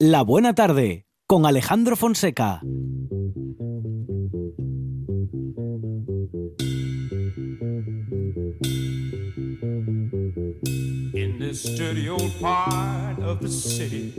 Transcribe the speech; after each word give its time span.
La 0.00 0.22
Buena 0.22 0.54
Tarde 0.54 1.06
con 1.26 1.44
Alejandro 1.44 1.96
Fonseca. 1.96 2.60
In 11.14 11.40
this 11.40 11.64
dirty 11.76 12.08
old 12.08 12.30
part 12.40 13.18
of 13.18 13.40
the 13.40 13.48
city 13.48 14.12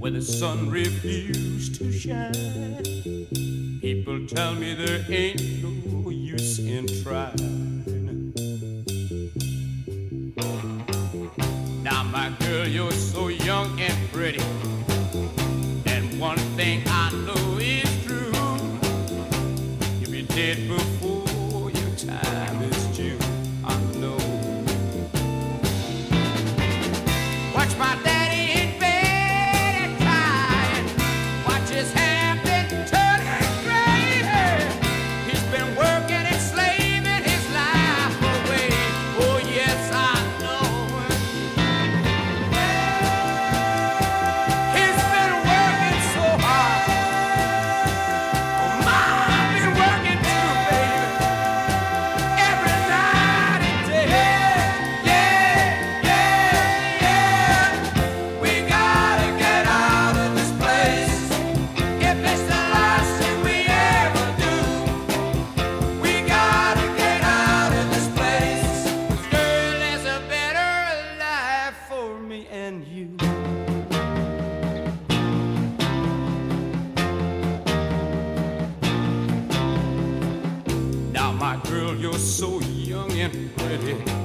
where 0.00 0.10
the 0.10 0.20
sun 0.20 0.68
refused 0.68 1.76
to 1.76 1.92
shine, 1.92 2.74
people 3.80 4.26
tell 4.26 4.54
me 4.56 4.74
there 4.74 5.04
ain't 5.08 5.62
no 5.62 6.10
use 6.10 6.58
in 6.58 6.88
trying. 7.04 7.67
Girl, 12.48 12.66
you're 12.66 12.90
so 12.92 13.28
young 13.28 13.78
and 13.80 14.12
pretty. 14.12 14.42
And 15.86 16.18
one 16.18 16.38
thing 16.56 16.82
I 16.86 17.10
know 17.26 17.58
is 17.58 17.90
true. 18.06 18.32
If 20.00 20.10
be 20.10 20.22
dead 20.22 20.68
before 20.68 20.97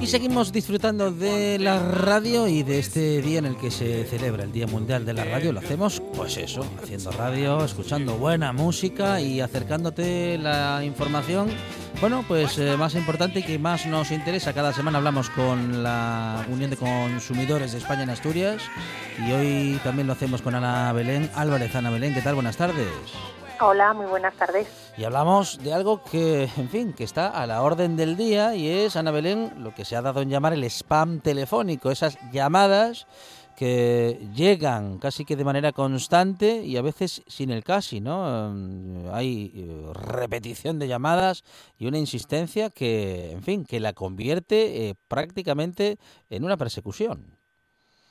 Y 0.04 0.06
seguimos 0.06 0.52
disfrutando 0.52 1.10
de 1.10 1.58
la 1.58 1.78
radio 1.78 2.46
y 2.46 2.62
de 2.62 2.78
este 2.78 3.22
día 3.22 3.38
en 3.38 3.46
el 3.46 3.56
que 3.56 3.70
se 3.70 4.04
celebra 4.04 4.44
el 4.44 4.52
Día 4.52 4.66
Mundial 4.66 5.06
de 5.06 5.14
la 5.14 5.24
Radio. 5.24 5.50
Lo 5.50 5.60
hacemos, 5.60 6.02
pues 6.14 6.36
eso, 6.36 6.62
haciendo 6.82 7.10
radio, 7.10 7.64
escuchando 7.64 8.18
buena 8.18 8.52
música 8.52 9.22
y 9.22 9.40
acercándote 9.40 10.36
la 10.36 10.84
información, 10.84 11.48
bueno, 12.02 12.22
pues 12.28 12.58
eh, 12.58 12.76
más 12.76 12.94
importante 12.96 13.38
y 13.38 13.44
que 13.44 13.58
más 13.58 13.86
nos 13.86 14.10
interesa. 14.10 14.52
Cada 14.52 14.74
semana 14.74 14.98
hablamos 14.98 15.30
con 15.30 15.82
la 15.82 16.44
Unión 16.50 16.68
de 16.68 16.76
Consumidores 16.76 17.72
de 17.72 17.78
España 17.78 18.02
en 18.02 18.10
Asturias 18.10 18.60
y 19.26 19.32
hoy 19.32 19.80
también 19.82 20.06
lo 20.06 20.12
hacemos 20.12 20.42
con 20.42 20.54
Ana 20.54 20.92
Belén 20.92 21.30
Álvarez. 21.34 21.74
Ana 21.76 21.88
Belén, 21.88 22.12
¿qué 22.12 22.20
tal? 22.20 22.34
Buenas 22.34 22.58
tardes. 22.58 22.90
Hola, 23.60 23.94
muy 23.94 24.06
buenas 24.06 24.34
tardes. 24.34 24.66
Y 24.96 25.04
hablamos 25.04 25.58
de 25.62 25.72
algo 25.72 26.02
que, 26.02 26.50
en 26.56 26.68
fin, 26.68 26.92
que 26.92 27.04
está 27.04 27.28
a 27.28 27.46
la 27.46 27.62
orden 27.62 27.96
del 27.96 28.16
día 28.16 28.54
y 28.54 28.68
es, 28.68 28.96
Ana 28.96 29.10
Belén, 29.10 29.52
lo 29.58 29.74
que 29.74 29.84
se 29.84 29.96
ha 29.96 30.02
dado 30.02 30.22
en 30.22 30.28
llamar 30.30 30.52
el 30.52 30.64
spam 30.64 31.20
telefónico, 31.20 31.90
esas 31.90 32.18
llamadas 32.32 33.06
que 33.56 34.18
llegan 34.34 34.98
casi 34.98 35.24
que 35.24 35.36
de 35.36 35.44
manera 35.44 35.72
constante 35.72 36.64
y 36.64 36.76
a 36.76 36.82
veces 36.82 37.22
sin 37.28 37.50
el 37.50 37.62
casi, 37.62 38.00
¿no? 38.00 38.50
Mm, 38.52 39.10
Hay 39.12 39.52
eh, 39.54 39.92
repetición 39.94 40.78
de 40.80 40.88
llamadas 40.88 41.44
y 41.78 41.86
una 41.86 41.98
insistencia 41.98 42.70
que, 42.70 43.30
en 43.30 43.42
fin, 43.42 43.64
que 43.64 43.78
la 43.78 43.92
convierte 43.92 44.88
eh, 44.88 44.94
prácticamente 45.06 45.98
en 46.30 46.44
una 46.44 46.56
persecución. 46.56 47.33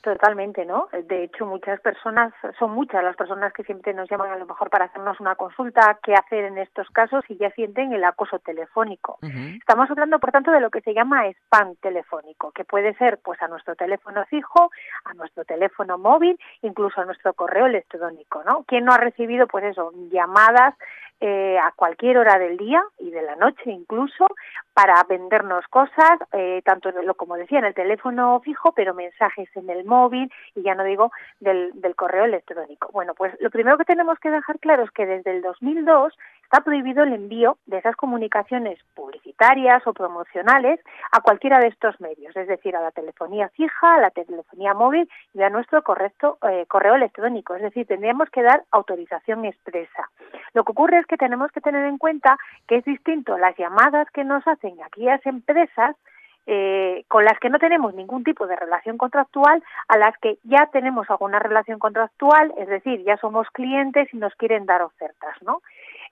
Totalmente, 0.04 0.66
¿no? 0.66 0.88
De 0.92 1.24
hecho, 1.24 1.46
muchas 1.46 1.80
personas, 1.80 2.30
son 2.58 2.72
muchas 2.72 3.02
las 3.02 3.16
personas 3.16 3.54
que 3.54 3.64
siempre 3.64 3.94
nos 3.94 4.06
llaman 4.10 4.32
a 4.32 4.36
lo 4.36 4.44
mejor 4.44 4.68
para 4.68 4.84
hacernos 4.84 5.18
una 5.18 5.34
consulta, 5.34 5.98
qué 6.02 6.12
hacer 6.12 6.44
en 6.44 6.58
estos 6.58 6.90
casos 6.90 7.24
y 7.28 7.38
ya 7.38 7.50
sienten 7.52 7.90
el 7.94 8.04
acoso 8.04 8.38
telefónico. 8.38 9.18
Estamos 9.22 9.90
hablando, 9.90 10.18
por 10.18 10.30
tanto, 10.30 10.50
de 10.50 10.60
lo 10.60 10.68
que 10.68 10.82
se 10.82 10.92
llama 10.92 11.26
spam 11.28 11.76
telefónico, 11.76 12.52
que 12.52 12.66
puede 12.66 12.92
ser 12.98 13.18
pues 13.24 13.40
a 13.40 13.48
nuestro 13.48 13.76
teléfono 13.76 14.26
fijo, 14.26 14.70
a 15.06 15.14
nuestro 15.14 15.46
teléfono 15.46 15.96
móvil, 15.96 16.38
incluso 16.60 17.00
a 17.00 17.06
nuestro 17.06 17.32
correo 17.32 17.64
electrónico, 17.64 18.42
¿no? 18.44 18.64
¿Quién 18.64 18.84
no 18.84 18.92
ha 18.92 18.98
recibido, 18.98 19.46
pues 19.46 19.64
eso, 19.64 19.90
llamadas 20.12 20.74
eh, 21.20 21.56
a 21.56 21.72
cualquier 21.74 22.18
hora 22.18 22.38
del 22.38 22.58
día 22.58 22.82
y 22.98 23.10
de 23.10 23.22
la 23.22 23.36
noche 23.36 23.70
incluso 23.70 24.26
para 24.74 25.02
vendernos 25.08 25.66
cosas, 25.68 26.18
eh, 26.32 26.60
tanto 26.64 26.88
en 26.88 26.98
el- 26.98 27.14
como 27.14 27.36
decía 27.36 27.60
en 27.60 27.64
el 27.64 27.74
teléfono 27.74 28.40
fijo, 28.40 28.72
pero 28.72 28.92
mensajes 28.92 29.48
en 29.56 29.70
el 29.70 29.84
móvil 29.84 30.30
y 30.54 30.62
ya 30.62 30.74
no 30.74 30.82
digo 30.84 31.12
del, 31.40 31.70
del 31.80 31.94
correo 31.94 32.24
electrónico. 32.24 32.90
Bueno, 32.92 33.14
pues 33.14 33.32
lo 33.40 33.50
primero 33.50 33.78
que 33.78 33.84
tenemos 33.84 34.18
que 34.18 34.30
dejar 34.30 34.58
claro 34.58 34.82
es 34.82 34.90
que 34.90 35.06
desde 35.06 35.30
el 35.30 35.42
2002 35.42 36.12
está 36.42 36.60
prohibido 36.60 37.04
el 37.04 37.12
envío 37.12 37.56
de 37.66 37.78
esas 37.78 37.96
comunicaciones 37.96 38.78
publicitarias 38.94 39.86
o 39.86 39.92
promocionales 39.92 40.80
a 41.12 41.20
cualquiera 41.20 41.58
de 41.58 41.68
estos 41.68 42.00
medios, 42.00 42.36
es 42.36 42.48
decir, 42.48 42.76
a 42.76 42.80
la 42.82 42.90
telefonía 42.90 43.48
fija, 43.50 43.94
a 43.94 44.00
la 44.00 44.10
telefonía 44.10 44.74
móvil 44.74 45.08
y 45.34 45.42
a 45.42 45.50
nuestro 45.50 45.82
correcto 45.82 46.38
eh, 46.48 46.66
correo 46.66 46.94
electrónico. 46.96 47.54
Es 47.54 47.62
decir, 47.62 47.86
tendríamos 47.86 48.28
que 48.30 48.42
dar 48.42 48.64
autorización 48.72 49.44
expresa. 49.44 50.10
Lo 50.52 50.64
que 50.64 50.72
ocurre 50.72 50.98
es 50.98 51.06
que 51.06 51.16
tenemos 51.16 51.50
que 51.52 51.60
tener 51.60 51.84
en 51.86 51.98
cuenta 51.98 52.36
que 52.68 52.76
es 52.76 52.84
distinto 52.84 53.38
las 53.38 53.56
llamadas 53.56 54.08
que 54.10 54.24
nos 54.24 54.46
hacen 54.46 54.63
aquellas 54.82 55.24
empresas 55.26 55.96
eh, 56.46 57.04
con 57.08 57.24
las 57.24 57.38
que 57.38 57.48
no 57.48 57.58
tenemos 57.58 57.94
ningún 57.94 58.22
tipo 58.22 58.46
de 58.46 58.56
relación 58.56 58.98
contractual, 58.98 59.62
a 59.88 59.96
las 59.96 60.16
que 60.18 60.38
ya 60.44 60.68
tenemos 60.72 61.08
alguna 61.08 61.38
relación 61.38 61.78
contractual, 61.78 62.52
es 62.58 62.68
decir, 62.68 63.02
ya 63.02 63.16
somos 63.16 63.48
clientes 63.50 64.12
y 64.12 64.18
nos 64.18 64.34
quieren 64.34 64.66
dar 64.66 64.82
ofertas, 64.82 65.40
¿no? 65.42 65.62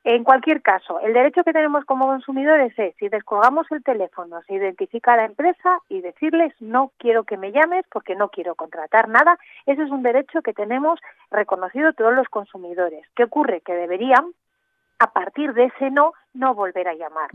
En 0.05 0.25
cualquier 0.25 0.63
caso, 0.63 0.99
el 1.01 1.13
derecho 1.13 1.45
que 1.45 1.53
tenemos 1.53 1.85
como 1.85 2.07
consumidores 2.07 2.77
es, 2.77 2.93
si 2.97 3.09
descolgamos 3.09 3.71
el 3.71 3.85
teléfono, 3.85 4.43
se 4.49 4.55
identifica 4.55 5.13
a 5.13 5.17
la 5.19 5.27
empresa 5.27 5.79
y 5.89 6.01
decirles 6.01 6.53
no 6.59 6.91
quiero 6.99 7.23
que 7.23 7.37
me 7.37 7.53
llames 7.53 7.85
porque 7.89 8.17
no 8.17 8.29
quiero 8.29 8.57
contratar 8.57 9.09
nada. 9.09 9.39
Ese 9.65 9.85
es 9.85 9.91
un 9.91 10.03
derecho 10.03 10.43
que 10.43 10.55
tenemos 10.55 10.99
reconocido 11.31 11.93
todos 11.93 12.15
los 12.15 12.29
consumidores. 12.29 13.07
¿Qué 13.15 13.25
ocurre? 13.25 13.61
Que 13.61 13.75
deberían, 13.75 14.33
a 15.03 15.13
partir 15.13 15.53
de 15.55 15.65
ese 15.65 15.91
no, 15.91 16.13
no 16.33 16.55
volver 16.55 16.87
a 16.89 16.95
llamar. 16.95 17.29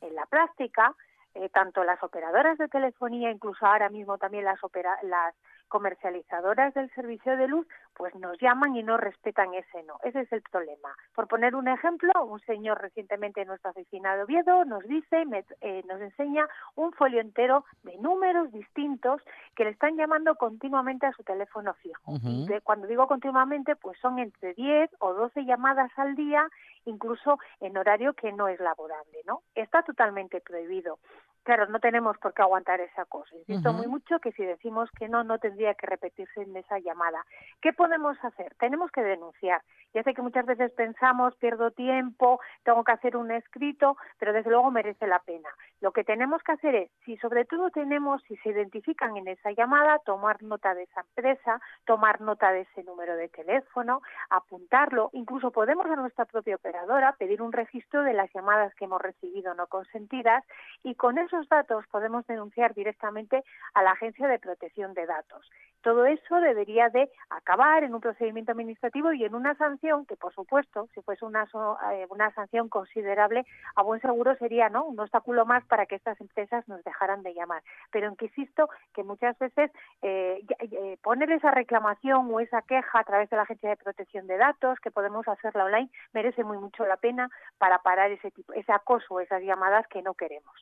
En 0.00 0.14
la 0.14 0.24
práctica, 0.26 0.94
eh, 1.34 1.48
tanto 1.50 1.84
las 1.84 2.02
operadoras 2.02 2.56
de 2.58 2.68
telefonía, 2.68 3.30
incluso 3.30 3.66
ahora 3.66 3.88
mismo 3.90 4.18
también 4.18 4.44
las, 4.44 4.62
opera- 4.64 4.98
las 5.02 5.34
comercializadoras 5.68 6.74
del 6.74 6.90
servicio 6.90 7.36
de 7.36 7.48
luz, 7.48 7.66
pues 7.94 8.14
nos 8.16 8.38
llaman 8.38 8.76
y 8.76 8.82
no 8.82 8.96
respetan 8.98 9.52
ese 9.54 9.82
no. 9.84 9.94
Ese 10.02 10.20
es 10.20 10.32
el 10.32 10.42
problema. 10.42 10.94
Por 11.14 11.28
poner 11.28 11.54
un 11.54 11.66
ejemplo, 11.68 12.12
un 12.24 12.40
señor 12.40 12.80
recientemente 12.80 13.40
en 13.42 13.48
nuestra 13.48 13.70
oficina 13.70 14.14
de 14.16 14.22
Oviedo 14.24 14.64
nos 14.66 14.82
dice, 14.84 15.24
me- 15.24 15.44
eh, 15.62 15.82
nos 15.88 16.00
enseña 16.00 16.46
un 16.76 16.92
folio 16.92 17.20
entero 17.20 17.64
de 17.84 17.96
números 17.98 18.52
distintos 18.52 19.22
que 19.56 19.64
le 19.64 19.70
están 19.70 19.96
llamando 19.96 20.34
continuamente 20.36 21.06
a 21.06 21.12
su 21.12 21.22
teléfono 21.24 21.72
fijo. 21.74 22.02
De- 22.46 22.60
cuando 22.60 22.86
digo 22.86 23.06
continuamente, 23.06 23.74
pues 23.76 23.98
son 24.00 24.18
entre 24.18 24.54
10 24.54 24.90
o 24.98 25.14
12 25.14 25.44
llamadas 25.44 25.90
al 25.96 26.14
día, 26.14 26.46
incluso 26.84 27.38
en 27.60 27.76
horario 27.76 28.14
que 28.14 28.32
no 28.32 28.48
es 28.48 28.60
laborable, 28.60 29.20
¿no? 29.26 29.42
Está 29.54 29.82
totalmente 29.82 30.40
prohibido. 30.40 30.98
Claro, 31.42 31.66
no 31.66 31.80
tenemos 31.80 32.16
por 32.18 32.34
qué 32.34 32.42
aguantar 32.42 32.80
esa 32.80 33.04
cosa. 33.04 33.34
Insisto 33.36 33.72
muy 33.72 33.88
mucho 33.88 34.20
que 34.20 34.32
si 34.32 34.44
decimos 34.44 34.88
que 34.98 35.08
no, 35.08 35.24
no 35.24 35.38
tendría 35.38 35.74
que 35.74 35.86
repetirse 35.86 36.42
en 36.42 36.56
esa 36.56 36.78
llamada. 36.78 37.24
¿Qué 37.60 37.72
podemos 37.72 38.16
hacer? 38.22 38.54
Tenemos 38.60 38.90
que 38.92 39.02
denunciar. 39.02 39.60
Ya 39.94 40.02
sé 40.02 40.14
que 40.14 40.22
muchas 40.22 40.46
veces 40.46 40.72
pensamos, 40.72 41.36
pierdo 41.36 41.70
tiempo, 41.70 42.40
tengo 42.64 42.82
que 42.82 42.92
hacer 42.92 43.16
un 43.16 43.30
escrito, 43.30 43.96
pero 44.18 44.32
desde 44.32 44.50
luego 44.50 44.70
merece 44.70 45.06
la 45.06 45.18
pena. 45.18 45.48
Lo 45.80 45.92
que 45.92 46.04
tenemos 46.04 46.42
que 46.42 46.52
hacer 46.52 46.74
es, 46.74 46.90
si 47.04 47.16
sobre 47.18 47.44
todo 47.44 47.70
tenemos, 47.70 48.22
si 48.22 48.36
se 48.36 48.50
identifican 48.50 49.16
en 49.16 49.28
esa 49.28 49.50
llamada, 49.50 49.98
tomar 49.98 50.42
nota 50.42 50.74
de 50.74 50.84
esa 50.84 51.00
empresa, 51.00 51.60
tomar 51.84 52.20
nota 52.20 52.52
de 52.52 52.62
ese 52.62 52.84
número 52.84 53.16
de 53.16 53.28
teléfono, 53.28 54.00
apuntarlo, 54.30 55.10
incluso 55.12 55.50
podemos 55.50 55.86
a 55.86 55.96
nuestra 55.96 56.24
propia 56.24 56.56
operadora 56.56 57.14
pedir 57.18 57.42
un 57.42 57.52
registro 57.52 58.02
de 58.02 58.14
las 58.14 58.32
llamadas 58.32 58.74
que 58.74 58.86
hemos 58.86 59.02
recibido 59.02 59.54
no 59.54 59.66
consentidas 59.66 60.44
y 60.82 60.94
con 60.94 61.18
esos 61.32 61.48
datos 61.48 61.84
podemos 61.90 62.26
denunciar 62.26 62.74
directamente 62.74 63.42
a 63.74 63.82
la 63.82 63.92
Agencia 63.92 64.28
de 64.28 64.38
Protección 64.38 64.92
de 64.92 65.06
Datos. 65.06 65.48
Todo 65.82 66.06
eso 66.06 66.36
debería 66.36 66.90
de 66.90 67.10
acabar 67.30 67.82
en 67.82 67.94
un 67.94 68.00
procedimiento 68.00 68.52
administrativo 68.52 69.12
y 69.12 69.24
en 69.24 69.34
una 69.34 69.56
sanción 69.56 70.06
que, 70.06 70.16
por 70.16 70.32
supuesto, 70.32 70.88
si 70.94 71.02
fuese 71.02 71.24
una, 71.24 71.44
eh, 71.92 72.06
una 72.08 72.32
sanción 72.34 72.68
considerable, 72.68 73.44
a 73.74 73.82
buen 73.82 74.00
seguro 74.00 74.36
sería 74.36 74.68
no 74.68 74.84
un 74.84 75.00
obstáculo 75.00 75.44
más 75.44 75.64
para 75.64 75.86
que 75.86 75.96
estas 75.96 76.20
empresas 76.20 76.68
nos 76.68 76.84
dejaran 76.84 77.22
de 77.22 77.34
llamar. 77.34 77.62
Pero 77.90 78.08
en 78.08 78.16
que 78.16 78.26
insisto 78.26 78.68
que 78.94 79.02
muchas 79.02 79.36
veces 79.38 79.72
eh, 80.02 80.44
eh, 80.60 80.98
poner 81.02 81.32
esa 81.32 81.50
reclamación 81.50 82.32
o 82.32 82.40
esa 82.40 82.62
queja 82.62 83.00
a 83.00 83.04
través 83.04 83.28
de 83.30 83.36
la 83.36 83.42
Agencia 83.42 83.70
de 83.70 83.76
Protección 83.76 84.26
de 84.26 84.36
Datos, 84.36 84.78
que 84.80 84.90
podemos 84.90 85.26
hacerla 85.26 85.64
online, 85.64 85.90
merece 86.12 86.44
muy 86.44 86.58
mucho 86.58 86.86
la 86.86 86.96
pena 86.96 87.28
para 87.58 87.78
parar 87.78 88.12
ese 88.12 88.30
tipo, 88.30 88.52
ese 88.52 88.72
acoso, 88.72 89.18
esas 89.18 89.42
llamadas 89.42 89.86
que 89.88 90.02
no 90.02 90.14
queremos. 90.14 90.52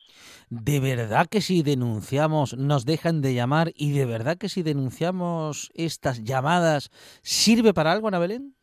¿De 0.63 0.79
verdad 0.79 1.25
que 1.25 1.41
si 1.41 1.63
denunciamos 1.63 2.55
nos 2.55 2.85
dejan 2.85 3.23
de 3.23 3.33
llamar 3.33 3.71
y 3.73 3.97
de 3.97 4.05
verdad 4.05 4.37
que 4.37 4.47
si 4.47 4.61
denunciamos 4.61 5.71
estas 5.73 6.23
llamadas 6.23 6.91
sirve 7.23 7.73
para 7.73 7.91
algo, 7.91 8.07
Ana 8.07 8.19
Belén? 8.19 8.53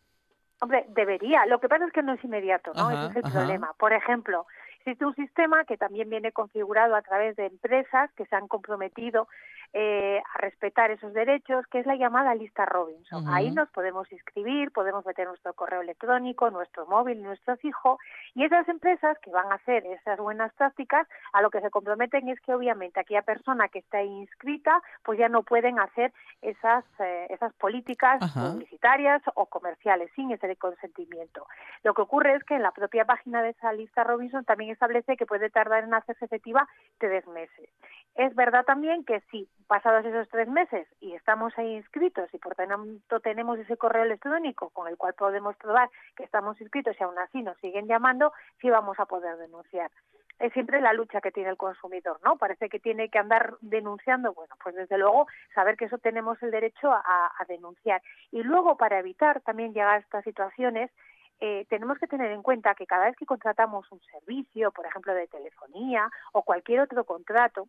Hombre, 0.61 0.87
debería. 0.91 1.45
Lo 1.47 1.59
que 1.59 1.69
pasa 1.69 1.87
es 1.87 1.93
que 1.93 2.05
no 2.05 2.15
es 2.15 2.23
inmediato, 2.23 2.73
¿no? 2.73 2.89
Ese 2.89 3.19
es 3.19 3.25
el 3.25 3.33
problema. 3.33 3.73
Por 3.81 3.93
ejemplo, 3.93 4.47
existe 4.79 5.05
un 5.05 5.15
sistema 5.15 5.65
que 5.65 5.77
también 5.77 6.09
viene 6.09 6.33
configurado 6.33 6.95
a 6.95 7.03
través 7.03 7.37
de 7.37 7.47
empresas 7.47 8.11
que 8.13 8.27
se 8.27 8.37
han 8.37 8.49
comprometido 8.49 9.29
eh, 9.75 10.23
a 10.35 10.39
respetar 10.39 10.91
esos 10.91 11.13
derechos, 11.13 11.67
que 11.67 11.81
es 11.81 11.87
la 11.87 11.97
llamada 11.97 12.35
lista 12.35 12.65
Robinson. 12.65 13.29
Ahí 13.29 13.51
nos 13.51 13.69
podemos 13.69 14.11
inscribir, 14.11 14.71
podemos 14.71 15.05
meter 15.05 15.29
nuestro 15.29 15.53
correo 15.53 15.83
electrónico, 15.83 16.51
nuestro 16.51 16.87
móvil, 16.87 17.23
nuestro 17.23 17.57
fijo, 17.59 17.99
y 18.35 18.45
esas 18.45 18.67
empresas 18.69 19.19
que 19.19 19.31
van 19.31 19.53
a 19.53 19.57
hacer 19.57 19.85
esas 19.85 20.19
buenas 20.19 20.55
prácticas, 20.55 21.07
a 21.35 21.43
lo 21.43 21.51
que 21.51 21.61
se 21.61 21.71
comprometen 21.71 22.29
es 22.31 22.41
que 22.41 22.55
obviamente 22.55 22.99
aquella 22.99 23.23
persona 23.23 23.69
que 23.69 23.81
está 23.81 24.03
inscrita, 24.03 24.83
pues 25.05 25.19
ya 25.19 25.29
no 25.29 25.43
pueden 25.43 25.79
hacer 25.79 26.15
esas, 26.41 26.85
eh, 27.01 27.27
esas 27.29 27.53
políticas 27.55 28.21
publicitarias 28.33 29.21
o 29.35 29.47
comerciales 29.47 30.11
sin 30.15 30.31
ese 30.31 30.57
consentimiento. 30.57 31.47
Lo 31.83 31.93
que 31.93 32.03
ocurre 32.03 32.37
es 32.37 32.45
que 32.45 32.55
en 32.55 32.63
la 32.63 32.71
propia 32.71 33.05
página 33.05 33.43
de 33.43 33.51
esa 33.51 33.73
lista 33.73 34.03
Robinson 34.03 34.47
también 34.47 34.68
establece 34.71 35.17
que 35.17 35.27
puede 35.27 35.51
tardar 35.51 35.85
en 35.85 35.95
hacerse 35.95 36.25
efectiva 36.25 36.69
tres 36.99 37.27
meses. 37.27 37.69
Es 38.15 38.35
verdad 38.35 38.65
también 38.65 39.05
que 39.05 39.21
si 39.31 39.49
pasados 39.67 40.05
esos 40.05 40.29
tres 40.29 40.49
meses 40.49 40.89
y 41.01 41.15
estamos 41.15 41.57
ahí 41.57 41.77
inscritos 41.77 42.33
y 42.33 42.39
por 42.39 42.55
tanto 42.55 43.21
tenemos 43.21 43.59
ese 43.59 43.77
correo 43.77 44.03
electrónico 44.03 44.71
con 44.71 44.89
el 44.89 44.97
cual 44.97 45.15
podemos 45.15 45.57
probar 45.57 45.89
que 46.17 46.25
estamos 46.25 46.61
inscritos 46.61 46.97
y 46.99 47.05
aún 47.05 47.19
así 47.19 47.43
nos 47.43 47.57
siguen 47.59 47.87
llamando, 47.87 48.33
sí 48.61 48.71
vamos 48.71 48.99
a 48.99 49.07
poder 49.07 49.37
denunciar. 49.37 49.91
Es 50.39 50.53
siempre 50.53 50.81
la 50.81 50.93
lucha 50.93 51.21
que 51.21 51.33
tiene 51.33 51.51
el 51.51 51.57
consumidor, 51.57 52.21
¿no? 52.25 52.37
Parece 52.37 52.69
que 52.69 52.79
tiene 52.79 53.09
que 53.09 53.19
andar 53.19 53.57
denunciando. 53.61 54.33
Bueno, 54.35 54.55
pues 54.63 54.77
desde 54.77 54.97
luego 54.97 55.27
saber 55.53 55.77
que 55.77 55.87
eso 55.87 55.99
tenemos 55.99 56.41
el 56.43 56.53
derecho 56.53 56.93
a, 56.93 57.33
denunciar. 57.49 58.03
Y 58.31 58.43
luego, 58.45 58.77
para 58.77 59.01
evitar 59.01 59.41
también 59.41 59.73
llegar 59.73 59.97
a 59.97 59.99
estas 59.99 60.23
situaciones, 60.23 60.93
eh, 61.41 61.67
tenemos 61.69 61.99
que 61.99 62.07
tener 62.07 62.33
en 62.33 62.43
cuenta 62.43 62.75
que 62.75 62.87
cada 62.87 63.07
vez 63.07 63.17
que 63.17 63.27
contratamos 63.27 63.91
un 63.93 64.01
servicio, 64.01 64.73
por 64.73 64.87
ejemplo, 64.87 65.15
de 65.15 65.29
telefonía 65.29 66.11
o 66.33 66.43
cualquier 66.43 66.81
otro 66.81 67.05
contrato, 67.05 67.69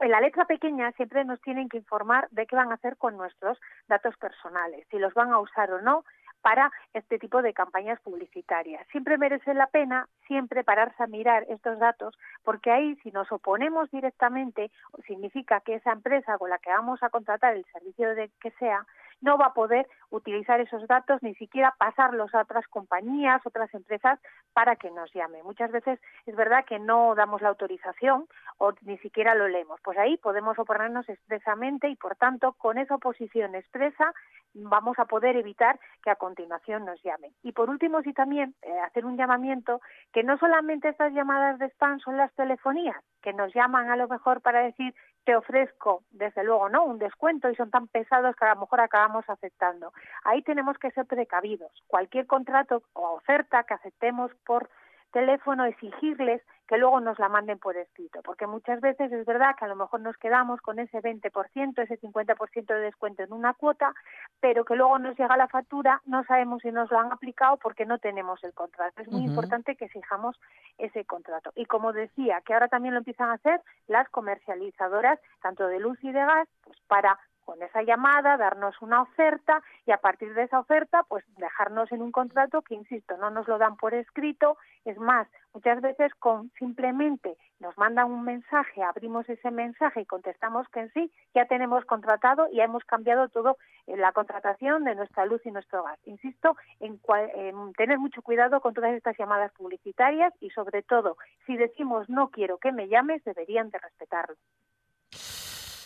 en 0.00 0.10
la 0.10 0.20
letra 0.20 0.46
pequeña 0.46 0.90
siempre 0.92 1.24
nos 1.24 1.40
tienen 1.42 1.68
que 1.68 1.76
informar 1.76 2.28
de 2.30 2.46
qué 2.46 2.56
van 2.56 2.72
a 2.72 2.74
hacer 2.74 2.96
con 2.96 3.16
nuestros 3.16 3.58
datos 3.86 4.16
personales, 4.16 4.86
si 4.90 4.98
los 4.98 5.14
van 5.14 5.32
a 5.32 5.38
usar 5.38 5.70
o 5.70 5.80
no 5.80 6.04
para 6.40 6.72
este 6.92 7.20
tipo 7.20 7.40
de 7.40 7.54
campañas 7.54 8.00
publicitarias. 8.00 8.84
Siempre 8.88 9.16
merece 9.16 9.54
la 9.54 9.68
pena 9.68 10.08
siempre 10.26 10.64
pararse 10.64 11.00
a 11.02 11.06
mirar 11.06 11.46
estos 11.48 11.78
datos 11.78 12.18
porque 12.42 12.72
ahí 12.72 12.96
si 13.04 13.12
nos 13.12 13.30
oponemos 13.30 13.90
directamente 13.92 14.72
significa 15.06 15.60
que 15.60 15.76
esa 15.76 15.92
empresa 15.92 16.36
con 16.38 16.50
la 16.50 16.58
que 16.58 16.70
vamos 16.70 17.00
a 17.02 17.10
contratar 17.10 17.54
el 17.54 17.64
servicio 17.66 18.14
de 18.16 18.28
que 18.40 18.50
sea 18.58 18.84
no 19.22 19.38
va 19.38 19.46
a 19.46 19.54
poder 19.54 19.88
utilizar 20.10 20.60
esos 20.60 20.86
datos 20.86 21.22
ni 21.22 21.34
siquiera 21.36 21.74
pasarlos 21.78 22.34
a 22.34 22.42
otras 22.42 22.66
compañías, 22.68 23.40
otras 23.46 23.72
empresas 23.72 24.20
para 24.52 24.76
que 24.76 24.90
nos 24.90 25.12
llame. 25.14 25.42
Muchas 25.42 25.72
veces 25.72 25.98
es 26.26 26.36
verdad 26.36 26.64
que 26.66 26.78
no 26.78 27.14
damos 27.14 27.40
la 27.40 27.48
autorización 27.48 28.26
o 28.58 28.72
ni 28.82 28.98
siquiera 28.98 29.34
lo 29.34 29.48
leemos. 29.48 29.80
Pues 29.82 29.96
ahí 29.96 30.18
podemos 30.18 30.58
oponernos 30.58 31.08
expresamente 31.08 31.88
y 31.88 31.96
por 31.96 32.16
tanto 32.16 32.52
con 32.52 32.78
esa 32.78 32.96
oposición 32.96 33.54
expresa 33.54 34.12
vamos 34.54 34.98
a 34.98 35.06
poder 35.06 35.36
evitar 35.36 35.78
que 36.02 36.10
a 36.10 36.16
continuación 36.16 36.84
nos 36.84 37.02
llamen. 37.02 37.32
Y 37.42 37.52
por 37.52 37.70
último, 37.70 38.02
sí 38.02 38.12
también 38.12 38.54
eh, 38.62 38.78
hacer 38.80 39.06
un 39.06 39.16
llamamiento 39.16 39.80
que 40.12 40.22
no 40.22 40.36
solamente 40.38 40.88
estas 40.88 41.12
llamadas 41.12 41.58
de 41.58 41.66
spam 41.66 42.00
son 42.00 42.16
las 42.16 42.32
telefonías, 42.34 43.02
que 43.22 43.32
nos 43.32 43.54
llaman 43.54 43.90
a 43.90 43.96
lo 43.96 44.08
mejor 44.08 44.40
para 44.42 44.60
decir 44.60 44.94
te 45.24 45.36
ofrezco, 45.36 46.02
desde 46.10 46.44
luego, 46.44 46.68
¿no? 46.68 46.84
Un 46.84 46.98
descuento 46.98 47.48
y 47.48 47.54
son 47.54 47.70
tan 47.70 47.88
pesados 47.88 48.34
que 48.36 48.44
a 48.44 48.54
lo 48.54 48.62
mejor 48.62 48.80
acabamos 48.80 49.24
aceptando. 49.28 49.92
Ahí 50.24 50.42
tenemos 50.42 50.78
que 50.78 50.90
ser 50.90 51.06
precavidos. 51.06 51.70
Cualquier 51.86 52.26
contrato 52.26 52.82
o 52.92 53.14
oferta 53.14 53.64
que 53.64 53.74
aceptemos 53.74 54.32
por 54.44 54.68
teléfono, 55.12 55.64
exigirles 55.64 56.42
que 56.66 56.78
luego 56.78 57.00
nos 57.00 57.18
la 57.18 57.28
manden 57.28 57.58
por 57.58 57.76
escrito, 57.76 58.20
porque 58.22 58.46
muchas 58.46 58.80
veces 58.80 59.12
es 59.12 59.26
verdad 59.26 59.54
que 59.58 59.66
a 59.66 59.68
lo 59.68 59.76
mejor 59.76 60.00
nos 60.00 60.16
quedamos 60.16 60.60
con 60.60 60.78
ese 60.78 61.02
20%, 61.02 61.82
ese 61.82 62.00
50% 62.00 62.66
de 62.66 62.80
descuento 62.80 63.22
en 63.22 63.32
una 63.32 63.52
cuota, 63.52 63.92
pero 64.40 64.64
que 64.64 64.74
luego 64.74 64.98
nos 64.98 65.16
llega 65.18 65.36
la 65.36 65.48
factura, 65.48 66.00
no 66.06 66.24
sabemos 66.24 66.62
si 66.62 66.72
nos 66.72 66.90
lo 66.90 66.98
han 66.98 67.12
aplicado 67.12 67.58
porque 67.58 67.84
no 67.84 67.98
tenemos 67.98 68.42
el 68.42 68.54
contrato. 68.54 69.02
Es 69.02 69.08
muy 69.08 69.22
importante 69.22 69.76
que 69.76 69.84
exijamos 69.84 70.40
ese 70.78 71.04
contrato. 71.04 71.52
Y 71.54 71.66
como 71.66 71.92
decía, 71.92 72.40
que 72.40 72.54
ahora 72.54 72.68
también 72.68 72.94
lo 72.94 72.98
empiezan 72.98 73.28
a 73.28 73.34
hacer 73.34 73.60
las 73.88 74.08
comercializadoras, 74.08 75.20
tanto 75.42 75.66
de 75.66 75.78
luz 75.78 76.02
y 76.02 76.10
de 76.10 76.20
gas, 76.20 76.48
pues 76.64 76.78
para 76.88 77.18
con 77.44 77.62
esa 77.62 77.82
llamada, 77.82 78.36
darnos 78.36 78.80
una 78.80 79.02
oferta 79.02 79.62
y 79.86 79.92
a 79.92 79.98
partir 79.98 80.34
de 80.34 80.44
esa 80.44 80.60
oferta, 80.60 81.02
pues 81.08 81.24
dejarnos 81.36 81.90
en 81.92 82.02
un 82.02 82.12
contrato 82.12 82.62
que, 82.62 82.74
insisto, 82.74 83.16
no 83.16 83.30
nos 83.30 83.48
lo 83.48 83.58
dan 83.58 83.76
por 83.76 83.94
escrito. 83.94 84.56
Es 84.84 84.98
más, 84.98 85.28
muchas 85.52 85.80
veces 85.80 86.14
con 86.14 86.50
simplemente 86.58 87.36
nos 87.60 87.76
mandan 87.78 88.10
un 88.10 88.24
mensaje, 88.24 88.82
abrimos 88.82 89.28
ese 89.28 89.50
mensaje 89.50 90.00
y 90.00 90.06
contestamos 90.06 90.68
que 90.68 90.80
en 90.80 90.92
sí 90.92 91.12
ya 91.34 91.46
tenemos 91.46 91.84
contratado 91.84 92.48
y 92.50 92.60
hemos 92.60 92.84
cambiado 92.84 93.28
todo 93.28 93.56
en 93.86 94.00
la 94.00 94.12
contratación 94.12 94.84
de 94.84 94.94
nuestra 94.94 95.26
luz 95.26 95.44
y 95.44 95.50
nuestro 95.50 95.84
gas. 95.84 95.98
Insisto 96.04 96.56
en, 96.80 97.00
en 97.34 97.72
tener 97.74 97.98
mucho 97.98 98.22
cuidado 98.22 98.60
con 98.60 98.74
todas 98.74 98.92
estas 98.92 99.16
llamadas 99.16 99.52
publicitarias 99.52 100.32
y 100.40 100.50
sobre 100.50 100.82
todo, 100.82 101.16
si 101.46 101.56
decimos 101.56 102.08
no 102.08 102.30
quiero 102.30 102.58
que 102.58 102.72
me 102.72 102.88
llames, 102.88 103.22
deberían 103.24 103.70
de 103.70 103.78
respetarlo. 103.78 104.36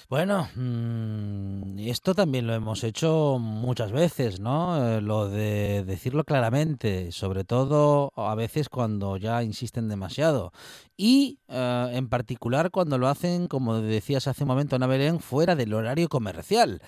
Bueno, 0.09 0.49
mm, 0.55 1.81
esto 1.81 2.15
también 2.15 2.47
lo 2.47 2.55
hemos 2.55 2.85
hecho 2.85 3.39
muchas 3.41 3.91
veces, 3.91 4.39
¿no? 4.39 4.99
Eh, 4.99 5.01
lo 5.01 5.29
de 5.29 5.83
decirlo 5.85 6.23
claramente, 6.23 7.11
sobre 7.11 7.43
todo 7.43 8.13
a 8.15 8.37
veces 8.37 8.69
cuando 8.69 9.17
ya 9.17 9.43
insisten 9.43 9.89
demasiado. 9.89 10.53
Y 10.97 11.41
eh, 11.49 11.91
en 11.93 12.09
particular 12.09 12.71
cuando 12.71 12.99
lo 12.99 13.09
hacen, 13.09 13.49
como 13.49 13.81
decías 13.81 14.29
hace 14.29 14.45
un 14.45 14.49
momento, 14.49 14.77
Ana 14.77 14.87
Belén, 14.87 15.19
fuera 15.19 15.57
del 15.57 15.75
horario 15.75 16.09
comercial. 16.09 16.81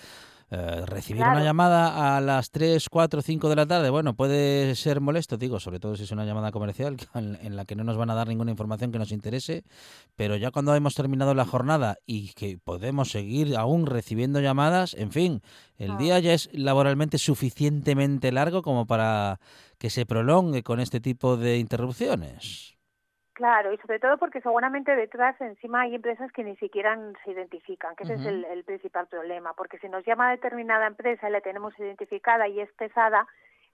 Eh, 0.51 0.83
recibir 0.87 1.21
una 1.21 1.43
llamada 1.43 2.17
a 2.17 2.21
las 2.21 2.49
3, 2.49 2.89
4, 2.89 3.21
5 3.21 3.49
de 3.49 3.55
la 3.55 3.67
tarde, 3.67 3.91
bueno, 3.91 4.15
puede 4.15 4.73
ser 4.75 4.99
molesto, 4.99 5.37
digo, 5.37 5.59
sobre 5.59 5.79
todo 5.79 5.95
si 5.95 6.03
es 6.03 6.11
una 6.11 6.25
llamada 6.25 6.51
comercial 6.51 6.97
en, 7.13 7.55
la 7.55 7.65
que 7.65 7.75
no 7.75 7.83
nos 7.83 7.97
van 7.97 8.09
a 8.09 8.15
dar 8.15 8.27
ninguna 8.27 8.49
información 8.49 8.91
que 8.91 8.97
nos 8.97 9.11
interese, 9.11 9.63
pero 10.15 10.37
ya 10.37 10.49
cuando 10.49 10.73
hemos 10.73 10.95
terminado 10.95 11.35
la 11.35 11.45
jornada 11.45 11.97
y 12.07 12.33
que 12.33 12.57
podemos 12.57 13.11
seguir 13.11 13.55
aún 13.57 13.85
recibiendo 13.85 14.39
llamadas, 14.39 14.95
en 14.95 15.11
fin, 15.11 15.41
el 15.77 15.97
día 15.97 16.17
ya 16.19 16.33
es 16.33 16.49
laboralmente 16.51 17.19
suficientemente 17.19 18.31
largo 18.31 18.63
como 18.63 18.87
para 18.87 19.39
que 19.77 19.91
se 19.91 20.07
prolongue 20.07 20.63
con 20.63 20.79
este 20.79 20.99
tipo 20.99 21.37
de 21.37 21.59
interrupciones. 21.59 22.78
Claro, 23.39 23.71
y 23.71 23.77
sobre 23.77 23.99
todo 23.99 24.17
porque 24.17 24.41
seguramente 24.41 24.93
detrás 24.97 25.39
encima 25.39 25.83
hay 25.83 25.95
empresas 25.95 26.29
que 26.33 26.43
ni 26.43 26.57
siquiera 26.57 26.99
se 27.23 27.31
identifican, 27.31 27.95
que 27.95 28.03
ese 28.03 28.15
es 28.15 28.25
el, 28.25 28.43
el, 28.43 28.65
principal 28.65 29.07
problema, 29.07 29.53
porque 29.53 29.77
si 29.77 29.87
nos 29.87 30.05
llama 30.05 30.31
determinada 30.31 30.85
empresa 30.87 31.29
y 31.29 31.31
la 31.31 31.39
tenemos 31.39 31.73
identificada 31.79 32.49
y 32.49 32.59
es 32.59 32.69
pesada, 32.73 33.25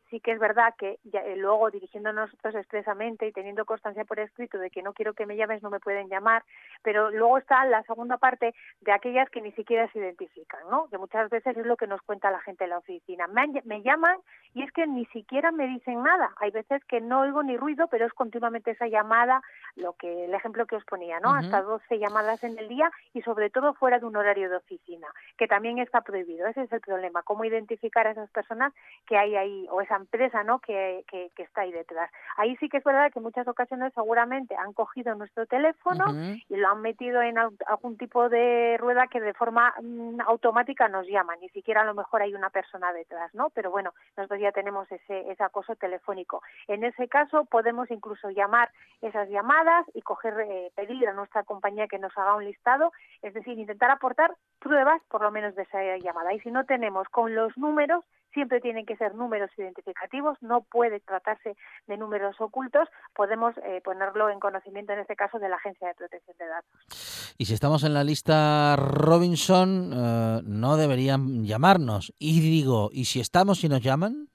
sí 0.10 0.20
que 0.20 0.32
es 0.32 0.40
verdad 0.40 0.74
que 0.78 1.00
ya, 1.04 1.22
eh, 1.22 1.36
luego 1.36 1.72
dirigiéndonos 1.72 2.30
nosotros 2.30 2.56
expresamente 2.56 3.28
y 3.28 3.32
teniendo 3.32 3.66
constancia 3.66 4.06
por 4.06 4.20
escrito 4.20 4.58
de 4.58 4.70
que 4.70 4.82
no 4.82 4.94
quiero 4.94 5.14
que 5.14 5.26
me 5.26 5.36
llames, 5.36 5.64
no 5.64 5.70
me 5.70 5.80
pueden 5.80 6.10
llamar, 6.10 6.44
pero 6.84 7.12
luego 7.12 7.38
está 7.38 7.66
la 7.66 7.84
segunda 7.84 8.18
parte 8.18 8.54
de 8.82 8.92
aquellas 8.92 9.30
que 9.30 9.42
ni 9.42 9.52
siquiera 9.54 9.92
se 9.92 10.00
identifican, 10.00 10.62
¿no? 10.70 10.88
Que 10.90 10.98
muchas 10.98 11.30
veces 11.30 11.58
es 11.58 11.66
lo 11.66 11.78
que 11.78 11.88
nos 11.88 12.02
cuenta 12.02 12.32
la 12.32 12.42
gente 12.42 12.66
en 12.66 12.72
la 12.72 12.78
oficina. 12.78 13.28
Me, 13.28 13.48
me 13.66 13.82
llaman 13.82 14.18
y 14.54 14.64
es 14.64 14.72
que 14.72 14.88
ni 14.88 15.06
siquiera 15.08 15.52
me 15.52 15.68
dicen 15.68 16.04
nada. 16.04 16.32
Hay 16.38 16.52
veces 16.52 16.84
que 16.86 17.02
no 17.02 17.22
oigo 17.22 17.44
ni 17.44 17.58
ruido, 17.58 17.88
pero 17.88 18.06
es 18.06 18.14
continuamente 18.14 18.72
esa 18.72 18.88
llamada, 18.88 19.42
lo 19.76 19.94
que 19.94 20.26
el 20.26 20.34
ejemplo 20.34 20.66
que 20.66 20.76
os 20.76 20.86
ponía, 20.86 21.20
¿no? 21.20 21.34
Hasta 21.34 21.62
12 21.62 22.00
llamadas 22.00 22.44
en 22.44 22.58
el 22.58 22.68
día 22.68 22.92
y 23.14 23.22
sobre 23.22 23.50
todo 23.50 23.74
fuera 23.74 24.00
de 24.00 24.06
un 24.06 24.16
horario 24.16 24.50
de 24.50 24.58
oficina, 24.58 25.08
que 25.38 25.48
también 25.48 25.80
está 25.80 26.02
prohibido. 26.02 26.48
Ese 26.48 26.64
es 26.64 26.72
el 26.72 26.82
problema, 26.82 27.24
cómo 27.24 27.46
identificar 27.46 28.08
a 28.08 28.12
esas 28.12 28.30
personas 28.30 28.74
que 29.06 29.18
hay 29.18 29.36
ahí 29.36 29.68
o 29.72 29.82
esa 29.82 29.95
esa 29.96 30.02
empresa 30.02 30.44
¿no? 30.44 30.60
Que, 30.60 31.04
que, 31.08 31.32
que, 31.36 31.44
está 31.44 31.62
ahí 31.62 31.72
detrás. 31.72 32.12
Ahí 32.38 32.56
sí 32.58 32.70
que 32.70 32.78
es 32.78 32.84
verdad 32.84 33.12
que 33.12 33.20
en 33.20 33.24
muchas 33.24 33.48
ocasiones 33.48 33.94
seguramente 33.94 34.56
han 34.56 34.74
cogido 34.74 35.16
nuestro 35.16 35.46
teléfono 35.46 36.06
y 36.50 36.56
lo 36.56 36.70
han 36.70 36.82
metido 36.82 37.22
en 37.22 37.38
algún 37.38 37.98
tipo 37.98 38.30
de 38.30 38.78
rueda 38.80 39.08
que 39.08 39.22
de 39.22 39.34
forma 39.34 39.74
mm, 39.82 40.22
automática 40.22 40.88
nos 40.88 41.08
llama, 41.08 41.36
ni 41.38 41.50
siquiera 41.50 41.82
a 41.82 41.86
lo 41.86 41.94
mejor 41.94 42.22
hay 42.22 42.34
una 42.34 42.50
persona 42.50 42.92
detrás, 42.94 43.34
¿no? 43.34 43.50
Pero 43.52 43.72
bueno, 43.72 43.94
nosotros 44.18 44.40
ya 44.40 44.52
tenemos 44.52 44.92
ese, 44.92 45.32
ese 45.32 45.44
acoso 45.44 45.76
telefónico. 45.76 46.42
En 46.68 46.84
ese 46.84 47.08
caso 47.08 47.46
podemos 47.46 47.90
incluso 47.92 48.30
llamar 48.30 48.70
esas 49.02 49.30
llamadas 49.30 49.86
y 49.94 50.02
coger, 50.02 50.34
eh, 50.40 50.72
pedir 50.76 51.08
a 51.08 51.14
nuestra 51.14 51.44
compañía 51.44 51.88
que 51.88 52.00
nos 52.00 52.18
haga 52.18 52.36
un 52.36 52.46
listado, 52.46 52.92
es 53.22 53.34
decir, 53.34 53.58
intentar 53.58 53.92
aportar 53.92 54.34
pruebas 54.60 55.02
por 55.10 55.22
lo 55.22 55.32
menos 55.32 55.56
de 55.56 55.64
esa 55.64 55.80
llamada. 55.98 56.34
Y 56.34 56.40
si 56.40 56.52
no 56.52 56.66
tenemos 56.66 57.08
con 57.10 57.36
los 57.36 57.56
números, 57.58 58.04
siempre 58.36 58.62
tienen 58.62 58.86
que 58.86 58.96
ser 58.98 59.16
números 59.16 59.50
identificativos, 59.58 60.38
no 60.42 60.62
puede 60.62 61.00
tratarse 61.00 61.56
de 61.88 61.98
números 61.98 62.36
ocultos, 62.40 62.88
podemos 63.16 63.56
eh, 63.64 63.82
ponerlo 63.84 64.30
en 64.30 64.40
conocimiento 64.40 64.94
en 64.94 65.00
este 65.00 65.16
caso 65.16 65.40
de 65.40 65.50
la 65.50 65.56
Agencia 65.56 65.88
de 65.88 65.96
Protección 65.96 66.38
de 66.38 66.46
Datos. 66.46 67.36
Y 67.40 67.46
si 67.46 67.56
estamos 67.56 67.84
en 67.84 67.96
la 67.96 68.04
lista 68.04 68.76
Robinson, 68.76 69.92
eh, 69.92 70.42
no 70.44 70.78
deberían 70.78 71.44
llamarnos. 71.44 72.14
Y 72.20 72.42
digo, 72.42 72.90
¿y 72.92 73.06
si 73.06 73.20
estamos 73.20 73.64
y 73.64 73.70
nos 73.70 73.82
llaman? 73.82 74.30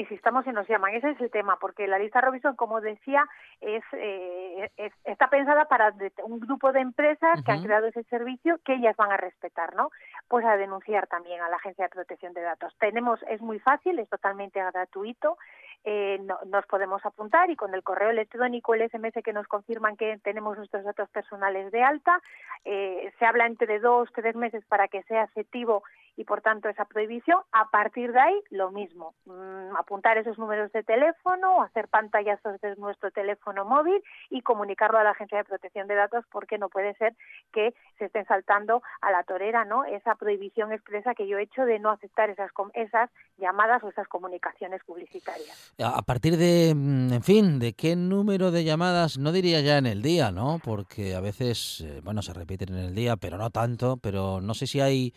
Existamos 0.00 0.46
y 0.46 0.50
nos 0.50 0.68
llaman. 0.68 0.94
Ese 0.94 1.10
es 1.10 1.20
el 1.20 1.30
tema, 1.30 1.58
porque 1.60 1.86
la 1.86 1.98
lista 1.98 2.20
Robinson, 2.20 2.56
como 2.56 2.80
decía, 2.80 3.24
es, 3.60 3.82
eh, 3.92 4.70
está 5.04 5.28
pensada 5.28 5.66
para 5.66 5.92
un 6.24 6.40
grupo 6.40 6.72
de 6.72 6.80
empresas 6.80 7.42
que 7.44 7.52
han 7.52 7.62
creado 7.62 7.86
ese 7.86 8.04
servicio 8.04 8.58
que 8.64 8.74
ellas 8.74 8.96
van 8.96 9.12
a 9.12 9.16
respetar, 9.16 9.74
¿no? 9.74 9.90
Pues 10.28 10.44
a 10.44 10.56
denunciar 10.56 11.06
también 11.06 11.40
a 11.40 11.48
la 11.48 11.56
Agencia 11.56 11.84
de 11.84 11.90
Protección 11.90 12.32
de 12.32 12.42
Datos. 12.42 12.74
Tenemos, 12.78 13.20
es 13.28 13.40
muy 13.40 13.58
fácil, 13.58 13.98
es 13.98 14.08
totalmente 14.08 14.60
gratuito. 14.60 15.36
Eh, 15.84 16.20
nos 16.46 16.66
podemos 16.66 17.04
apuntar 17.06 17.50
y 17.50 17.56
con 17.56 17.74
el 17.74 17.82
correo 17.82 18.10
electrónico, 18.10 18.74
el 18.74 18.88
SMS 18.90 19.22
que 19.22 19.32
nos 19.32 19.46
confirman 19.46 19.96
que 19.96 20.18
tenemos 20.22 20.56
nuestros 20.56 20.84
datos 20.84 21.08
personales 21.10 21.70
de 21.72 21.82
alta, 21.82 22.20
eh, 22.64 23.12
se 23.18 23.24
habla 23.24 23.46
entre 23.46 23.78
dos, 23.78 24.08
tres 24.14 24.34
meses 24.36 24.64
para 24.66 24.88
que 24.88 25.02
sea 25.04 25.24
efectivo 25.24 25.82
y 26.16 26.24
por 26.24 26.40
tanto 26.40 26.68
esa 26.68 26.84
prohibición. 26.84 27.40
A 27.52 27.70
partir 27.70 28.12
de 28.12 28.20
ahí, 28.20 28.42
lo 28.50 28.72
mismo, 28.72 29.14
mm, 29.24 29.76
apuntar 29.76 30.18
esos 30.18 30.36
números 30.36 30.70
de 30.72 30.82
teléfono, 30.82 31.62
hacer 31.62 31.86
pantallazos 31.88 32.60
de 32.60 32.74
nuestro 32.76 33.12
teléfono 33.12 33.64
móvil 33.64 34.02
y 34.28 34.42
comunicarlo 34.42 34.98
a 34.98 35.04
la 35.04 35.10
Agencia 35.10 35.38
de 35.38 35.44
Protección 35.44 35.86
de 35.86 35.94
Datos 35.94 36.24
porque 36.32 36.58
no 36.58 36.68
puede 36.68 36.94
ser 36.94 37.14
que 37.52 37.72
se 37.98 38.06
estén 38.06 38.26
saltando 38.26 38.82
a 39.00 39.12
la 39.12 39.22
torera, 39.22 39.64
¿no? 39.64 39.84
Esa 39.84 40.16
prohibición 40.16 40.72
expresa 40.72 41.14
que 41.14 41.28
yo 41.28 41.38
he 41.38 41.42
hecho 41.42 41.64
de 41.64 41.78
no 41.78 41.90
aceptar 41.90 42.30
esas 42.30 42.50
esas 42.74 43.10
llamadas 43.36 43.82
o 43.84 43.88
esas 43.88 44.08
comunicaciones 44.08 44.82
publicitarias. 44.84 45.67
A 45.78 46.02
partir 46.02 46.36
de, 46.36 46.74
mm, 46.74 47.12
en 47.12 47.22
fin, 47.22 47.58
de 47.58 47.72
qué 47.72 47.94
número 47.94 48.50
de 48.50 48.64
llamadas, 48.64 49.18
no 49.18 49.30
diría 49.30 49.60
ya 49.60 49.78
en 49.78 49.86
el 49.86 50.02
día, 50.02 50.32
¿no? 50.32 50.60
Porque 50.64 51.14
a 51.14 51.20
veces, 51.20 51.82
eh, 51.82 52.00
bueno, 52.02 52.22
se 52.22 52.32
repiten 52.32 52.70
en 52.70 52.84
el 52.84 52.94
día, 52.94 53.16
pero 53.16 53.38
no 53.38 53.50
tanto, 53.50 53.96
pero 53.96 54.40
no 54.40 54.54
sé 54.54 54.66
si 54.66 54.80
hay 54.80 55.14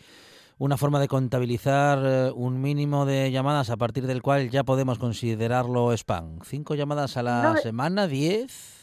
una 0.58 0.76
forma 0.76 1.00
de 1.00 1.08
contabilizar 1.08 1.98
eh, 2.04 2.32
un 2.32 2.60
mínimo 2.60 3.04
de 3.06 3.32
llamadas 3.32 3.70
a 3.70 3.76
partir 3.76 4.06
del 4.06 4.22
cual 4.22 4.50
ya 4.50 4.62
podemos 4.62 4.98
considerarlo 4.98 5.92
spam. 5.92 6.38
¿Cinco 6.44 6.76
llamadas 6.76 7.16
a 7.16 7.22
la 7.22 7.56
semana? 7.56 8.06
¿Diez? 8.06 8.78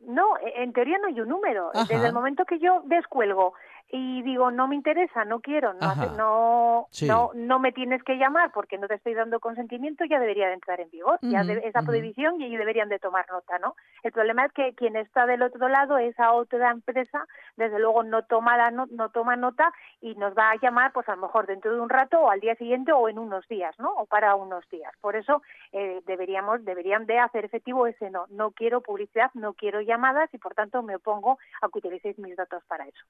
No, 0.00 0.24
en 0.56 0.72
teoría 0.72 0.96
no 0.96 1.08
hay 1.08 1.20
un 1.20 1.28
número. 1.28 1.70
Desde 1.86 2.06
el 2.06 2.14
momento 2.14 2.46
que 2.46 2.58
yo 2.58 2.82
descuelgo 2.86 3.52
y 3.90 4.22
digo 4.22 4.50
no 4.50 4.68
me 4.68 4.74
interesa 4.74 5.24
no 5.24 5.40
quiero 5.40 5.72
no 5.74 5.94
no, 6.16 6.88
no 7.02 7.30
no 7.34 7.58
me 7.58 7.72
tienes 7.72 8.02
que 8.02 8.16
llamar 8.16 8.52
porque 8.52 8.76
no 8.76 8.86
te 8.86 8.94
estoy 8.94 9.14
dando 9.14 9.40
consentimiento 9.40 10.04
ya 10.04 10.20
debería 10.20 10.48
de 10.48 10.54
entrar 10.54 10.80
en 10.80 10.90
vigor 10.90 11.18
ya 11.22 11.40
esa 11.40 11.82
prohibición 11.82 12.40
y 12.40 12.44
ellos 12.44 12.58
deberían 12.58 12.88
de 12.88 12.98
tomar 12.98 13.26
nota 13.30 13.58
no 13.58 13.76
el 14.02 14.12
problema 14.12 14.44
es 14.44 14.52
que 14.52 14.74
quien 14.74 14.96
está 14.96 15.26
del 15.26 15.42
otro 15.42 15.68
lado 15.68 15.96
esa 15.98 16.32
otra 16.32 16.70
empresa 16.70 17.26
desde 17.56 17.78
luego 17.78 18.02
no 18.02 18.24
toma 18.24 18.56
la 18.56 18.70
no, 18.70 18.86
no 18.90 19.08
toma 19.10 19.36
nota 19.36 19.72
y 20.00 20.14
nos 20.14 20.34
va 20.36 20.50
a 20.50 20.56
llamar 20.60 20.92
pues 20.92 21.08
a 21.08 21.16
lo 21.16 21.22
mejor 21.22 21.46
dentro 21.46 21.74
de 21.74 21.80
un 21.80 21.88
rato 21.88 22.20
o 22.20 22.30
al 22.30 22.40
día 22.40 22.54
siguiente 22.56 22.92
o 22.92 23.08
en 23.08 23.18
unos 23.18 23.46
días 23.48 23.74
no 23.78 23.92
o 23.94 24.06
para 24.06 24.34
unos 24.34 24.68
días. 24.70 24.92
Por 25.00 25.16
eso 25.16 25.42
eh, 25.72 26.02
deberíamos 26.06 26.64
deberían 26.64 27.06
de 27.06 27.18
hacer 27.18 27.44
efectivo 27.44 27.86
ese 27.86 28.10
no 28.10 28.26
no 28.28 28.50
quiero 28.52 28.80
publicidad 28.80 29.30
no 29.34 29.54
quiero 29.54 29.80
llamadas 29.80 30.32
y 30.32 30.38
por 30.38 30.54
tanto 30.54 30.82
me 30.82 30.96
opongo 30.96 31.38
a 31.62 31.68
que 31.68 31.78
utilicéis 31.78 32.18
mis 32.18 32.36
datos 32.36 32.62
para 32.64 32.84
eso 32.86 33.04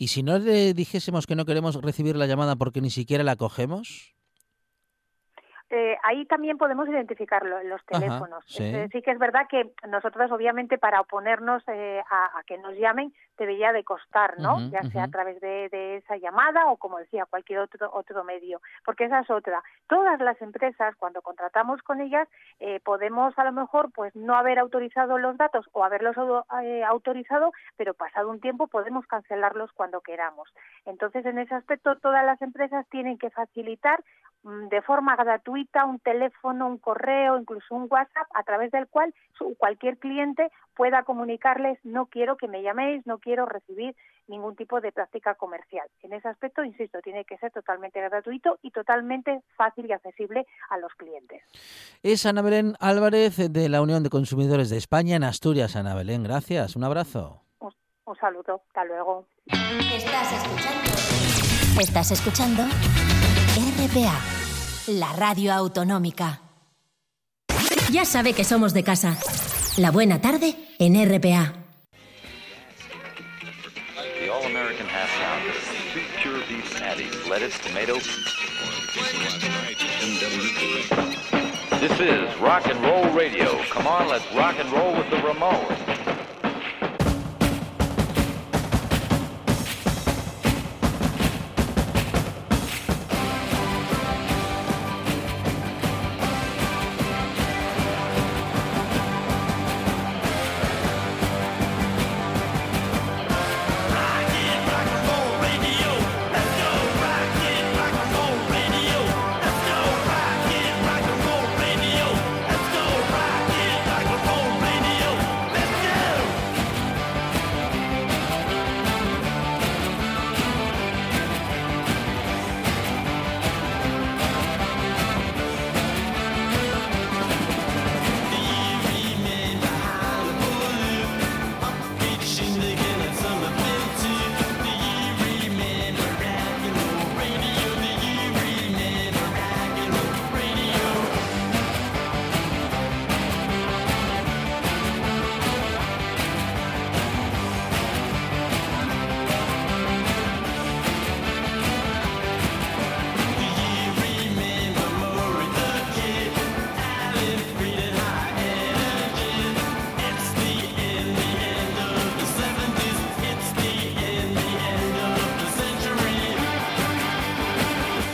¿Y 0.00 0.08
si 0.08 0.22
no 0.22 0.38
le 0.38 0.72
dijésemos 0.72 1.26
que 1.26 1.36
no 1.36 1.44
queremos 1.44 1.74
recibir 1.74 2.16
la 2.16 2.26
llamada 2.26 2.56
porque 2.56 2.80
ni 2.80 2.88
siquiera 2.88 3.22
la 3.22 3.36
cogemos? 3.36 4.14
Eh, 5.72 5.96
ahí 6.02 6.26
también 6.26 6.58
podemos 6.58 6.88
identificarlo 6.88 7.60
en 7.60 7.68
los 7.68 7.84
teléfonos. 7.86 8.44
sí. 8.46 8.62
que 9.02 9.10
es 9.10 9.18
verdad 9.18 9.46
que 9.48 9.70
nosotros, 9.88 10.30
obviamente, 10.32 10.78
para 10.78 11.00
oponernos 11.00 11.62
eh, 11.68 12.02
a, 12.10 12.42
que 12.44 12.58
nos 12.58 12.76
llamen, 12.76 13.14
debería 13.38 13.72
de 13.72 13.84
costar, 13.84 14.38
¿no? 14.38 14.58
ya 14.68 14.82
sea 14.90 15.04
a 15.04 15.08
través 15.08 15.40
de, 15.40 15.96
esa 15.96 16.16
llamada 16.16 16.66
o, 16.66 16.76
como 16.76 16.98
decía, 16.98 17.24
cualquier 17.24 17.60
otro, 17.60 17.88
otro 17.92 18.24
medio. 18.24 18.60
Porque 18.84 19.04
esa 19.04 19.20
es 19.20 19.30
otra. 19.30 19.62
Todas 19.86 20.20
las 20.20 20.42
empresas, 20.42 20.96
cuando 20.96 21.22
contratamos 21.22 21.80
con 21.82 22.00
ellas, 22.00 22.28
eh, 22.58 22.80
podemos 22.80 23.38
a 23.38 23.44
lo 23.44 23.52
mejor 23.52 23.92
pues 23.92 24.14
no 24.16 24.34
haber 24.34 24.58
autorizado 24.58 25.18
los 25.18 25.36
datos 25.36 25.66
o 25.72 25.84
haberlos 25.84 26.16
autorizado, 26.86 27.52
pero 27.76 27.94
pasado 27.94 28.28
un 28.28 28.40
tiempo 28.40 28.66
podemos 28.66 29.06
cancelarlos 29.06 29.72
cuando 29.72 30.00
queramos. 30.00 30.52
Entonces, 30.84 31.24
en 31.26 31.38
ese 31.38 31.54
aspecto, 31.54 31.96
todas 31.96 32.24
las 32.24 32.42
empresas 32.42 32.86
tienen 32.88 33.18
que 33.18 33.30
facilitar 33.30 34.02
de 34.42 34.82
forma 34.82 35.16
gratuita 35.16 35.84
un 35.84 35.98
teléfono, 35.98 36.66
un 36.66 36.78
correo, 36.78 37.38
incluso 37.38 37.74
un 37.74 37.86
WhatsApp, 37.90 38.26
a 38.34 38.42
través 38.42 38.70
del 38.70 38.88
cual 38.88 39.14
cualquier 39.58 39.98
cliente 39.98 40.50
pueda 40.74 41.02
comunicarles 41.02 41.78
no 41.84 42.06
quiero 42.06 42.36
que 42.36 42.48
me 42.48 42.62
llaméis, 42.62 43.06
no 43.06 43.18
quiero 43.18 43.46
recibir 43.46 43.94
ningún 44.26 44.56
tipo 44.56 44.80
de 44.80 44.92
práctica 44.92 45.34
comercial. 45.34 45.86
En 46.02 46.12
ese 46.12 46.28
aspecto, 46.28 46.64
insisto, 46.64 47.00
tiene 47.02 47.24
que 47.24 47.36
ser 47.38 47.50
totalmente 47.52 48.00
gratuito 48.00 48.58
y 48.62 48.70
totalmente 48.70 49.42
fácil 49.56 49.86
y 49.86 49.92
accesible 49.92 50.46
a 50.70 50.78
los 50.78 50.92
clientes. 50.94 51.42
Es 52.02 52.24
Ana 52.26 52.42
Belén 52.42 52.74
Álvarez 52.80 53.52
de 53.52 53.68
la 53.68 53.82
Unión 53.82 54.02
de 54.02 54.10
Consumidores 54.10 54.70
de 54.70 54.78
España 54.78 55.16
en 55.16 55.24
Asturias. 55.24 55.76
Ana 55.76 55.94
Belén, 55.94 56.22
gracias. 56.22 56.76
Un 56.76 56.84
abrazo. 56.84 57.42
Un, 57.58 57.72
un 58.04 58.16
saludo. 58.16 58.62
Hasta 58.68 58.84
luego. 58.84 59.26
Estás 59.46 60.32
escuchando. 60.32 61.80
Estás 61.80 62.10
escuchando 62.10 62.62
RPA 63.86 64.20
la 64.86 65.12
radio 65.12 65.52
autonómica. 65.52 66.40
Ya 67.90 68.04
sabe 68.04 68.34
que 68.34 68.44
somos 68.44 68.74
de 68.74 68.82
casa. 68.82 69.16
La 69.76 69.90
buena 69.90 70.20
tarde 70.20 70.56
en 70.78 70.96
RPA. 70.96 71.54
This 81.80 81.98
is 81.98 82.40
rock 82.40 82.66
and 82.66 82.82
roll 82.82 83.10
radio. 83.14 83.58
Come 83.72 83.86
on, 83.86 84.08
let's 84.08 84.26
rock 84.34 84.56
and 84.58 84.70
roll 84.70 84.92
with 84.92 85.08
the 85.08 85.16
Ramones. 85.16 85.99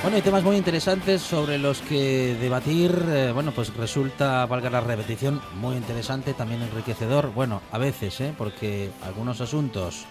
Bueno, 0.06 0.18
hay 0.18 0.22
temas 0.22 0.44
muy 0.44 0.54
interesantes 0.54 1.20
sobre 1.20 1.58
los 1.58 1.80
que 1.80 2.36
debatir. 2.40 2.92
eh, 3.08 3.32
bueno, 3.34 3.50
pues 3.50 3.75
resulta, 3.75 4.46
valga 4.46 4.70
la 4.70 4.80
repetición, 4.80 5.42
muy 5.56 5.75
interesante, 5.75 6.32
también 6.32 6.62
enriquecedor. 6.62 7.32
Bueno, 7.34 7.60
a 7.72 7.78
veces, 7.78 8.20
¿eh? 8.20 8.32
porque 8.38 8.92
algunos 9.02 9.40
asuntos, 9.40 10.04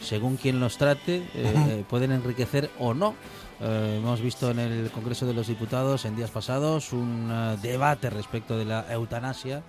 según 0.00 0.38
quien 0.38 0.60
los 0.60 0.78
trate, 0.78 1.28
eh, 1.34 1.84
pueden 1.90 2.12
enriquecer 2.12 2.70
o 2.78 2.94
no. 2.94 3.16
Eh, 3.60 3.96
hemos 3.98 4.22
visto 4.22 4.50
en 4.50 4.60
el 4.60 4.90
Congreso 4.90 5.26
de 5.26 5.34
los 5.34 5.46
Diputados 5.46 6.06
en 6.06 6.16
días 6.16 6.30
pasados 6.30 6.94
un 6.94 7.28
eh, 7.30 7.58
debate 7.60 8.08
respecto 8.08 8.56
de 8.56 8.64
la 8.64 8.86
eutanasia. 8.90 9.62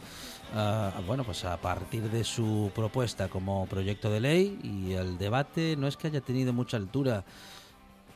ah, 0.56 0.94
bueno, 1.06 1.26
pues 1.26 1.44
a 1.44 1.58
partir 1.58 2.10
de 2.10 2.24
su 2.24 2.72
propuesta 2.74 3.28
como 3.28 3.66
proyecto 3.66 4.10
de 4.10 4.22
ley 4.22 4.58
y 4.64 4.94
el 4.94 5.18
debate 5.18 5.76
no 5.78 5.86
es 5.86 5.98
que 5.98 6.08
haya 6.08 6.22
tenido 6.22 6.54
mucha 6.54 6.78
altura. 6.78 7.26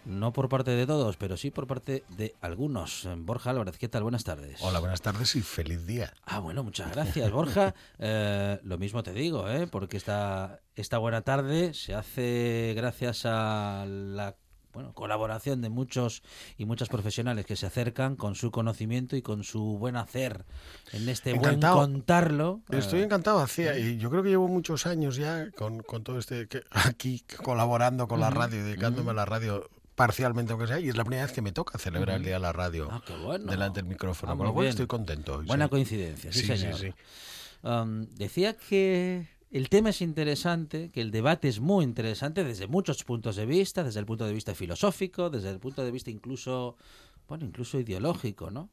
No 0.09 0.33
por 0.33 0.49
parte 0.49 0.71
de 0.71 0.87
todos, 0.87 1.17
pero 1.17 1.37
sí 1.37 1.51
por 1.51 1.67
parte 1.67 2.03
de 2.17 2.33
algunos. 2.41 3.07
Borja 3.19 3.51
Álvarez, 3.51 3.77
¿qué 3.77 3.87
tal? 3.87 4.01
Buenas 4.01 4.23
tardes. 4.23 4.59
Hola, 4.63 4.79
buenas 4.79 5.01
tardes 5.01 5.35
y 5.35 5.41
feliz 5.43 5.85
día. 5.85 6.11
Ah, 6.25 6.39
bueno, 6.39 6.63
muchas 6.63 6.91
gracias, 6.91 7.29
Borja. 7.31 7.75
Eh, 7.99 8.59
lo 8.63 8.77
mismo 8.79 9.03
te 9.03 9.13
digo, 9.13 9.47
¿eh? 9.49 9.67
porque 9.67 9.97
esta, 9.97 10.61
esta 10.75 10.97
buena 10.97 11.21
tarde 11.21 11.73
se 11.75 11.93
hace 11.93 12.73
gracias 12.75 13.23
a 13.25 13.85
la 13.87 14.35
bueno, 14.73 14.93
colaboración 14.93 15.61
de 15.61 15.69
muchos 15.69 16.23
y 16.57 16.65
muchas 16.65 16.87
profesionales 16.89 17.45
que 17.45 17.55
se 17.55 17.65
acercan 17.67 18.15
con 18.15 18.33
su 18.35 18.49
conocimiento 18.51 19.15
y 19.15 19.21
con 19.21 19.43
su 19.43 19.77
buen 19.77 19.95
hacer 19.95 20.45
en 20.93 21.07
este 21.09 21.31
Encantado. 21.31 21.75
buen 21.77 21.91
contarlo. 21.91 22.61
Estoy 22.69 23.01
Eh, 23.01 23.03
encantado. 23.03 23.39
Hacía, 23.41 23.77
y 23.77 23.97
yo 23.97 24.09
creo 24.09 24.23
que 24.23 24.29
llevo 24.29 24.47
muchos 24.47 24.85
años 24.87 25.17
ya 25.17 25.51
con, 25.51 25.81
con 25.83 26.03
todo 26.03 26.17
este, 26.17 26.47
que- 26.47 26.63
aquí 26.71 27.23
colaborando 27.43 28.07
con 28.07 28.19
la 28.21 28.29
radio, 28.31 28.63
dedicándome 28.63 29.11
a 29.11 29.15
la 29.15 29.25
radio 29.25 29.69
parcialmente, 29.99 30.53
aunque 30.53 30.67
sea, 30.67 30.79
y 30.79 30.89
es 30.89 30.95
la 30.97 31.03
primera 31.03 31.23
vez 31.25 31.33
que 31.33 31.41
me 31.41 31.51
toca 31.51 31.77
celebrar 31.77 32.15
el 32.17 32.23
Día 32.23 32.33
de 32.35 32.39
la 32.39 32.53
Radio 32.53 32.87
Ah, 32.91 33.01
qué 33.05 33.15
bueno. 33.17 33.51
delante 33.51 33.81
del 33.81 33.89
micrófono, 33.89 34.31
Ah, 34.33 34.37
con 34.37 34.47
lo 34.47 34.53
cual 34.53 34.67
estoy 34.67 34.87
contento. 34.87 35.37
hoy, 35.37 35.45
Buena 35.45 35.65
sí. 35.65 35.69
coincidencia, 35.69 36.31
sí, 36.31 36.39
Sí, 36.39 36.45
sí, 36.47 36.57
señor. 36.57 36.79
sí. 36.79 36.93
Um, 37.61 38.05
decía 38.15 38.55
que 38.57 39.27
el 39.51 39.67
tema 39.69 39.89
es 39.89 40.01
interesante, 40.01 40.89
que 40.91 41.01
el 41.01 41.11
debate 41.11 41.49
es 41.49 41.59
muy 41.59 41.83
interesante 41.83 42.43
desde 42.45 42.67
muchos 42.67 43.03
puntos 43.03 43.35
de 43.35 43.45
vista, 43.45 43.83
desde 43.83 43.99
el 43.99 44.05
punto 44.05 44.25
de 44.25 44.33
vista 44.33 44.55
filosófico, 44.55 45.29
desde 45.29 45.49
el 45.49 45.59
punto 45.59 45.83
de 45.83 45.91
vista 45.91 46.09
incluso, 46.09 46.77
bueno, 47.27 47.45
incluso 47.45 47.77
ideológico, 47.79 48.49
¿no? 48.51 48.69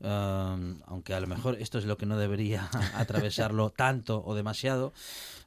Um, 0.00 0.80
aunque 0.86 1.12
a 1.14 1.18
lo 1.20 1.26
mejor 1.26 1.56
esto 1.60 1.78
es 1.78 1.84
lo 1.84 1.96
que 1.96 2.06
no 2.06 2.16
debería 2.18 2.68
atravesarlo 2.94 3.70
tanto 3.70 4.22
o 4.24 4.34
demasiado. 4.34 4.92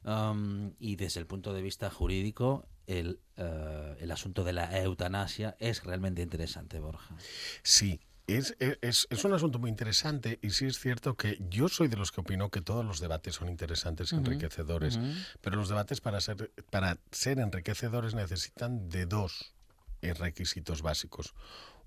Um, 0.04 0.72
y 0.78 0.96
desde 0.96 1.20
el 1.20 1.26
punto 1.26 1.54
de 1.54 1.62
vista 1.62 1.88
jurídico, 1.88 2.66
el, 2.98 3.20
eh, 3.36 3.96
el 4.00 4.10
asunto 4.10 4.44
de 4.44 4.52
la 4.52 4.78
eutanasia 4.80 5.56
es 5.58 5.84
realmente 5.84 6.22
interesante, 6.22 6.78
Borja. 6.80 7.16
Sí, 7.62 8.00
es, 8.26 8.56
es, 8.58 9.06
es 9.10 9.24
un 9.24 9.32
asunto 9.32 9.58
muy 9.58 9.68
interesante 9.68 10.38
y 10.42 10.50
sí 10.50 10.66
es 10.66 10.78
cierto 10.78 11.16
que 11.16 11.38
yo 11.50 11.68
soy 11.68 11.88
de 11.88 11.96
los 11.96 12.12
que 12.12 12.20
opino 12.20 12.50
que 12.50 12.60
todos 12.60 12.84
los 12.84 13.00
debates 13.00 13.34
son 13.34 13.48
interesantes 13.48 14.12
y 14.12 14.16
enriquecedores, 14.16 14.98
pero 15.40 15.56
los 15.56 15.68
debates 15.68 16.00
para 16.00 16.20
ser, 16.20 16.52
para 16.70 16.98
ser 17.10 17.40
enriquecedores 17.40 18.14
necesitan 18.14 18.88
de 18.88 19.06
dos 19.06 19.54
requisitos 20.00 20.82
básicos. 20.82 21.34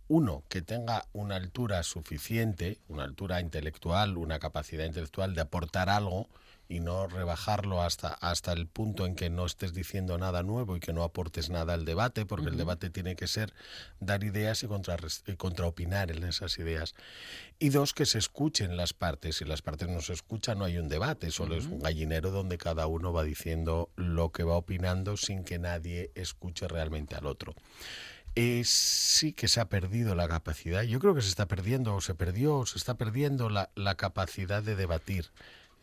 Uno, 0.07 0.43
que 0.49 0.61
tenga 0.61 1.07
una 1.13 1.35
altura 1.35 1.81
suficiente, 1.81 2.79
una 2.87 3.03
altura 3.03 3.41
intelectual, 3.41 4.17
una 4.17 4.37
capacidad 4.37 4.85
intelectual 4.85 5.33
de 5.33 5.41
aportar 5.41 5.89
algo 5.89 6.29
y 6.67 6.79
no 6.79 7.07
rebajarlo 7.07 7.81
hasta, 7.81 8.09
hasta 8.09 8.51
el 8.53 8.67
punto 8.67 9.05
en 9.05 9.15
que 9.15 9.29
no 9.29 9.45
estés 9.45 9.73
diciendo 9.73 10.17
nada 10.17 10.43
nuevo 10.43 10.75
y 10.75 10.79
que 10.79 10.93
no 10.93 11.03
aportes 11.03 11.49
nada 11.49 11.73
al 11.73 11.85
debate, 11.85 12.25
porque 12.25 12.49
el 12.49 12.57
debate 12.57 12.89
tiene 12.89 13.15
que 13.15 13.27
ser 13.27 13.53
dar 13.99 14.23
ideas 14.23 14.63
y, 14.63 14.67
contrarres- 14.67 15.23
y 15.27 15.35
contraopinar 15.35 16.11
en 16.11 16.23
esas 16.23 16.57
ideas. 16.57 16.95
Y 17.59 17.69
dos, 17.69 17.93
que 17.93 18.05
se 18.05 18.17
escuchen 18.17 18.77
las 18.77 18.93
partes. 18.93 19.37
Si 19.37 19.45
las 19.45 19.61
partes 19.61 19.87
no 19.87 20.01
se 20.01 20.13
escuchan, 20.13 20.59
no 20.59 20.65
hay 20.65 20.77
un 20.77 20.89
debate, 20.89 21.31
solo 21.31 21.55
es 21.55 21.65
un 21.65 21.79
gallinero 21.79 22.31
donde 22.31 22.57
cada 22.57 22.87
uno 22.87 23.13
va 23.13 23.23
diciendo 23.23 23.89
lo 23.95 24.31
que 24.31 24.43
va 24.43 24.55
opinando 24.55 25.17
sin 25.17 25.43
que 25.43 25.59
nadie 25.59 26.11
escuche 26.15 26.67
realmente 26.67 27.15
al 27.15 27.25
otro. 27.25 27.53
Eh, 28.37 28.63
sí 28.65 29.31
que 29.31 29.47
se 29.47 29.61
ha 29.61 29.69
perdido 29.69 30.13
la 30.13 30.27
capacidad, 30.27 30.83
yo 30.83 30.99
creo 30.99 31.15
que 31.15 31.21
se 31.21 31.29
está 31.29 31.47
perdiendo, 31.47 31.95
o 31.95 32.01
se 32.01 32.15
perdió, 32.15 32.57
o 32.57 32.65
se 32.65 32.77
está 32.77 32.95
perdiendo 32.95 33.49
la, 33.49 33.69
la 33.75 33.95
capacidad 33.95 34.61
de 34.61 34.75
debatir 34.75 35.31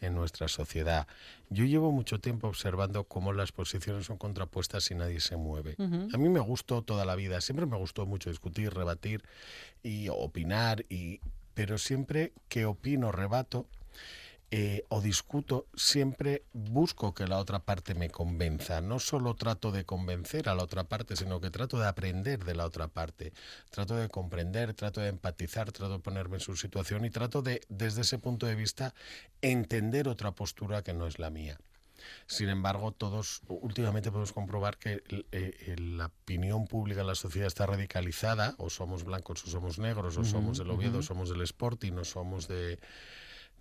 en 0.03 0.15
nuestra 0.15 0.49
sociedad. 0.49 1.07
Yo 1.49 1.65
llevo 1.65 1.91
mucho 1.93 2.21
tiempo 2.21 2.49
observando 2.49 3.05
cómo 3.05 3.33
las 3.33 3.53
posiciones 3.53 4.07
son 4.07 4.19
contrapuestas 4.19 4.91
y 4.91 4.95
nadie 4.95 5.21
se 5.21 5.37
mueve. 5.37 5.77
A 5.79 6.19
mí 6.19 6.29
me 6.29 6.41
gustó 6.41 6.83
toda 6.83 7.05
la 7.05 7.15
vida, 7.15 7.41
siempre 7.41 7.67
me 7.67 7.77
gustó 7.77 8.05
mucho 8.05 8.29
discutir, 8.29 8.75
rebatir 8.75 9.23
y 9.83 10.09
opinar, 10.09 10.85
y, 10.91 11.21
pero 11.55 11.79
siempre 11.79 12.33
que 12.49 12.67
opino, 12.67 13.13
rebato, 13.13 13.67
eh, 14.55 14.85
o 14.91 15.01
discuto, 15.01 15.65
siempre 15.75 16.45
busco 16.53 17.15
que 17.15 17.27
la 17.27 17.39
otra 17.39 17.61
parte 17.61 17.95
me 17.95 18.11
convenza. 18.11 18.83
No 18.83 18.99
solo 18.99 19.35
trato 19.35 19.73
de 19.73 19.87
convencer 19.87 20.47
a 20.51 20.55
la 20.55 20.63
otra 20.63 20.85
parte, 20.85 21.17
sino 21.17 21.41
que 21.41 21.51
trato 21.51 21.79
de 21.79 21.89
aprender 21.89 22.45
de 22.45 22.55
la 22.55 22.67
otra 22.67 22.89
parte. 22.89 23.33
Trato 23.71 23.97
de 23.97 24.11
comprender, 24.11 24.75
trato 24.75 25.01
de 25.01 25.09
empatizar, 25.09 25.73
trato 25.73 25.95
de 25.95 26.01
ponerme 26.01 26.37
en 26.37 26.41
su 26.41 26.55
situación 26.55 27.07
y 27.07 27.11
trato 27.11 27.41
de, 27.41 27.63
desde 27.71 28.03
ese 28.03 28.19
punto 28.19 28.45
de 28.45 28.55
vista, 28.55 28.93
entender 29.41 30.07
otra 30.07 30.33
postura 30.33 30.83
que 30.83 30.93
no 30.93 31.07
es 31.07 31.19
la 31.19 31.31
mía. 31.31 31.59
Sin 32.27 32.51
embargo, 32.51 32.93
todos 32.93 33.41
últimamente 33.49 34.11
podemos 34.11 34.35
comprobar 34.35 34.77
que 34.77 35.03
eh, 35.09 35.23
eh, 35.33 35.77
la 35.79 36.07
opinión 36.07 36.67
pública 36.67 37.01
en 37.01 37.07
la 37.07 37.15
sociedad 37.15 37.47
está 37.47 37.65
radicalizada, 37.65 38.55
o 38.59 38.69
somos 38.69 39.05
blancos 39.05 39.47
o 39.47 39.47
somos 39.47 39.79
negros, 39.79 40.19
o 40.19 40.25
somos 40.25 40.59
del 40.59 40.69
Oviedo, 40.69 40.99
o 40.99 41.03
somos 41.03 41.31
del 41.31 41.41
Sporting, 41.41 41.93
o 41.93 42.05
somos 42.05 42.49
de, 42.49 42.79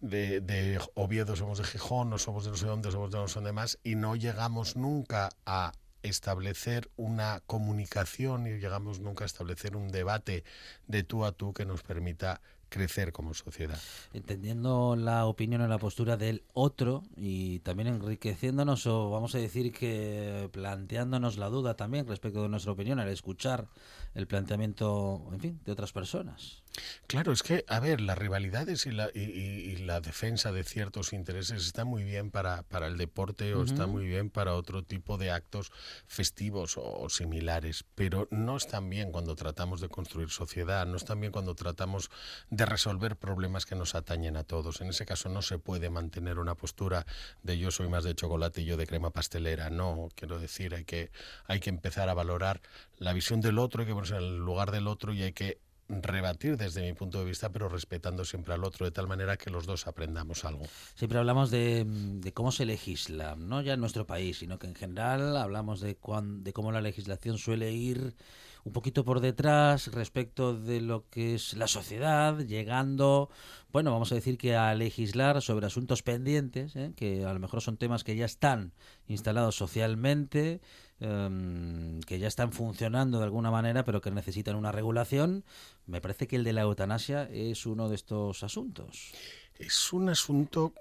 de, 0.01 0.41
de 0.41 0.79
Oviedo, 0.95 1.35
somos 1.35 1.59
de 1.59 1.63
Gijón, 1.63 2.09
no 2.09 2.17
somos 2.17 2.43
de 2.43 2.51
no 2.51 2.57
sé 2.57 2.65
dónde, 2.65 2.91
somos 2.91 3.11
de 3.11 3.17
no 3.17 3.27
sé 3.27 3.35
dónde 3.35 3.53
más, 3.53 3.79
y 3.83 3.95
no 3.95 4.15
llegamos 4.15 4.75
nunca 4.75 5.29
a 5.45 5.71
establecer 6.03 6.89
una 6.97 7.41
comunicación 7.45 8.47
y 8.47 8.59
llegamos 8.59 8.99
nunca 8.99 9.23
a 9.23 9.27
establecer 9.27 9.75
un 9.75 9.89
debate 9.89 10.43
de 10.87 11.03
tú 11.03 11.25
a 11.25 11.31
tú 11.31 11.53
que 11.53 11.65
nos 11.65 11.83
permita 11.83 12.41
crecer 12.71 13.11
como 13.11 13.33
sociedad. 13.33 13.77
entendiendo 14.13 14.95
la 14.95 15.25
opinión 15.25 15.61
o 15.61 15.67
la 15.67 15.77
postura 15.77 16.15
del 16.15 16.43
otro 16.53 17.03
y 17.17 17.59
también 17.59 17.89
enriqueciéndonos 17.89 18.87
o 18.87 19.11
vamos 19.11 19.35
a 19.35 19.39
decir 19.39 19.73
que 19.73 20.49
planteándonos 20.53 21.37
la 21.37 21.49
duda 21.49 21.75
también 21.75 22.07
respecto 22.07 22.41
de 22.41 22.49
nuestra 22.49 22.71
opinión 22.71 22.99
al 22.99 23.09
escuchar 23.09 23.67
el 24.13 24.27
planteamiento, 24.27 25.29
en 25.31 25.39
fin, 25.39 25.59
de 25.65 25.71
otras 25.71 25.91
personas. 25.91 26.63
Claro, 27.07 27.31
es 27.31 27.43
que, 27.43 27.65
a 27.67 27.79
ver, 27.79 27.99
las 28.01 28.17
rivalidades 28.17 28.85
y 28.85 28.91
la, 28.91 29.09
y, 29.13 29.75
la 29.77 29.99
defensa 29.99 30.51
de 30.51 30.63
ciertos 30.63 31.11
intereses 31.11 31.65
está 31.65 31.83
muy 31.85 32.03
bien 32.03 32.31
para, 32.31 32.63
para 32.63 32.87
el 32.87 32.97
deporte 32.97 33.53
o 33.53 33.63
está 33.63 33.87
muy 33.87 34.05
bien 34.05 34.29
para 34.29 34.55
otro 34.55 34.83
tipo 34.83 35.17
de 35.17 35.31
actos 35.31 35.71
festivos 36.07 36.77
o, 36.77 36.83
o 36.83 37.09
similares, 37.09 37.85
pero 37.95 38.27
no 38.31 38.55
están 38.55 38.89
bien 38.89 39.11
cuando 39.11 39.35
tratamos 39.35 39.81
de 39.81 39.89
construir 39.89 40.29
sociedad, 40.29 40.85
no 40.85 40.95
están 40.95 41.19
bien 41.19 41.31
cuando 41.33 41.55
tratamos 41.55 42.09
de 42.49 42.60
resolver 42.65 43.15
problemas 43.15 43.65
que 43.65 43.75
nos 43.75 43.95
atañen 43.95 44.37
a 44.37 44.43
todos. 44.43 44.81
En 44.81 44.89
ese 44.89 45.05
caso 45.05 45.29
no 45.29 45.41
se 45.41 45.59
puede 45.59 45.89
mantener 45.89 46.39
una 46.39 46.55
postura 46.55 47.05
de 47.43 47.57
yo 47.57 47.71
soy 47.71 47.89
más 47.89 48.03
de 48.03 48.15
chocolate 48.15 48.61
y 48.61 48.65
yo 48.65 48.77
de 48.77 48.87
crema 48.87 49.11
pastelera. 49.11 49.69
No, 49.69 50.09
quiero 50.15 50.39
decir, 50.39 50.75
hay 50.75 50.85
que, 50.85 51.11
hay 51.45 51.59
que 51.59 51.69
empezar 51.69 52.09
a 52.09 52.13
valorar 52.13 52.61
la 52.97 53.13
visión 53.13 53.41
del 53.41 53.59
otro, 53.59 53.81
hay 53.81 53.87
que 53.87 53.93
ponerse 53.93 54.15
en 54.15 54.23
el 54.23 54.37
lugar 54.37 54.71
del 54.71 54.87
otro 54.87 55.13
y 55.13 55.23
hay 55.23 55.33
que 55.33 55.59
rebatir 55.99 56.57
desde 56.57 56.81
mi 56.81 56.93
punto 56.93 57.19
de 57.19 57.25
vista, 57.25 57.51
pero 57.51 57.67
respetando 57.67 58.23
siempre 58.23 58.53
al 58.53 58.63
otro, 58.63 58.85
de 58.85 58.91
tal 58.91 59.07
manera 59.07 59.37
que 59.37 59.49
los 59.49 59.65
dos 59.65 59.87
aprendamos 59.87 60.45
algo. 60.45 60.65
Siempre 60.95 61.19
hablamos 61.19 61.51
de, 61.51 61.83
de 61.85 62.33
cómo 62.33 62.51
se 62.51 62.65
legisla, 62.65 63.35
no 63.35 63.61
ya 63.61 63.73
en 63.73 63.81
nuestro 63.81 64.05
país, 64.05 64.39
sino 64.39 64.57
que 64.57 64.67
en 64.67 64.75
general 64.75 65.35
hablamos 65.35 65.81
de, 65.81 65.97
de 65.97 66.53
cómo 66.53 66.71
la 66.71 66.81
legislación 66.81 67.37
suele 67.37 67.71
ir 67.73 68.15
un 68.63 68.73
poquito 68.73 69.03
por 69.03 69.19
detrás 69.19 69.87
respecto 69.87 70.55
de 70.55 70.81
lo 70.81 71.09
que 71.09 71.35
es 71.35 71.53
la 71.53 71.67
sociedad, 71.67 72.39
llegando, 72.39 73.29
bueno, 73.71 73.91
vamos 73.91 74.11
a 74.11 74.15
decir 74.15 74.37
que 74.37 74.55
a 74.55 74.73
legislar 74.75 75.41
sobre 75.41 75.65
asuntos 75.65 76.03
pendientes, 76.03 76.75
¿eh? 76.75 76.93
que 76.95 77.25
a 77.25 77.33
lo 77.33 77.39
mejor 77.39 77.61
son 77.61 77.77
temas 77.77 78.03
que 78.03 78.15
ya 78.15 78.25
están 78.25 78.73
instalados 79.07 79.55
socialmente, 79.55 80.61
em, 80.99 81.99
que 82.01 82.19
ya 82.19 82.27
están 82.27 82.51
funcionando 82.51 83.17
de 83.17 83.25
alguna 83.25 83.51
manera, 83.51 83.83
pero 83.83 84.01
que 84.01 84.11
necesitan 84.11 84.55
una 84.55 84.71
regulación. 84.71 85.43
Me 85.87 86.01
parece 86.01 86.27
que 86.27 86.35
el 86.35 86.43
de 86.43 86.53
la 86.53 86.61
eutanasia 86.61 87.23
es 87.31 87.65
uno 87.65 87.89
de 87.89 87.95
estos 87.95 88.43
asuntos. 88.43 89.11
Es 89.57 89.91
un 89.93 90.09
asunto 90.09 90.73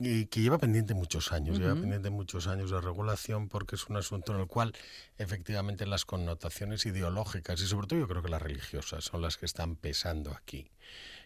eh, 0.00 0.26
que 0.30 0.40
lleva 0.40 0.58
pendiente 0.58 0.94
muchos 0.94 1.32
años, 1.32 1.58
lleva 1.58 1.74
pendiente 1.80 2.10
muchos 2.10 2.46
años 2.46 2.70
de 2.70 2.80
regulación 2.80 3.48
porque 3.48 3.76
es 3.76 3.86
un 3.88 3.96
asunto 3.96 4.34
en 4.34 4.40
el 4.40 4.46
cual 4.46 4.72
efectivamente 5.18 5.86
las 5.86 6.04
connotaciones 6.04 6.86
ideológicas 6.86 7.60
y 7.60 7.66
sobre 7.66 7.86
todo 7.86 8.00
yo 8.00 8.08
creo 8.08 8.22
que 8.22 8.28
las 8.30 8.42
religiosas 8.42 9.04
son 9.04 9.22
las 9.22 9.36
que 9.36 9.46
están 9.46 9.76
pesando 9.76 10.32
aquí. 10.32 10.70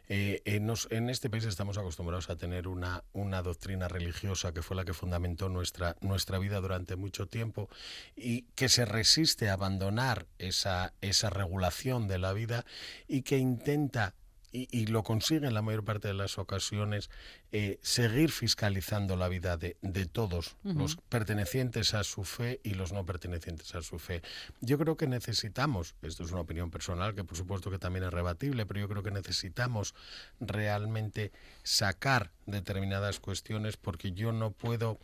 Eh, 0.09 0.41
en, 0.45 0.67
nos- 0.67 0.87
en 0.93 1.11
este 1.11 1.29
país 1.31 1.45
estamos 1.45 1.79
acostumbrados 1.79 2.31
a 2.31 2.37
tener 2.37 2.69
una, 2.69 3.03
una 3.13 3.43
doctrina 3.43 3.89
religiosa 3.89 4.53
que 4.53 4.63
fue 4.63 4.77
la 4.77 4.85
que 4.85 4.95
fundamentó 4.95 5.49
nuestra, 5.49 5.97
nuestra 6.01 6.39
vida 6.39 6.61
durante 6.61 6.95
mucho 6.95 7.27
tiempo 7.27 7.69
y 8.15 8.43
que 8.55 8.69
se 8.69 8.85
resiste 8.85 9.49
a 9.49 9.55
abandonar 9.55 10.27
esa, 10.39 10.93
esa 11.01 11.29
regulación 11.31 12.07
de 12.07 12.19
la 12.19 12.33
vida 12.33 12.65
y 13.09 13.23
que 13.23 13.39
intenta 13.39 14.15
y, 14.57 14.69
y 14.71 14.87
lo 14.87 15.03
consigue 15.03 15.47
en 15.47 15.53
la 15.53 15.61
mayor 15.61 15.85
parte 15.85 16.09
de 16.09 16.15
las 16.15 16.39
ocasiones, 16.39 17.11
eh, 17.53 17.79
seguir 17.83 18.31
fiscalizando 18.31 19.15
la 19.17 19.29
vida 19.29 19.59
de, 19.59 19.77
de 19.83 20.07
todos, 20.07 20.57
los 20.65 20.97
pertenecientes 20.97 21.93
a 21.93 22.05
su 22.05 22.25
fe 22.25 22.61
y 22.63 22.71
los 22.71 22.93
no 22.93 23.05
pertenecientes 23.05 23.75
a 23.75 23.83
su 23.83 23.99
fe. 23.99 24.23
Yo 24.61 24.79
creo 24.79 24.97
que 24.97 25.07
necesitamos, 25.07 25.95
esto 26.01 26.25
es 26.25 26.33
una 26.33 26.41
opinión 26.41 26.71
personal 26.71 27.15
que 27.15 27.25
por 27.25 27.37
supuesto 27.37 27.71
que 27.71 27.79
también 27.79 28.05
es 28.05 28.13
rebatible, 28.13 28.65
pero 28.65 28.81
yo 28.81 28.89
creo 28.89 29.03
que 29.03 29.11
necesitamos 29.11 29.95
realmente 30.41 31.33
sacar 31.63 32.31
determinadas 32.47 33.21
cuestiones 33.21 33.77
porque 33.77 34.13
yo 34.13 34.33
no 34.33 34.53
puedo, 34.53 34.99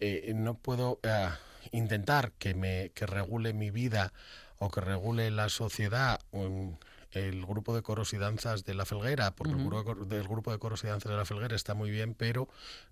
eh, 0.00 0.32
no 0.34 0.54
puedo 0.54 1.00
eh, 1.02 1.28
intentar 1.72 2.32
que 2.32 2.54
me 2.54 2.92
que 2.94 3.06
regule 3.06 3.52
mi 3.52 3.70
vida 3.70 4.12
o 4.58 4.70
que 4.70 4.80
regule 4.80 5.30
la 5.30 5.50
sociedad. 5.50 6.18
um, 6.30 6.76
el 7.16 7.44
grupo 7.44 7.74
de 7.74 7.82
coros 7.82 8.12
y 8.12 8.18
danzas 8.18 8.64
de 8.64 8.74
la 8.74 8.84
Felguera, 8.84 9.34
porque 9.34 9.54
el 9.54 9.58
grupo 9.58 9.94
de 9.94 10.16
del 10.16 10.28
grupo 10.28 10.52
de 10.52 10.58
coros 10.58 10.84
y 10.84 10.86
danzas 10.86 11.10
de 11.10 11.16
la 11.16 11.24
Felguera 11.24 11.56
está 11.56 11.74
muy 11.74 11.90
bien, 11.90 12.14
pero 12.14 12.48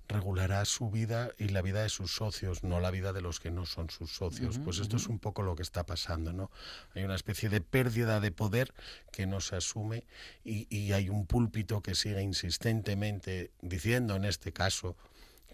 regulará 0.08 0.64
su 0.64 0.90
vida 0.90 1.30
y 1.38 1.48
la 1.48 1.62
vida 1.62 1.82
de 1.82 1.88
sus 1.88 2.14
socios, 2.14 2.64
no 2.64 2.80
la 2.80 2.90
vida 2.90 3.12
de 3.12 3.20
los 3.20 3.40
que 3.40 3.50
no 3.50 3.66
son 3.66 3.90
sus 3.90 4.14
socios. 4.14 4.58
pues 4.58 4.78
esto 4.78 4.96
es 4.96 5.06
un 5.06 5.18
poco 5.18 5.42
lo 5.42 5.56
que 5.56 5.62
está 5.62 5.84
pasando, 5.84 6.32
¿no? 6.32 6.50
Hay 6.94 7.04
una 7.04 7.14
especie 7.14 7.48
de 7.48 7.60
pérdida 7.60 8.20
de 8.20 8.30
poder 8.30 8.72
que 9.12 9.26
no 9.26 9.40
se 9.40 9.56
asume 9.56 10.04
y, 10.44 10.66
y 10.74 10.92
hay 10.92 11.08
un 11.08 11.26
púlpito 11.26 11.82
que 11.82 11.94
sigue 11.94 12.22
insistentemente 12.22 13.50
diciendo, 13.62 14.16
en 14.16 14.24
este 14.24 14.52
caso, 14.52 14.96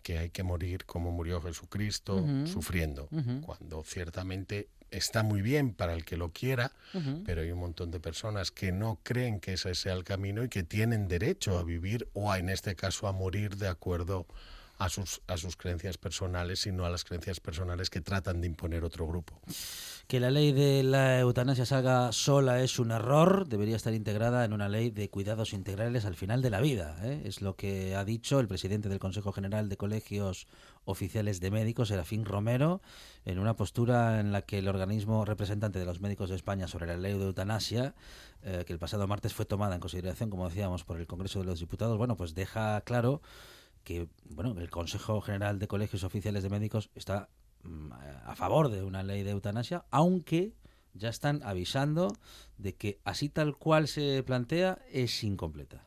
que 0.02 0.18
hay 0.18 0.30
que 0.30 0.42
morir 0.42 0.84
como 0.84 1.10
murió 1.10 1.40
Jesucristo, 1.42 2.24
sufriendo, 2.46 3.08
cuando 3.42 3.82
ciertamente 3.84 4.68
está 4.90 5.22
muy 5.22 5.42
bien 5.42 5.72
para 5.72 5.94
el 5.94 6.04
que 6.04 6.16
lo 6.16 6.32
quiera, 6.32 6.72
pero 7.24 7.42
hay 7.42 7.50
un 7.52 7.60
montón 7.60 7.90
de 7.90 8.00
personas 8.00 8.50
que 8.50 8.72
no 8.72 8.98
creen 9.02 9.40
que 9.40 9.54
ese 9.54 9.74
sea 9.74 9.92
el 9.92 10.04
camino 10.04 10.44
y 10.44 10.48
que 10.48 10.62
tienen 10.62 11.08
derecho 11.08 11.58
a 11.58 11.64
vivir 11.64 12.08
o 12.12 12.32
a, 12.32 12.38
en 12.38 12.48
este 12.48 12.74
caso 12.74 13.06
a 13.06 13.12
morir 13.12 13.56
de 13.56 13.68
acuerdo 13.68 14.26
a 14.80 14.88
sus, 14.88 15.20
a 15.26 15.36
sus 15.36 15.56
creencias 15.56 15.98
personales 15.98 16.66
y 16.66 16.72
no 16.72 16.86
a 16.86 16.90
las 16.90 17.04
creencias 17.04 17.38
personales 17.38 17.90
que 17.90 18.00
tratan 18.00 18.40
de 18.40 18.46
imponer 18.46 18.82
otro 18.82 19.06
grupo. 19.06 19.38
Que 20.06 20.18
la 20.20 20.30
ley 20.30 20.52
de 20.52 20.82
la 20.82 21.20
eutanasia 21.20 21.66
salga 21.66 22.10
sola 22.12 22.62
es 22.62 22.78
un 22.78 22.90
error, 22.90 23.46
debería 23.46 23.76
estar 23.76 23.92
integrada 23.92 24.42
en 24.44 24.54
una 24.54 24.70
ley 24.70 24.90
de 24.90 25.10
cuidados 25.10 25.52
integrales 25.52 26.06
al 26.06 26.16
final 26.16 26.40
de 26.40 26.50
la 26.50 26.62
vida. 26.62 26.96
¿eh? 27.02 27.22
Es 27.26 27.42
lo 27.42 27.56
que 27.56 27.94
ha 27.94 28.06
dicho 28.06 28.40
el 28.40 28.48
presidente 28.48 28.88
del 28.88 28.98
Consejo 28.98 29.32
General 29.32 29.68
de 29.68 29.76
Colegios 29.76 30.48
Oficiales 30.90 31.40
de 31.40 31.50
Médicos, 31.50 31.88
Serafín 31.88 32.24
Romero, 32.24 32.80
en 33.24 33.38
una 33.38 33.54
postura 33.56 34.20
en 34.20 34.32
la 34.32 34.42
que 34.42 34.58
el 34.58 34.68
organismo 34.68 35.24
representante 35.24 35.78
de 35.78 35.84
los 35.84 36.00
médicos 36.00 36.30
de 36.30 36.36
España 36.36 36.68
sobre 36.68 36.86
la 36.86 36.96
ley 36.96 37.16
de 37.16 37.24
eutanasia, 37.24 37.94
eh, 38.42 38.64
que 38.66 38.72
el 38.72 38.78
pasado 38.78 39.06
martes 39.06 39.34
fue 39.34 39.44
tomada 39.44 39.74
en 39.74 39.80
consideración, 39.80 40.30
como 40.30 40.48
decíamos, 40.48 40.84
por 40.84 40.98
el 40.98 41.06
Congreso 41.06 41.38
de 41.38 41.46
los 41.46 41.60
Diputados, 41.60 41.96
bueno, 41.96 42.16
pues 42.16 42.34
deja 42.34 42.80
claro 42.82 43.22
que 43.84 44.08
bueno, 44.28 44.54
el 44.58 44.70
Consejo 44.70 45.20
General 45.20 45.58
de 45.58 45.68
Colegios 45.68 46.04
Oficiales 46.04 46.42
de 46.42 46.50
Médicos 46.50 46.90
está 46.94 47.28
mm, 47.62 47.92
a 48.26 48.34
favor 48.36 48.70
de 48.70 48.82
una 48.82 49.02
ley 49.02 49.22
de 49.22 49.30
eutanasia, 49.30 49.84
aunque 49.90 50.52
ya 50.94 51.08
están 51.08 51.42
avisando 51.44 52.16
de 52.58 52.74
que 52.74 53.00
así 53.04 53.28
tal 53.28 53.56
cual 53.56 53.88
se 53.88 54.22
plantea 54.22 54.78
es 54.90 55.22
incompleta. 55.24 55.84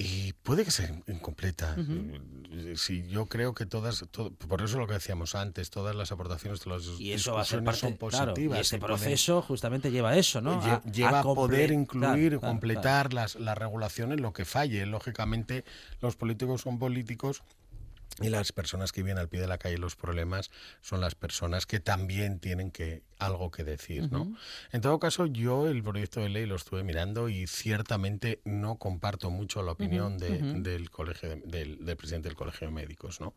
Y 0.00 0.32
puede 0.44 0.64
que 0.64 0.70
sea 0.70 0.88
incompleta. 1.08 1.74
Eh, 1.76 2.74
Sí, 2.76 3.04
yo 3.08 3.26
creo 3.26 3.52
que 3.52 3.66
todas, 3.66 4.04
to- 4.12 4.32
por 4.32 4.62
eso 4.62 4.78
lo 4.78 4.86
que 4.86 4.94
decíamos 4.94 5.34
antes, 5.34 5.70
todas 5.70 5.96
las 5.96 6.12
aportaciones, 6.12 6.60
todas 6.60 6.86
las 6.86 7.00
Y 7.00 7.12
eso 7.12 7.34
va 7.34 7.40
a 7.40 7.44
ser 7.44 7.64
parte, 7.64 7.80
son 7.80 7.94
claro, 7.96 8.26
positivas. 8.26 8.58
y 8.58 8.60
este 8.60 8.76
y 8.76 8.78
pueden- 8.78 8.96
proceso 8.96 9.42
justamente 9.42 9.90
lleva 9.90 10.10
a 10.10 10.16
eso, 10.16 10.40
¿no? 10.40 10.62
lle- 10.62 10.82
lleva 10.92 11.18
a, 11.20 11.22
poder 11.22 11.66
claro, 11.70 11.80
incluir, 11.80 12.38
claro, 12.38 12.40
completar 12.40 13.12
Las, 13.12 13.34
las 13.36 13.58
regulaciones, 13.58 14.20
lo 14.20 14.32
que 14.32 14.44
falle. 14.44 14.86
Lógicamente, 14.86 15.64
los 16.00 16.14
políticos 16.14 16.60
son 16.62 16.78
políticos 16.78 17.42
y 18.20 18.30
las 18.30 18.52
personas 18.52 18.90
que 18.92 19.02
viven 19.02 19.18
al 19.18 19.28
pie 19.28 19.40
de 19.40 19.46
la 19.46 19.58
calle 19.58 19.78
los 19.78 19.94
problemas 19.94 20.50
son 20.80 21.00
las 21.00 21.14
personas 21.14 21.66
que 21.66 21.78
también 21.80 22.40
tienen 22.40 22.70
que 22.70 23.02
algo 23.18 23.50
que 23.50 23.62
decir, 23.64 24.10
¿no? 24.10 24.34
En 24.72 24.80
todo 24.80 24.98
caso, 24.98 25.26
yo 25.26 25.68
el 25.68 25.82
proyecto 25.82 26.20
de 26.20 26.28
ley 26.28 26.46
lo 26.46 26.56
estuve 26.56 26.82
mirando 26.82 27.28
y 27.28 27.46
ciertamente 27.46 28.40
no 28.44 28.76
comparto 28.76 29.30
mucho 29.30 29.62
la 29.62 29.72
opinión 29.72 30.18
de- 30.18 30.38
del 30.62 30.90
colegio 30.90 31.28
de- 31.28 31.42
del, 31.44 31.84
del 31.84 31.96
presidente 31.96 32.28
del 32.28 32.36
colegio 32.36 32.66
de 32.66 32.72
médicos, 32.72 33.20
¿no? 33.20 33.34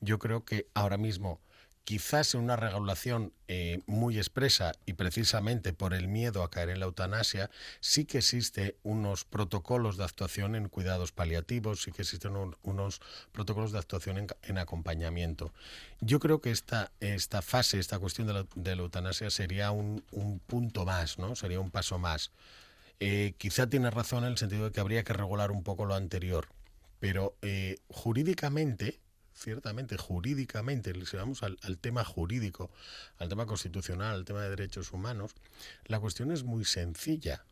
Yo 0.00 0.18
creo 0.18 0.44
que 0.44 0.68
ahora 0.74 0.96
mismo 0.96 1.40
quizás 1.84 2.34
en 2.34 2.40
una 2.40 2.56
regulación 2.56 3.32
eh, 3.48 3.80
muy 3.86 4.16
expresa 4.16 4.72
y 4.86 4.94
precisamente 4.94 5.72
por 5.74 5.92
el 5.94 6.08
miedo 6.08 6.42
a 6.42 6.50
caer 6.50 6.70
en 6.70 6.80
la 6.80 6.86
eutanasia, 6.86 7.50
sí 7.80 8.06
que 8.06 8.18
existe 8.18 8.76
unos 8.82 9.24
protocolos 9.24 9.96
de 9.98 10.04
actuación 10.04 10.54
en 10.54 10.68
cuidados 10.68 11.12
paliativos, 11.12 11.82
sí 11.82 11.92
que 11.92 12.02
existen 12.02 12.36
un- 12.36 12.56
unos 12.62 13.00
protocolos 13.32 13.72
de 13.72 13.78
actuación 13.78 14.18
en, 14.18 14.26
en 14.42 14.58
acompañamiento. 14.58 15.52
Yo 16.00 16.20
creo 16.20 16.40
que 16.40 16.50
esta, 16.50 16.90
esta 17.00 17.42
fase, 17.42 17.78
esta 17.78 17.98
cuestión 17.98 18.26
de 18.26 18.32
la, 18.34 18.46
de 18.54 18.76
la 18.76 18.82
eutanasia 18.82 19.30
sería 19.30 19.70
un, 19.70 20.04
un 20.10 20.38
punto 20.38 20.84
más, 20.84 21.18
¿no? 21.18 21.36
Sería 21.36 21.60
un 21.60 21.70
paso 21.70 21.98
más. 21.98 22.30
Eh, 23.00 23.34
quizá 23.38 23.68
tiene 23.68 23.90
razón 23.90 24.24
en 24.24 24.30
el 24.32 24.38
sentido 24.38 24.64
de 24.66 24.72
que 24.72 24.80
habría 24.80 25.04
que 25.04 25.12
regular 25.12 25.50
un 25.50 25.62
poco 25.62 25.84
lo 25.84 25.94
anterior, 25.94 26.48
pero 27.00 27.36
eh, 27.42 27.78
jurídicamente, 27.88 29.00
ciertamente 29.34 29.96
jurídicamente, 29.96 30.92
si 31.04 31.16
vamos 31.16 31.42
al, 31.42 31.58
al 31.62 31.78
tema 31.78 32.04
jurídico, 32.04 32.70
al 33.18 33.28
tema 33.28 33.46
constitucional, 33.46 34.14
al 34.14 34.24
tema 34.24 34.42
de 34.42 34.50
derechos 34.50 34.92
humanos, 34.92 35.34
la 35.86 36.00
cuestión 36.00 36.30
es 36.30 36.44
muy 36.44 36.64
sencilla. 36.64 37.44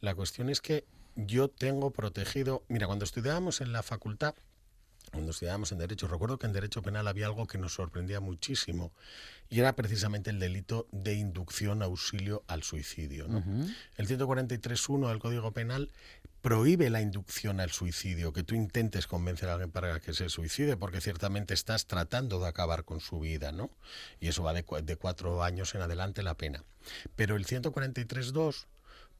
La 0.00 0.14
cuestión 0.14 0.48
es 0.48 0.60
que 0.60 0.84
yo 1.14 1.48
tengo 1.48 1.90
protegido, 1.90 2.64
mira, 2.68 2.86
cuando 2.86 3.04
estudiábamos 3.04 3.60
en 3.60 3.72
la 3.72 3.82
facultad, 3.82 4.34
cuando 5.10 5.32
estudiábamos 5.32 5.72
en 5.72 5.78
Derecho, 5.78 6.08
recuerdo 6.08 6.38
que 6.38 6.46
en 6.46 6.52
Derecho 6.52 6.80
Penal 6.82 7.06
había 7.08 7.26
algo 7.26 7.46
que 7.46 7.58
nos 7.58 7.74
sorprendía 7.74 8.20
muchísimo 8.20 8.92
y 9.50 9.60
era 9.60 9.74
precisamente 9.74 10.30
el 10.30 10.38
delito 10.38 10.86
de 10.92 11.14
inducción 11.14 11.82
auxilio 11.82 12.42
al 12.46 12.62
suicidio. 12.62 13.28
¿no? 13.28 13.42
El 13.96 14.08
143.1 14.08 15.08
del 15.08 15.18
Código 15.18 15.52
Penal 15.52 15.90
prohíbe 16.40 16.88
la 16.90 17.02
inducción 17.02 17.60
al 17.60 17.70
suicidio, 17.70 18.32
que 18.32 18.42
tú 18.42 18.54
intentes 18.54 19.06
convencer 19.06 19.48
a 19.48 19.52
alguien 19.52 19.70
para 19.70 20.00
que 20.00 20.14
se 20.14 20.28
suicide, 20.30 20.76
porque 20.78 21.00
ciertamente 21.00 21.52
estás 21.54 21.86
tratando 21.86 22.40
de 22.40 22.48
acabar 22.48 22.84
con 22.84 23.00
su 23.00 23.20
vida, 23.20 23.52
¿no? 23.52 23.70
Y 24.18 24.28
eso 24.28 24.42
va 24.42 24.52
de, 24.54 24.64
cua- 24.66 24.82
de 24.82 24.96
cuatro 24.96 25.42
años 25.44 25.74
en 25.74 25.82
adelante 25.82 26.22
la 26.22 26.34
pena. 26.34 26.64
Pero 27.16 27.36
el 27.36 27.46
143.2 27.46 28.64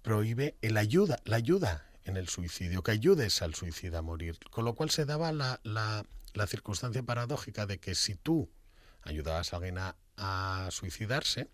prohíbe 0.03 0.57
el 0.63 0.77
ayuda, 0.79 1.19
la 1.25 1.37
ayuda 1.37 1.87
en 2.05 2.17
el 2.17 2.29
suicidio, 2.29 2.83
que 2.83 2.91
ayudes 2.93 3.43
al 3.43 3.55
suicida 3.55 3.99
a 3.99 4.03
morir. 4.03 4.39
Con 4.51 4.65
lo 4.65 4.75
cual 4.75 4.91
se 4.91 5.05
daba 5.05 5.33
la, 5.33 5.61
la- 5.63 6.05
la 6.35 6.47
circunstancia 6.47 7.03
paradójica 7.03 7.67
de 7.67 7.79
que 7.79 7.95
si 7.95 8.15
tú 8.15 8.49
ayudabas 9.03 9.53
a 9.53 9.57
alguien 9.57 9.79
a, 9.79 9.97
a 10.17 10.69
suicidarse, 10.71 11.49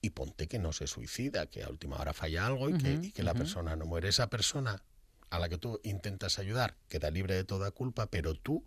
y 0.00 0.10
ponte 0.10 0.46
que 0.46 0.58
no 0.58 0.72
se 0.72 0.86
suicida, 0.86 1.46
que 1.46 1.64
a 1.64 1.68
última 1.68 1.96
hora 1.96 2.14
falla 2.14 2.46
algo 2.46 2.68
y 2.70 2.78
que, 2.78 2.92
y 3.06 3.10
que 3.12 3.22
la 3.24 3.32
persona 3.34 3.74
no 3.76 3.84
muere, 3.84 4.08
esa 4.08 4.28
persona 4.30 4.82
a 5.30 5.38
la 5.38 5.48
que 5.48 5.58
tú 5.58 5.80
intentas 5.82 6.38
ayudar 6.38 6.76
queda 6.88 7.10
libre 7.10 7.34
de 7.34 7.44
toda 7.44 7.70
culpa, 7.72 8.06
pero 8.06 8.34
tú 8.34 8.64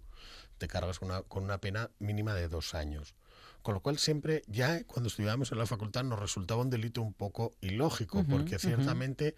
te 0.58 0.68
cargas 0.68 1.02
una- 1.02 1.22
con 1.24 1.44
una 1.44 1.60
pena 1.60 1.90
mínima 2.00 2.34
de 2.36 2.48
dos 2.50 2.74
años. 2.76 3.16
Con 3.62 3.76
lo 3.76 3.82
cual 3.82 4.00
siempre, 4.00 4.42
ya 4.48 4.84
cuando 4.86 5.08
estudiábamos 5.08 5.52
en 5.52 5.60
la 5.60 5.68
facultad, 5.68 6.04
nos 6.04 6.20
resultaba 6.20 6.62
un 6.62 6.70
delito 6.70 7.02
un 7.02 7.14
poco 7.14 7.54
ilógico, 7.62 8.24
porque 8.24 8.58
ciertamente 8.58 9.36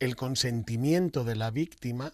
el 0.00 0.16
consentimiento 0.16 1.24
de 1.24 1.36
la 1.36 1.50
víctima 1.50 2.12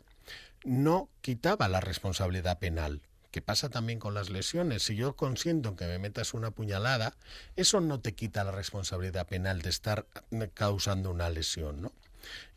no 0.64 1.08
quitaba 1.20 1.68
la 1.68 1.80
responsabilidad 1.80 2.58
penal. 2.58 3.00
Que 3.30 3.40
pasa 3.40 3.70
también 3.70 3.98
con 3.98 4.12
las 4.12 4.28
lesiones. 4.28 4.82
Si 4.82 4.94
yo 4.94 5.16
consiento 5.16 5.70
en 5.70 5.76
que 5.76 5.86
me 5.86 5.98
metas 5.98 6.34
una 6.34 6.50
puñalada, 6.50 7.14
eso 7.56 7.80
no 7.80 8.00
te 8.00 8.12
quita 8.12 8.44
la 8.44 8.52
responsabilidad 8.52 9.26
penal 9.26 9.62
de 9.62 9.70
estar 9.70 10.06
eh, 10.32 10.50
causando 10.52 11.10
una 11.10 11.30
lesión, 11.30 11.80
¿no? 11.80 11.92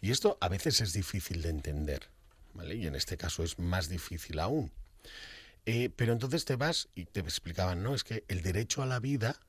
Y 0.02 0.12
esto 0.12 0.38
a 0.42 0.50
veces 0.50 0.82
es 0.82 0.94
difícil 0.94 1.42
de 1.44 1.50
entender, 1.50 2.10
¿vale? 2.54 2.76
Y 2.76 2.88
en 2.88 2.96
este 2.96 3.18
caso 3.18 3.44
es 3.44 3.58
más 3.58 3.88
difícil 3.88 4.40
aún. 4.40 4.72
Eh, 5.66 5.90
pero 5.96 6.14
entonces 6.14 6.46
te 6.46 6.56
vas 6.56 6.90
y 6.96 7.06
te 7.06 7.22
explicaban, 7.22 7.82
no, 7.82 7.96
es 7.96 8.04
que 8.04 8.24
el 8.28 8.42
derecho 8.44 8.84
a 8.84 8.86
la 8.86 9.00
vida 9.00 9.40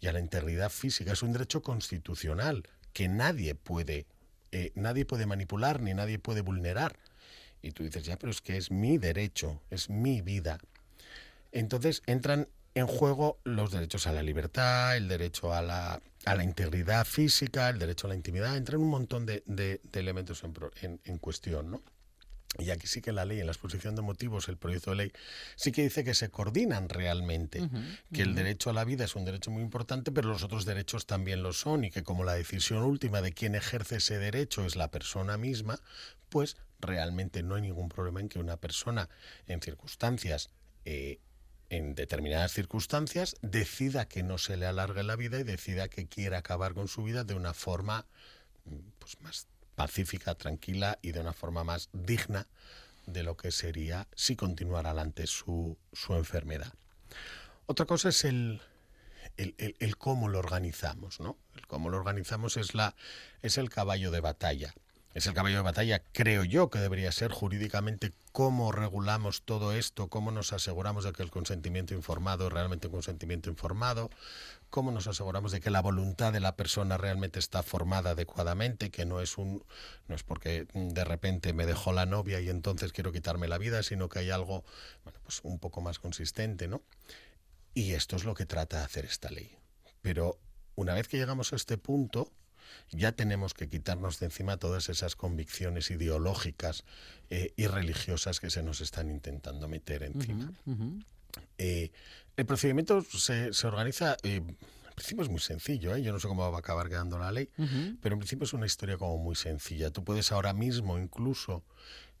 y 0.00 0.06
a 0.06 0.12
la 0.12 0.20
integridad 0.20 0.70
física 0.70 1.12
es 1.12 1.22
un 1.22 1.32
derecho 1.32 1.62
constitucional 1.62 2.66
que 2.92 3.08
nadie 3.08 3.54
puede, 3.54 4.06
eh, 4.52 4.72
nadie 4.74 5.04
puede 5.04 5.26
manipular 5.26 5.80
ni 5.80 5.92
nadie 5.92 6.18
puede 6.18 6.40
vulnerar. 6.40 6.96
Y 7.62 7.72
tú 7.72 7.82
dices, 7.82 8.04
ya, 8.04 8.16
pero 8.18 8.30
es 8.30 8.40
que 8.40 8.56
es 8.56 8.70
mi 8.70 8.96
derecho, 8.98 9.60
es 9.70 9.90
mi 9.90 10.22
vida. 10.22 10.58
Entonces 11.52 12.02
entran 12.06 12.48
en 12.74 12.86
juego 12.86 13.38
los 13.44 13.70
derechos 13.70 14.06
a 14.06 14.12
la 14.12 14.22
libertad, 14.22 14.96
el 14.96 15.08
derecho 15.08 15.52
a 15.54 15.62
la, 15.62 16.00
a 16.26 16.34
la 16.34 16.44
integridad 16.44 17.06
física, 17.06 17.68
el 17.70 17.78
derecho 17.78 18.06
a 18.06 18.10
la 18.10 18.16
intimidad, 18.16 18.56
entran 18.56 18.80
un 18.82 18.88
montón 18.90 19.24
de, 19.26 19.42
de- 19.46 19.80
elementos 19.94 20.44
en, 20.44 20.52
en- 20.82 21.00
en 21.04 21.18
cuestión, 21.18 21.70
¿no? 21.70 21.82
Y 22.58 22.70
aquí 22.70 22.86
sí 22.86 23.02
que 23.02 23.12
la 23.12 23.24
ley, 23.24 23.40
en 23.40 23.46
la 23.46 23.52
exposición 23.52 23.96
de 23.96 24.02
motivos, 24.02 24.48
el 24.48 24.56
proyecto 24.56 24.90
de 24.90 24.96
ley, 24.96 25.12
sí 25.56 25.72
que 25.72 25.82
dice 25.82 26.04
que 26.04 26.14
se 26.14 26.30
coordinan 26.30 26.88
realmente, 26.88 27.68
que 28.12 28.22
el 28.22 28.34
derecho 28.34 28.70
a 28.70 28.72
la 28.72 28.84
vida 28.84 29.04
es 29.04 29.14
un 29.14 29.24
derecho 29.24 29.50
muy 29.50 29.62
importante, 29.62 30.10
pero 30.10 30.28
los 30.28 30.42
otros 30.42 30.64
derechos 30.64 31.06
también 31.06 31.42
lo 31.42 31.52
son, 31.52 31.84
y 31.84 31.90
que 31.90 32.02
como 32.02 32.24
la 32.24 32.34
decisión 32.34 32.82
última 32.82 33.20
de 33.20 33.32
quién 33.32 33.54
ejerce 33.54 33.96
ese 33.96 34.18
derecho 34.18 34.64
es 34.64 34.74
la 34.74 34.90
persona 34.90 35.36
misma, 35.36 35.80
pues 36.30 36.56
realmente 36.80 37.42
no 37.42 37.56
hay 37.56 37.62
ningún 37.62 37.88
problema 37.88 38.20
en 38.20 38.28
que 38.28 38.38
una 38.38 38.56
persona 38.56 39.08
en 39.46 39.60
circunstancias 39.60 40.50
eh, 40.84 41.20
en 41.68 41.94
determinadas 41.94 42.52
circunstancias 42.52 43.36
decida 43.42 44.06
que 44.06 44.22
no 44.22 44.38
se 44.38 44.56
le 44.56 44.66
alargue 44.66 45.02
la 45.02 45.16
vida 45.16 45.40
y 45.40 45.42
decida 45.42 45.88
que 45.88 46.06
quiere 46.06 46.36
acabar 46.36 46.74
con 46.74 46.86
su 46.88 47.02
vida 47.02 47.24
de 47.24 47.34
una 47.34 47.54
forma 47.54 48.06
pues 48.98 49.20
más 49.20 49.48
pacífica, 49.76 50.34
tranquila 50.34 50.98
y 51.02 51.12
de 51.12 51.20
una 51.20 51.32
forma 51.32 51.62
más 51.62 51.88
digna 51.92 52.48
de 53.06 53.22
lo 53.22 53.36
que 53.36 53.52
sería 53.52 54.08
si 54.16 54.34
continuara 54.34 54.90
adelante 54.90 55.28
su, 55.28 55.78
su 55.92 56.14
enfermedad. 56.14 56.72
Otra 57.66 57.86
cosa 57.86 58.08
es 58.08 58.24
el, 58.24 58.60
el, 59.36 59.54
el- 59.78 59.96
cómo 59.96 60.28
lo 60.28 60.38
organizamos, 60.40 61.20
¿no? 61.20 61.36
El 61.54 61.66
cómo 61.66 61.90
lo 61.90 61.98
organizamos 61.98 62.56
es, 62.56 62.74
la, 62.74 62.94
es 63.42 63.58
el 63.58 63.70
caballo 63.70 64.10
de 64.10 64.20
batalla. 64.20 64.74
Es 65.14 65.26
el 65.26 65.32
caballo 65.32 65.56
de 65.56 65.62
batalla, 65.62 66.02
creo 66.12 66.44
yo, 66.44 66.68
que 66.68 66.78
debería 66.78 67.10
ser 67.10 67.32
jurídicamente 67.32 68.12
cómo 68.32 68.70
regulamos 68.70 69.42
todo 69.42 69.72
esto, 69.72 70.08
cómo 70.08 70.30
nos 70.30 70.52
aseguramos 70.52 71.04
de 71.04 71.12
que 71.12 71.22
el 71.22 71.30
consentimiento 71.30 71.94
informado 71.94 72.48
es 72.48 72.52
realmente 72.52 72.88
un 72.88 72.92
consentimiento 72.92 73.48
informado, 73.48 74.10
cómo 74.70 74.90
nos 74.90 75.06
aseguramos 75.06 75.52
de 75.52 75.60
que 75.60 75.70
la 75.70 75.80
voluntad 75.80 76.32
de 76.32 76.40
la 76.40 76.56
persona 76.56 76.96
realmente 76.96 77.38
está 77.38 77.62
formada 77.62 78.10
adecuadamente, 78.10 78.90
que 78.90 79.04
no 79.06 79.20
es 79.20 79.38
un 79.38 79.64
no 80.08 80.14
es 80.14 80.22
porque 80.22 80.66
mm, 80.72 80.88
de 80.88 81.04
repente 81.04 81.52
me 81.52 81.66
dejó 81.66 81.92
la 81.92 82.06
novia 82.06 82.40
y 82.40 82.48
entonces 82.48 82.92
quiero 82.92 83.12
quitarme 83.12 83.48
la 83.48 83.58
vida, 83.58 83.82
sino 83.82 84.08
que 84.08 84.20
hay 84.20 84.30
algo 84.30 84.64
bueno, 85.04 85.18
pues 85.22 85.40
un 85.42 85.58
poco 85.58 85.80
más 85.80 85.98
consistente, 85.98 86.68
¿no? 86.68 86.82
Y 87.74 87.92
esto 87.92 88.16
es 88.16 88.24
lo 88.24 88.34
que 88.34 88.46
trata 88.46 88.78
de 88.78 88.84
hacer 88.84 89.04
esta 89.04 89.30
ley. 89.30 89.56
Pero 90.02 90.38
una 90.76 90.94
vez 90.94 91.08
que 91.08 91.18
llegamos 91.18 91.52
a 91.52 91.56
este 91.56 91.78
punto, 91.78 92.32
ya 92.90 93.12
tenemos 93.12 93.54
que 93.54 93.68
quitarnos 93.68 94.18
de 94.18 94.26
encima 94.26 94.56
todas 94.56 94.88
esas 94.88 95.16
convicciones 95.16 95.90
ideológicas 95.90 96.84
eh, 97.30 97.52
y 97.56 97.66
religiosas 97.66 98.40
que 98.40 98.50
se 98.50 98.62
nos 98.62 98.80
están 98.80 99.10
intentando 99.10 99.68
meter 99.68 100.02
encima. 100.02 100.52
Eh, 101.58 101.90
el 102.36 102.46
procedimiento 102.46 103.02
se, 103.02 103.52
se 103.52 103.66
organiza, 103.66 104.16
eh, 104.22 104.36
en 104.36 104.94
principio 104.94 105.24
es 105.24 105.30
muy 105.30 105.40
sencillo, 105.40 105.94
¿eh? 105.94 106.02
yo 106.02 106.12
no 106.12 106.20
sé 106.20 106.28
cómo 106.28 106.50
va 106.50 106.56
a 106.56 106.60
acabar 106.60 106.88
quedando 106.88 107.18
la 107.18 107.32
ley, 107.32 107.50
pero 108.00 108.14
en 108.14 108.18
principio 108.18 108.44
es 108.44 108.52
una 108.52 108.66
historia 108.66 108.96
como 108.96 109.18
muy 109.18 109.36
sencilla. 109.36 109.90
Tú 109.90 110.04
puedes 110.04 110.32
ahora 110.32 110.52
mismo 110.52 110.98
incluso 110.98 111.64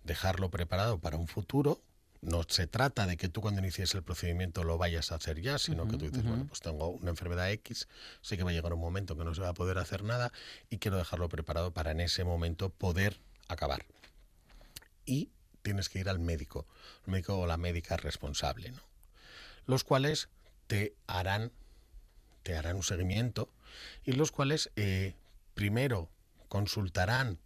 dejarlo 0.04 0.50
preparado 0.50 0.98
para 0.98 1.16
un 1.16 1.26
futuro. 1.26 1.82
No 2.22 2.42
se 2.48 2.66
trata 2.66 3.06
de 3.06 3.16
que 3.16 3.28
tú 3.28 3.40
cuando 3.40 3.60
inicies 3.60 3.94
el 3.94 4.02
procedimiento 4.02 4.64
lo 4.64 4.78
vayas 4.78 5.12
a 5.12 5.16
hacer 5.16 5.40
ya, 5.40 5.58
sino 5.58 5.86
que 5.86 5.96
tú 5.96 6.06
dices, 6.06 6.24
bueno, 6.24 6.46
pues 6.48 6.60
tengo 6.60 6.88
una 6.88 7.10
enfermedad 7.10 7.50
X, 7.52 7.88
sé 8.20 8.36
que 8.36 8.42
va 8.42 8.50
a 8.50 8.54
llegar 8.54 8.72
un 8.72 8.80
momento 8.80 9.16
que 9.16 9.24
no 9.24 9.34
se 9.34 9.42
va 9.42 9.50
a 9.50 9.54
poder 9.54 9.78
hacer 9.78 10.02
nada 10.02 10.32
y 10.70 10.78
quiero 10.78 10.96
dejarlo 10.96 11.28
preparado 11.28 11.72
para 11.72 11.92
en 11.92 12.00
ese 12.00 12.24
momento 12.24 12.70
poder 12.70 13.20
acabar. 13.48 13.84
Y 15.04 15.30
tienes 15.62 15.88
que 15.88 16.00
ir 16.00 16.08
al 16.08 16.18
médico, 16.18 16.66
el 17.04 17.12
médico 17.12 17.38
o 17.38 17.46
la 17.46 17.58
médica 17.58 17.96
responsable, 17.96 18.72
¿no? 18.72 18.95
Los 19.66 19.84
cuales 19.84 20.28
te 20.66 20.94
harán, 21.06 21.52
te 22.42 22.56
harán 22.56 22.76
un 22.76 22.82
seguimiento 22.82 23.50
y 24.04 24.12
los 24.12 24.32
cuales 24.32 24.70
eh, 24.76 25.14
primero 25.54 26.08
consultarán 26.48 27.38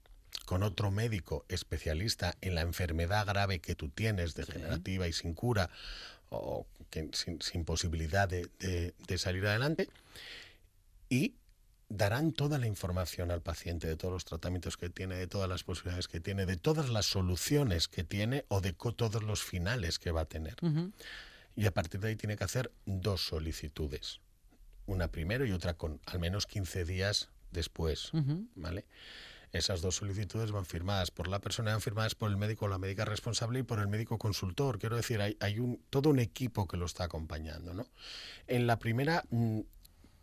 con 0.45 0.63
otro 0.63 0.91
médico 0.91 1.45
especialista 1.49 2.37
en 2.41 2.55
la 2.55 2.63
enfermedad 2.63 3.27
grave 3.27 3.61
que 3.61 3.75
tú 3.75 3.89
tienes, 3.89 4.35
degenerativa 4.35 5.07
y 5.07 5.13
sin 5.13 5.35
cura, 5.35 5.71
o 6.29 6.67
que, 6.91 7.09
sin, 7.13 7.65
posibilidad 7.65 8.29
de, 8.29 8.93
salir 9.17 9.47
adelante, 9.47 9.89
y 11.09 11.35
darán 11.89 12.33
toda 12.33 12.59
la 12.59 12.67
información 12.67 13.31
al 13.31 13.43
paciente 13.43 13.87
de 13.87 13.97
todos 13.97 14.13
los 14.13 14.25
tratamientos 14.25 14.77
que 14.77 14.91
tiene, 14.91 15.17
de 15.17 15.27
todas 15.27 15.49
las 15.49 15.65
posibilidades 15.65 16.09
que 16.09 16.21
tiene, 16.21 16.47
de 16.47 16.57
todas 16.57 16.89
las 16.89 17.07
soluciones 17.07 17.89
que 17.89 18.05
tiene 18.05 18.45
o 18.49 18.61
de 18.61 18.73
todos 18.73 19.23
los 19.23 19.43
finales 19.43 19.99
que 19.99 20.11
va 20.11 20.23
a 20.23 20.27
tener. 20.27 20.57
Y 21.57 21.67
a 21.67 21.73
partir 21.73 22.01
de 22.01 22.09
ahí 22.09 22.17
tiene 22.17 22.37
que 22.37 22.45
hacer 22.45 22.73
dos 22.87 23.25
solicitudes. 23.27 24.21
Una 24.87 25.09
primero 25.09 25.45
y 25.45 25.53
otra 25.53 25.75
con 25.75 26.01
al 26.07 26.19
menos 26.19 26.47
15 26.47 26.85
días 26.85 27.31
después. 27.51 28.11
¿Vale? 28.55 28.87
Esas 29.53 29.83
dos 29.83 29.97
solicitudes 29.97 30.53
van 30.53 30.65
firmadas 30.65 31.11
por 31.11 31.27
la 31.27 31.41
persona, 31.41 31.73
van 31.73 31.81
firmadas 31.81 32.15
por 32.15 32.31
el 32.31 32.37
médico 32.37 32.67
o 32.67 32.69
la 32.69 32.79
médica 32.79 33.05
responsable 33.05 33.61
y 33.61 33.63
por 33.65 33.81
el 33.81 33.89
médico 33.89 34.17
consultor. 34.17 34.79
Quiero 34.79 34.97
decir, 34.97 35.21
hay, 35.21 35.37
hay 35.41 35.59
un, 35.59 35.83
todo 35.91 36.11
un 36.11 36.21
equipo 36.21 36.69
que 36.69 36.77
lo 36.77 36.87
está 36.87 37.05
acompañando. 37.05 37.75
¿no? 37.75 37.87
En 38.47 38.69
la 38.69 38.79
primera, 38.79 39.25
mm, 39.31 39.61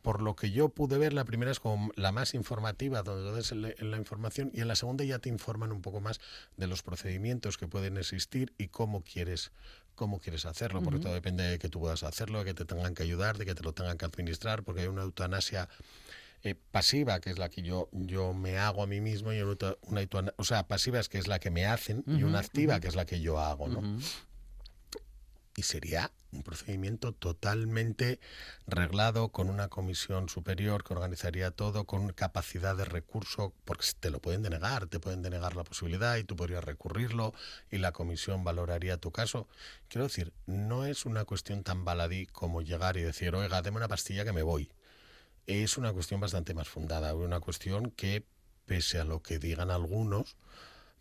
por 0.01 0.21
lo 0.21 0.37
que 0.37 0.51
yo 0.51 0.69
pude 0.69 0.97
ver, 0.97 1.11
la 1.11 1.25
primera 1.25 1.51
es 1.51 1.59
como 1.59 1.91
la 1.95 2.13
más 2.13 2.33
informativa, 2.35 3.03
donde 3.03 3.29
das 3.33 3.51
la 3.51 3.97
información, 3.97 4.49
y 4.53 4.61
en 4.61 4.69
la 4.69 4.75
segunda 4.75 5.03
ya 5.03 5.19
te 5.19 5.27
informan 5.27 5.73
un 5.73 5.81
poco 5.81 5.99
más 5.99 6.21
de 6.55 6.67
los 6.67 6.81
procedimientos 6.81 7.57
que 7.57 7.67
pueden 7.67 7.97
existir 7.97 8.53
y 8.57 8.69
cómo 8.69 9.03
quieres 9.03 9.51
cómo 9.97 10.19
quieres 10.19 10.45
hacerlo, 10.45 10.81
porque 10.81 10.99
todo 10.99 11.13
depende 11.13 11.43
de 11.43 11.59
que 11.59 11.67
tú 11.67 11.81
puedas 11.81 12.03
hacerlo, 12.03 12.39
de 12.39 12.45
que 12.45 12.53
te 12.53 12.63
tengan 12.63 12.93
que 12.93 13.03
ayudar, 13.03 13.37
de 13.37 13.45
que 13.45 13.55
te 13.55 13.63
lo 13.63 13.73
tengan 13.73 13.97
que 13.97 14.05
administrar, 14.05 14.63
porque 14.63 14.81
hay 14.81 14.87
una 14.87 15.01
eutanasia 15.01 15.67
eh, 16.43 16.55
pasiva, 16.71 17.19
que 17.19 17.31
es 17.31 17.39
la 17.39 17.49
que 17.49 17.63
yo, 17.63 17.89
yo 17.91 18.33
me 18.33 18.59
hago 18.59 18.83
a 18.83 18.87
mí 18.87 19.01
mismo, 19.01 19.33
y 19.33 19.41
una, 19.41 19.57
una 19.81 20.33
o 20.37 20.43
sea, 20.45 20.67
pasiva 20.67 20.99
es 20.99 21.09
que 21.09 21.17
es 21.17 21.27
la 21.27 21.39
que 21.39 21.49
me 21.49 21.65
hacen, 21.65 22.03
y 22.07 22.23
una 22.23 22.39
activa, 22.39 22.79
que 22.79 22.87
es 22.87 22.95
la 22.95 23.05
que 23.05 23.19
yo 23.19 23.39
hago, 23.39 23.67
¿no? 23.67 23.99
Y 25.57 25.63
sería 25.63 26.11
un 26.31 26.43
procedimiento 26.43 27.13
totalmente 27.13 28.19
reglado 28.67 29.29
con 29.29 29.49
una 29.49 29.69
comisión 29.69 30.29
superior 30.29 30.83
que 30.83 30.93
organizaría 30.93 31.49
todo 31.49 31.85
con 31.85 32.13
capacidad 32.13 32.77
de 32.77 32.85
recurso 32.85 33.53
porque 33.65 33.87
te 33.99 34.11
lo 34.11 34.21
pueden 34.21 34.43
denegar, 34.43 34.85
te 34.85 34.99
pueden 34.99 35.23
denegar 35.23 35.55
la 35.55 35.63
posibilidad 35.63 36.15
y 36.17 36.23
tú 36.23 36.35
podrías 36.35 36.63
recurrirlo 36.63 37.33
y 37.71 37.79
la 37.79 37.91
comisión 37.91 38.43
valoraría 38.43 38.97
tu 38.97 39.11
caso. 39.11 39.47
Quiero 39.87 40.05
decir, 40.05 40.31
no 40.45 40.85
es 40.85 41.07
una 41.07 41.25
cuestión 41.25 41.63
tan 41.63 41.83
baladí 41.83 42.27
como 42.27 42.61
llegar 42.61 42.95
y 42.95 43.01
decir, 43.01 43.33
oiga, 43.33 43.63
deme 43.63 43.77
una 43.77 43.87
pastilla 43.87 44.23
que 44.23 44.33
me 44.33 44.43
voy. 44.43 44.69
Es 45.47 45.79
una 45.79 45.91
cuestión 45.91 46.19
bastante 46.19 46.53
más 46.53 46.67
fundada, 46.67 47.15
una 47.15 47.39
cuestión 47.39 47.89
que, 47.89 48.23
pese 48.67 48.99
a 48.99 49.05
lo 49.05 49.23
que 49.23 49.39
digan 49.39 49.71
algunos, 49.71 50.37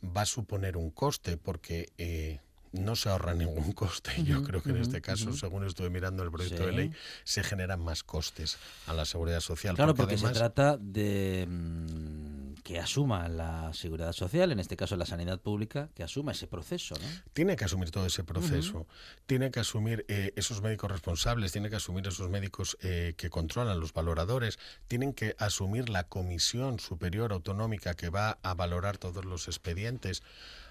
va 0.02 0.22
a 0.22 0.26
suponer 0.26 0.78
un 0.78 0.90
coste 0.90 1.36
porque 1.36 1.92
eh, 1.98 2.40
no 2.80 2.96
se 2.96 3.08
ahorra 3.08 3.34
ningún 3.34 3.72
coste. 3.72 4.10
Yo 4.24 4.42
creo 4.42 4.62
que 4.62 4.70
en 4.70 4.78
este 4.78 5.00
caso, 5.00 5.32
según 5.32 5.66
estuve 5.66 5.90
mirando 5.90 6.22
el 6.22 6.30
proyecto 6.30 6.66
de 6.66 6.72
ley, 6.72 6.92
se 7.24 7.42
generan 7.42 7.80
más 7.80 8.02
costes 8.02 8.58
a 8.86 8.92
la 8.94 9.04
seguridad 9.04 9.40
social. 9.40 9.74
Claro, 9.76 9.94
porque, 9.94 10.16
se 10.16 10.26
además- 10.26 10.38
trata 10.38 10.76
de 10.76 11.46
mm, 11.48 12.54
que 12.62 12.78
asuma 12.80 13.28
la 13.28 13.72
seguridad 13.72 14.12
social, 14.12 14.50
en 14.50 14.58
este 14.58 14.76
caso 14.76 14.96
la 14.96 15.06
sanidad 15.06 15.40
pública, 15.40 15.88
que 15.94 16.02
asuma 16.02 16.32
ese 16.32 16.46
proceso, 16.48 16.96
¿no? 16.96 17.06
tiene 17.32 17.54
que 17.54 17.64
asumir 17.64 17.90
todo 17.90 18.06
ese 18.06 18.24
proceso, 18.24 18.86
tiene 19.26 19.50
que 19.52 19.60
asumir 19.60 20.04
eh, 20.08 20.32
esos 20.34 20.62
médicos 20.62 20.90
responsables, 20.90 21.52
tiene 21.52 21.70
que 21.70 21.76
asumir 21.76 22.06
esos 22.08 22.28
médicos 22.28 22.76
eh, 22.82 23.14
que 23.16 23.30
controlan 23.30 23.78
los 23.78 23.92
valoradores, 23.92 24.58
tienen 24.88 25.12
que 25.12 25.36
asumir 25.38 25.88
la 25.88 26.08
comisión 26.08 26.80
superior 26.80 27.32
autonómica 27.32 27.94
que 27.94 28.10
va 28.10 28.38
a 28.42 28.54
valorar 28.54 28.98
todos 28.98 29.24
los 29.24 29.46
expedientes. 29.46 30.22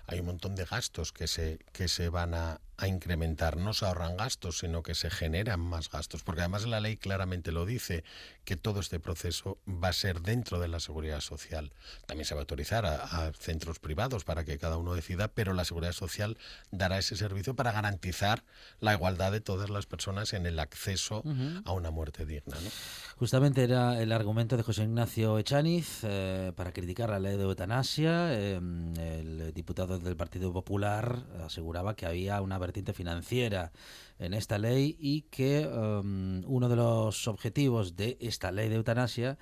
Hay 0.08 0.20
un 0.20 0.28
montón 0.28 0.56
de 0.56 0.66
gastos 0.66 1.12
que 1.12 1.28
se, 1.28 1.60
que 1.72 1.88
se 1.88 2.10
van 2.10 2.34
a, 2.34 2.62
a 2.78 2.88
incrementar. 2.88 3.58
No 3.58 3.74
se 3.74 3.86
ahorran 3.86 4.18
gastos, 4.18 4.60
sino 4.60 4.84
que 4.84 4.96
se 4.96 5.10
generan 5.10 5.60
más 5.60 5.90
gastos. 5.90 6.24
Porque 6.24 6.42
además 6.42 6.66
la 6.66 6.80
ley 6.80 6.98
claramente 6.98 7.52
lo 7.52 7.66
dice, 7.66 8.04
que 8.44 8.56
todo 8.58 8.80
este 8.80 9.00
proceso 9.00 9.58
va 9.68 9.90
a 9.90 9.94
ser 9.94 10.22
dentro 10.22 10.60
de 10.60 10.68
la 10.68 10.80
seguridad 10.80 11.22
social. 11.22 11.74
También 12.06 12.26
se 12.26 12.36
va 12.36 12.42
a 12.42 12.44
autorizar 12.44 12.86
a, 12.86 12.96
a 13.04 13.34
centros 13.34 13.80
privados 13.80 14.24
para 14.24 14.44
que 14.44 14.58
cada 14.58 14.78
uno 14.78 14.94
decida, 14.94 15.28
pero 15.28 15.54
la 15.54 15.66
seguridad 15.66 15.94
social 15.94 16.38
dará 16.72 16.98
ese 16.98 17.16
servicio 17.16 17.56
para 17.56 17.72
garantizar 17.72 18.44
la 18.80 18.94
igualdad 18.94 19.32
de 19.32 19.42
todas 19.42 19.70
las 19.70 19.86
personas 19.86 20.34
en 20.34 20.46
el 20.46 20.60
acceso 20.60 21.24
a 21.66 21.72
una 21.72 21.92
muerte 21.92 22.26
digna. 22.26 22.56
¿no? 22.60 22.70
Justamente 23.18 23.64
era 23.64 24.02
el 24.02 24.12
argumento 24.12 24.58
de 24.58 24.64
José 24.64 24.84
Ignacio 24.84 25.40
Echaniz 25.40 26.00
eh, 26.04 26.52
para 26.56 26.72
criticar 26.72 27.10
la 27.10 27.20
ley 27.20 27.38
de 27.38 27.44
eutanasia. 27.44 28.34
Eh, 28.34 28.56
el 28.56 29.54
diputado 29.54 29.95
del 30.04 30.16
Partido 30.16 30.52
Popular 30.54 31.26
aseguraba 31.44 31.96
que 31.96 32.06
había 32.06 32.42
una 32.42 32.58
vertiente 32.58 32.94
financiera 32.94 33.72
en 34.20 34.34
esta 34.34 34.58
ley 34.58 34.96
y 35.00 35.24
que 35.24 35.68
um, 35.68 36.44
uno 36.46 36.70
de 36.70 36.76
los 36.76 37.28
objetivos 37.28 37.96
de 37.96 38.18
esta 38.20 38.52
ley 38.52 38.70
de 38.70 38.76
eutanasia 38.76 39.38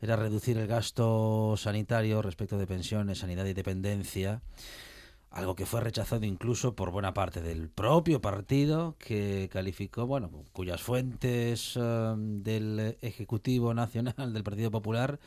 era 0.00 0.16
reducir 0.16 0.58
el 0.58 0.66
gasto 0.66 1.54
sanitario 1.56 2.22
respecto 2.22 2.58
de 2.58 2.66
pensiones, 2.66 3.18
sanidad 3.18 3.46
y 3.46 3.54
dependencia 3.54 4.42
algo 5.36 5.54
que 5.54 5.66
fue 5.66 5.82
rechazado 5.82 6.24
incluso 6.24 6.74
por 6.74 6.90
buena 6.90 7.12
parte 7.12 7.42
del 7.42 7.68
propio 7.68 8.22
partido 8.22 8.96
que 8.98 9.50
calificó, 9.52 10.06
bueno, 10.06 10.30
cuyas 10.52 10.80
fuentes 10.80 11.74
eh, 11.76 12.14
del 12.16 12.96
Ejecutivo 13.02 13.74
Nacional 13.74 14.32
del 14.32 14.42
Partido 14.42 14.70
Popular 14.70 15.20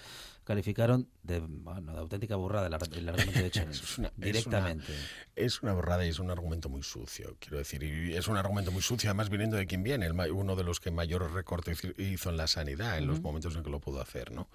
calificaron 0.50 1.08
de, 1.22 1.42
bueno, 1.42 1.94
de 1.94 2.00
auténtica 2.00 2.36
burrada 2.36 2.66
el, 2.66 2.74
ar- 2.74 2.82
el 2.92 3.08
argumento 3.08 3.40
de 3.40 3.48
Es 3.70 3.98
una- 4.00 4.08
es 4.08 4.14
directamente. 4.18 4.94
Es 5.36 5.62
una 5.62 5.74
borrada 5.74 6.04
y 6.08 6.10
es 6.10 6.18
un 6.18 6.32
argumento 6.32 6.70
muy 6.70 6.82
sucio, 6.82 7.38
quiero 7.40 7.60
decir. 7.60 7.84
Y 7.84 8.16
es 8.16 8.28
un 8.28 8.36
argumento 8.36 8.72
muy 8.72 8.82
sucio, 8.82 9.12
además 9.12 9.30
viniendo 9.30 9.58
de 9.58 9.68
quien 9.68 9.84
viene, 9.84 10.08
el 10.08 10.14
uno 10.32 10.56
de 10.56 10.64
los 10.64 10.80
que 10.80 10.90
mayor 10.90 11.32
recorte 11.34 11.74
hizo 12.00 12.30
en 12.32 12.38
la 12.38 12.48
sanidad 12.48 12.98
en 12.98 13.06
los 13.06 13.22
momentos 13.22 13.56
en 13.56 13.62
que 13.64 13.70
lo 13.70 13.80
pudo 13.80 14.02
hacer, 14.02 14.32
¿no? 14.32 14.50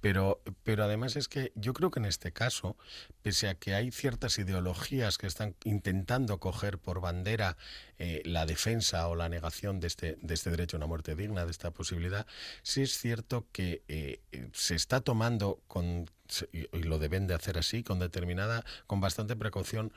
Pero, 0.00 0.40
pero 0.62 0.84
además 0.84 1.16
es 1.16 1.28
que 1.28 1.52
yo 1.54 1.74
creo 1.74 1.90
que 1.90 1.98
en 2.00 2.06
este 2.06 2.32
caso, 2.32 2.76
pese 3.20 3.48
a 3.48 3.54
que 3.56 3.74
hay 3.74 3.90
ciertas 3.90 4.38
ideologías 4.38 5.18
que 5.18 5.26
están 5.26 5.54
intentando 5.64 6.40
coger 6.40 6.78
por 6.78 7.00
bandera 7.02 7.58
eh, 7.98 8.22
la 8.24 8.46
defensa 8.46 9.08
o 9.08 9.14
la 9.14 9.28
negación 9.28 9.80
de 9.80 9.86
este, 9.86 10.18
de 10.20 10.34
este 10.34 10.50
derecho 10.50 10.76
a 10.76 10.78
una 10.78 10.86
muerte 10.86 11.14
digna, 11.14 11.44
de 11.44 11.50
esta 11.50 11.70
posibilidad, 11.70 12.26
sí 12.62 12.82
es 12.82 12.98
cierto 12.98 13.46
que 13.52 13.82
eh, 13.88 14.20
se 14.52 14.74
está 14.74 15.00
tomando 15.00 15.60
con 15.66 16.06
y 16.52 16.82
lo 16.82 16.98
deben 16.98 17.26
de 17.26 17.34
hacer 17.34 17.56
así, 17.58 17.82
con 17.82 17.98
determinada, 17.98 18.64
con 18.86 19.00
bastante 19.00 19.36
precaución, 19.36 19.92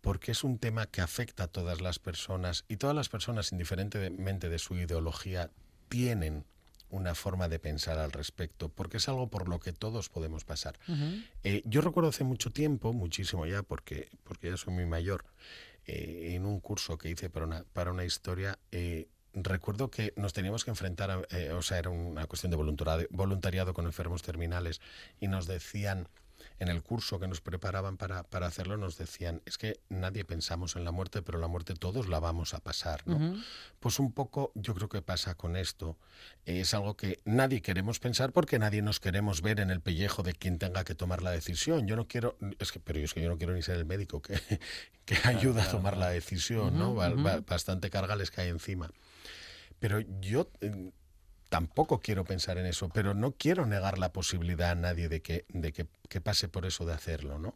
porque 0.00 0.32
es 0.32 0.44
un 0.44 0.58
tema 0.58 0.86
que 0.86 1.00
afecta 1.00 1.44
a 1.44 1.48
todas 1.48 1.80
las 1.80 1.98
personas 1.98 2.64
y 2.68 2.76
todas 2.76 2.94
las 2.94 3.08
personas, 3.08 3.52
indiferentemente 3.52 4.48
de 4.48 4.58
su 4.58 4.74
ideología, 4.76 5.50
tienen 5.88 6.44
una 6.90 7.14
forma 7.14 7.48
de 7.48 7.58
pensar 7.58 7.98
al 7.98 8.12
respecto, 8.12 8.68
porque 8.68 8.98
es 8.98 9.08
algo 9.08 9.28
por 9.28 9.48
lo 9.48 9.60
que 9.60 9.72
todos 9.72 10.10
podemos 10.10 10.44
pasar. 10.44 10.78
Eh, 11.42 11.62
yo 11.64 11.80
recuerdo 11.80 12.10
hace 12.10 12.22
mucho 12.22 12.50
tiempo, 12.50 12.92
muchísimo 12.92 13.46
ya, 13.46 13.62
porque, 13.62 14.10
porque 14.24 14.50
ya 14.50 14.58
soy 14.58 14.74
muy 14.74 14.84
mayor, 14.84 15.24
eh, 15.86 16.32
en 16.34 16.46
un 16.46 16.60
curso 16.60 16.98
que 16.98 17.10
hice 17.10 17.30
para 17.30 17.46
una, 17.46 17.64
para 17.72 17.90
una 17.90 18.04
historia, 18.04 18.58
eh, 18.70 19.08
recuerdo 19.34 19.90
que 19.90 20.12
nos 20.16 20.32
teníamos 20.32 20.64
que 20.64 20.70
enfrentar, 20.70 21.10
a, 21.10 21.22
eh, 21.30 21.52
o 21.52 21.62
sea, 21.62 21.78
era 21.78 21.90
una 21.90 22.26
cuestión 22.26 22.50
de 22.50 22.56
voluntariado, 22.56 23.06
voluntariado 23.10 23.74
con 23.74 23.86
enfermos 23.86 24.22
terminales, 24.22 24.80
y 25.20 25.28
nos 25.28 25.46
decían, 25.46 26.08
en 26.62 26.68
el 26.68 26.82
curso 26.82 27.18
que 27.20 27.28
nos 27.28 27.40
preparaban 27.40 27.96
para, 27.96 28.22
para 28.22 28.46
hacerlo, 28.46 28.76
nos 28.76 28.96
decían, 28.96 29.42
es 29.46 29.58
que 29.58 29.80
nadie 29.88 30.24
pensamos 30.24 30.76
en 30.76 30.84
la 30.84 30.92
muerte, 30.92 31.20
pero 31.20 31.38
la 31.38 31.48
muerte 31.48 31.74
todos 31.74 32.08
la 32.08 32.20
vamos 32.20 32.54
a 32.54 32.60
pasar, 32.60 33.02
¿no? 33.06 33.18
Pues 33.80 33.98
un 33.98 34.12
poco 34.12 34.52
yo 34.54 34.74
creo 34.74 34.88
que 34.88 35.02
pasa 35.02 35.34
con 35.34 35.56
esto. 35.56 35.98
Es 36.46 36.72
algo 36.72 36.96
que 36.96 37.20
nadie 37.24 37.60
queremos 37.62 37.98
pensar 37.98 38.32
porque 38.32 38.58
nadie 38.58 38.80
nos 38.80 39.00
queremos 39.00 39.42
ver 39.42 39.60
en 39.60 39.70
el 39.70 39.80
pellejo 39.80 40.22
de 40.22 40.32
quien 40.32 40.58
tenga 40.58 40.84
que 40.84 40.94
tomar 40.94 41.20
la 41.22 41.30
decisión. 41.32 41.86
Yo 41.86 41.96
no 41.96 42.06
quiero, 42.06 42.36
es 42.58 42.72
que, 42.72 42.80
pero 42.80 43.00
es 43.00 43.12
que 43.12 43.22
yo 43.22 43.28
no 43.28 43.36
quiero 43.38 43.54
ni 43.54 43.62
ser 43.62 43.76
el 43.76 43.84
médico 43.84 44.22
que, 44.22 44.38
que 45.04 45.16
ayuda 45.24 45.64
a 45.64 45.70
tomar 45.70 45.96
la 45.96 46.10
decisión, 46.10 46.78
¿no? 46.78 46.94
Ba- 46.94 47.08
ba- 47.22 47.40
Bastante 47.46 47.90
carga 47.90 48.14
les 48.16 48.30
cae 48.30 48.48
encima. 48.48 48.88
Pero 49.80 49.98
yo 50.20 50.48
eh, 50.60 50.92
tampoco 51.52 52.00
quiero 52.00 52.24
pensar 52.24 52.56
en 52.56 52.64
eso, 52.64 52.88
pero 52.88 53.12
no 53.12 53.32
quiero 53.32 53.66
negar 53.66 53.98
la 53.98 54.10
posibilidad 54.10 54.70
a 54.70 54.74
nadie 54.74 55.10
de 55.10 55.20
que, 55.20 55.44
de 55.50 55.74
que, 55.74 55.86
que 56.08 56.22
pase 56.22 56.48
por 56.48 56.64
eso 56.64 56.86
de 56.86 56.94
hacerlo, 56.94 57.38
¿no? 57.38 57.54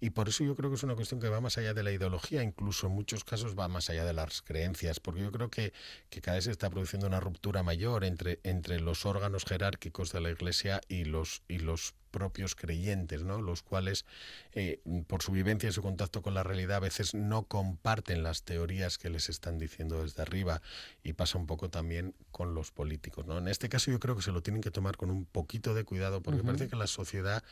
Y 0.00 0.10
por 0.10 0.28
eso 0.28 0.44
yo 0.44 0.54
creo 0.54 0.70
que 0.70 0.76
es 0.76 0.82
una 0.82 0.94
cuestión 0.94 1.20
que 1.20 1.28
va 1.28 1.40
más 1.40 1.58
allá 1.58 1.74
de 1.74 1.82
la 1.82 1.92
ideología, 1.92 2.42
incluso 2.42 2.86
en 2.86 2.94
muchos 2.94 3.24
casos 3.24 3.58
va 3.58 3.68
más 3.68 3.90
allá 3.90 4.04
de 4.04 4.12
las 4.12 4.42
creencias, 4.42 5.00
porque 5.00 5.22
yo 5.22 5.32
creo 5.32 5.50
que, 5.50 5.72
que 6.10 6.20
cada 6.20 6.36
vez 6.36 6.44
se 6.44 6.50
está 6.50 6.70
produciendo 6.70 7.06
una 7.06 7.20
ruptura 7.20 7.62
mayor 7.62 8.04
entre, 8.04 8.40
entre 8.42 8.80
los 8.80 9.06
órganos 9.06 9.44
jerárquicos 9.44 10.12
de 10.12 10.20
la 10.20 10.30
Iglesia 10.30 10.80
y 10.88 11.04
los, 11.04 11.42
y 11.48 11.58
los 11.58 11.94
propios 12.16 12.54
creyentes, 12.54 13.24
¿no? 13.24 13.42
los 13.42 13.62
cuales, 13.62 14.06
eh, 14.52 14.80
por 15.06 15.22
su 15.22 15.32
vivencia 15.32 15.68
y 15.68 15.72
su 15.72 15.82
contacto 15.82 16.22
con 16.22 16.32
la 16.32 16.42
realidad, 16.42 16.78
a 16.78 16.80
veces 16.80 17.12
no 17.12 17.42
comparten 17.42 18.22
las 18.22 18.42
teorías 18.42 18.96
que 18.96 19.10
les 19.10 19.28
están 19.28 19.58
diciendo 19.58 20.02
desde 20.02 20.22
arriba 20.22 20.62
y 21.02 21.12
pasa 21.12 21.36
un 21.36 21.46
poco 21.46 21.68
también 21.68 22.14
con 22.30 22.54
los 22.54 22.70
políticos. 22.70 23.26
¿no? 23.26 23.36
En 23.36 23.48
este 23.48 23.68
caso 23.68 23.90
yo 23.90 24.00
creo 24.00 24.16
que 24.16 24.22
se 24.22 24.32
lo 24.32 24.42
tienen 24.42 24.62
que 24.62 24.70
tomar 24.70 24.96
con 24.96 25.10
un 25.10 25.26
poquito 25.26 25.74
de 25.74 25.84
cuidado 25.84 26.22
porque 26.22 26.42
parece 26.42 26.68
que 26.68 26.76
la 26.76 26.86
sociedad 26.86 27.44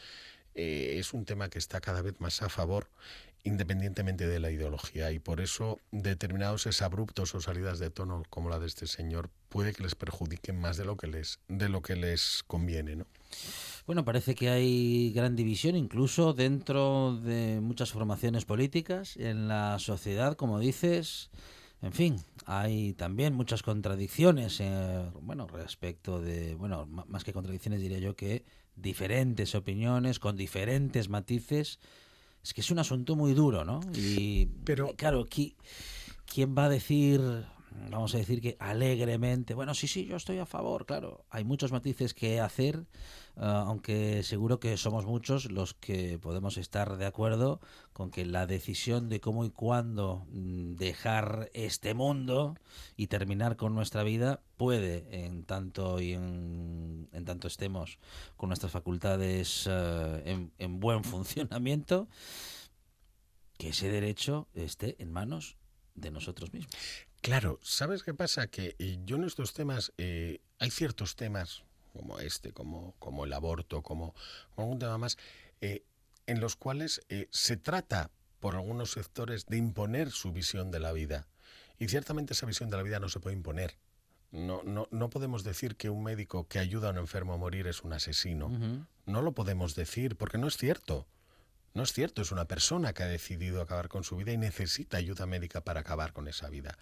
eh, 0.55 0.97
es 0.99 1.13
un 1.13 1.25
tema 1.25 1.49
que 1.49 1.59
está 1.59 1.81
cada 1.81 2.03
vez 2.03 2.21
más 2.21 2.43
a 2.43 2.49
favor 2.49 2.89
independientemente 3.45 4.27
de 4.27 4.41
la 4.41 4.51
ideología 4.51 5.13
y 5.13 5.19
por 5.19 5.41
eso 5.41 5.79
determinados 5.93 6.81
abruptos 6.81 7.35
o 7.35 7.41
salidas 7.41 7.79
de 7.79 7.91
tono 7.91 8.23
como 8.31 8.49
la 8.49 8.59
de 8.59 8.67
este 8.67 8.87
señor 8.87 9.29
puede 9.51 9.75
que 9.75 9.83
les 9.83 9.95
perjudiquen 9.95 10.59
más 10.59 10.79
de 10.79 10.87
lo 10.87 10.97
que 10.97 11.07
les 11.07 11.39
de 11.49 11.69
lo 11.69 11.83
que 11.83 11.95
les 11.95 12.43
conviene, 12.47 12.97
¿no? 12.97 13.07
Bueno, 13.87 14.03
parece 14.03 14.35
que 14.35 14.49
hay 14.49 15.13
gran 15.13 15.37
división 15.37 15.77
incluso 15.77 16.33
dentro 16.33 17.17
de 17.19 17.61
muchas 17.61 17.93
formaciones 17.93 18.47
políticas 18.47 19.17
en 19.19 19.47
la 19.47 19.79
sociedad, 19.79 20.37
como 20.37 20.59
dices. 20.59 21.31
En 21.83 21.93
fin, 21.93 22.17
hay 22.47 22.95
también 22.95 23.35
muchas 23.35 23.63
contradicciones, 23.63 24.59
eh, 24.61 25.11
bueno, 25.21 25.47
respecto 25.47 26.19
de, 26.19 26.55
bueno, 26.55 26.87
más 26.87 27.25
que 27.25 27.35
contradicciones 27.35 27.83
diría 27.83 27.99
yo 27.99 28.17
que 28.17 28.43
diferentes 28.77 29.55
opiniones 29.55 30.19
con 30.19 30.37
diferentes 30.37 31.09
matices. 31.09 31.79
Es 32.43 32.53
que 32.53 32.61
es 32.61 32.71
un 32.71 32.79
asunto 32.79 33.17
muy 33.17 33.33
duro, 33.35 33.65
¿no? 33.65 33.81
Y 33.95 34.47
Pero- 34.65 34.95
claro, 34.97 35.25
qui- 35.27 35.55
¿quién 36.27 36.55
va 36.57 36.67
a 36.67 36.69
decir, 36.69 37.21
vamos 37.91 38.15
a 38.15 38.19
decir 38.19 38.41
que 38.43 38.57
alegremente, 38.59 39.55
bueno, 39.55 39.75
sí, 39.75 39.89
sí, 39.89 40.05
yo 40.07 40.17
estoy 40.17 40.39
a 40.39 40.47
favor, 40.47 40.85
claro, 40.87 41.25
hay 41.31 41.45
muchos 41.45 41.73
matices 41.73 42.13
que 42.13 42.41
hacer, 42.41 42.85
ah, 43.37 43.65
aunque 43.67 44.23
seguro 44.23 44.61
que 44.61 44.77
somos 44.77 45.07
muchos 45.07 45.51
los 45.51 45.75
que 45.75 46.19
podemos 46.19 46.57
estar 46.57 46.97
de 46.97 47.07
acuerdo 47.07 47.61
con 47.93 48.11
que 48.11 48.25
la 48.27 48.47
decisión 48.47 49.09
de 49.09 49.21
cómo 49.21 49.45
y 49.45 49.51
cuándo 49.51 50.27
mm, 50.31 50.75
dejar 50.77 51.51
este 51.55 51.95
mundo 51.95 52.57
y 52.97 53.07
terminar 53.09 53.57
con 53.57 53.75
nuestra 53.75 54.03
vida 54.03 54.43
puede, 54.57 55.25
en 55.25 55.45
tanto 55.45 56.01
y 56.01 56.13
en, 56.13 57.09
tanto 57.25 57.49
estemos 57.49 57.99
con 58.37 58.49
nuestras 58.49 58.73
facultades 58.73 59.69
eh, 59.71 60.23
en, 60.27 60.53
en 60.59 60.81
buen 60.81 61.05
funcionamiento, 61.05 62.09
que 63.59 63.69
ese 63.69 63.89
derecho 63.89 64.49
esté 64.55 64.97
en 65.03 65.13
manos 65.13 65.57
de 65.95 66.11
nosotros 66.11 66.53
mismos. 66.53 66.75
Claro, 67.25 67.59
¿sabes 67.63 68.03
qué 68.03 68.13
pasa? 68.13 68.49
Que 68.49 68.77
eh, 68.79 68.99
yo 69.05 69.17
en 69.17 69.25
estos 69.25 69.55
temas, 69.55 69.95
eh, 69.97 70.43
hay 70.59 70.71
ciertos 70.71 71.17
temas 71.17 71.65
como 71.95 72.19
este, 72.19 72.53
como, 72.53 72.95
como 72.99 73.25
el 73.25 73.33
aborto, 73.33 73.83
como, 73.83 74.15
como 74.55 74.67
algún 74.67 74.79
tema 74.79 74.99
más, 74.99 75.17
eh, 75.61 75.85
en 76.27 76.41
los 76.41 76.57
cuales 76.57 77.01
eh, 77.09 77.29
se 77.31 77.57
trata 77.57 78.11
por 78.41 78.57
algunos 78.57 78.93
sectores 78.93 79.47
de 79.47 79.57
imponer 79.57 80.11
su 80.11 80.33
visión 80.33 80.71
de 80.71 80.81
la 80.81 80.93
vida. 80.93 81.29
Y 81.79 81.89
ciertamente 81.89 82.35
esa 82.35 82.47
visión 82.47 82.69
de 82.69 82.77
la 82.77 82.83
vida 82.83 83.01
no 83.01 83.09
se 83.09 83.21
puede 83.21 83.37
imponer. 83.37 83.79
No, 84.31 84.63
no, 84.65 84.89
no 84.91 85.11
podemos 85.11 85.45
decir 85.45 85.77
que 85.77 85.91
un 85.91 86.03
médico 86.03 86.49
que 86.49 86.59
ayuda 86.59 86.89
a 86.89 86.91
un 86.91 86.99
enfermo 86.99 87.35
a 87.35 87.37
morir 87.37 87.69
es 87.69 87.83
un 87.85 87.93
asesino. 87.93 88.51
No 89.07 89.23
lo 89.23 89.33
podemos 89.33 89.77
decir 89.77 90.17
porque 90.17 90.39
no 90.39 90.49
es 90.49 90.57
cierto. 90.57 91.07
No 91.75 91.83
es 91.83 91.93
cierto, 91.93 92.23
es 92.23 92.31
una 92.31 92.47
persona 92.47 92.93
que 92.93 93.03
ha 93.03 93.07
decidido 93.09 93.61
acabar 93.61 93.89
con 93.89 94.05
su 94.05 94.17
vida 94.17 94.33
y 94.33 94.39
necesita 94.39 94.97
ayuda 94.97 95.27
médica 95.27 95.63
para 95.63 95.81
acabar 95.81 96.13
con 96.13 96.29
esa 96.29 96.49
vida. 96.49 96.79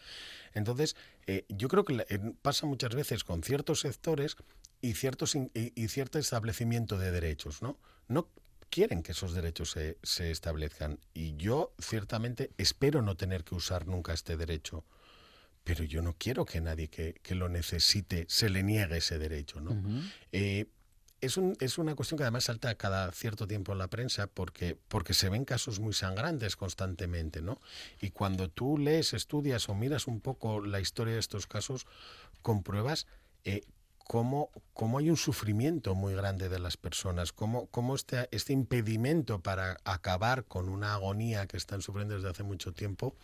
Entonces, 0.52 0.96
eh, 1.26 1.46
yo 1.48 1.68
creo 1.68 1.84
que 1.86 2.04
eh, 2.08 2.18
pasa 2.42 2.66
muchas 2.66 2.94
veces 2.94 3.24
con 3.24 3.42
ciertos 3.42 3.80
sectores 3.80 4.36
y, 4.82 4.92
ciertos 4.92 5.34
in- 5.34 5.50
y, 5.54 5.72
y 5.82 5.88
cierto 5.88 6.18
establecimiento 6.18 6.98
de 6.98 7.10
derechos, 7.10 7.62
¿no? 7.62 7.78
No 8.08 8.28
quieren 8.68 9.02
que 9.02 9.12
esos 9.12 9.32
derechos 9.32 9.70
se, 9.70 9.96
se 10.02 10.30
establezcan. 10.30 10.98
Y 11.14 11.36
yo, 11.36 11.74
ciertamente, 11.78 12.50
espero 12.58 13.00
no 13.00 13.16
tener 13.16 13.44
que 13.44 13.54
usar 13.54 13.86
nunca 13.86 14.12
este 14.12 14.36
derecho. 14.36 14.84
Pero 15.64 15.84
yo 15.84 16.02
no 16.02 16.16
quiero 16.18 16.44
que 16.44 16.60
nadie 16.60 16.88
que, 16.88 17.14
que 17.22 17.34
lo 17.34 17.48
necesite 17.48 18.26
se 18.28 18.50
le 18.50 18.62
niegue 18.62 18.98
ese 18.98 19.18
derecho, 19.18 19.60
¿no? 19.60 19.70
Eh, 20.32 20.66
es, 21.22 21.36
un- 21.38 21.56
es 21.60 21.78
una 21.78 21.94
cuestión 21.94 22.18
que 22.18 22.24
además 22.24 22.44
salta 22.44 22.74
cada 22.74 23.10
cierto 23.12 23.46
tiempo 23.46 23.72
en 23.72 23.78
la 23.78 23.88
prensa 23.88 24.26
porque, 24.26 24.76
porque 24.88 25.14
se 25.14 25.30
ven 25.30 25.44
casos 25.46 25.80
muy 25.80 25.94
sangrantes 25.94 26.56
constantemente, 26.56 27.40
¿no? 27.40 27.60
Y 28.00 28.10
cuando 28.10 28.50
tú 28.50 28.76
lees, 28.76 29.14
estudias 29.14 29.68
o 29.70 29.74
miras 29.74 30.06
un 30.06 30.20
poco 30.20 30.60
la 30.60 30.80
historia 30.80 31.14
de 31.14 31.20
estos 31.20 31.46
casos, 31.46 31.86
compruebas 32.42 33.06
eh, 33.44 33.62
cómo, 33.98 34.50
cómo 34.74 34.98
hay 34.98 35.08
un 35.10 35.16
sufrimiento 35.16 35.94
muy 35.94 36.14
grande 36.14 36.48
de 36.48 36.58
las 36.58 36.76
personas, 36.76 37.32
cómo, 37.32 37.66
cómo 37.68 37.94
este, 37.94 38.28
este 38.32 38.52
impedimento 38.52 39.40
para 39.40 39.78
acabar 39.84 40.44
con 40.44 40.68
una 40.68 40.94
agonía 40.94 41.46
que 41.46 41.56
están 41.56 41.82
sufriendo 41.82 42.14
desde 42.16 42.28
hace 42.28 42.42
mucho 42.42 42.72
tiempo 42.72 43.14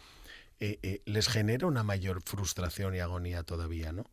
eh, 0.61 0.79
eh, 0.83 1.03
les 1.05 1.29
genera 1.29 1.67
una 1.69 1.85
mayor 1.85 2.21
frustración 2.23 2.95
y 2.95 2.99
agonía 2.99 3.45
todavía, 3.45 3.93
¿no? 3.93 4.05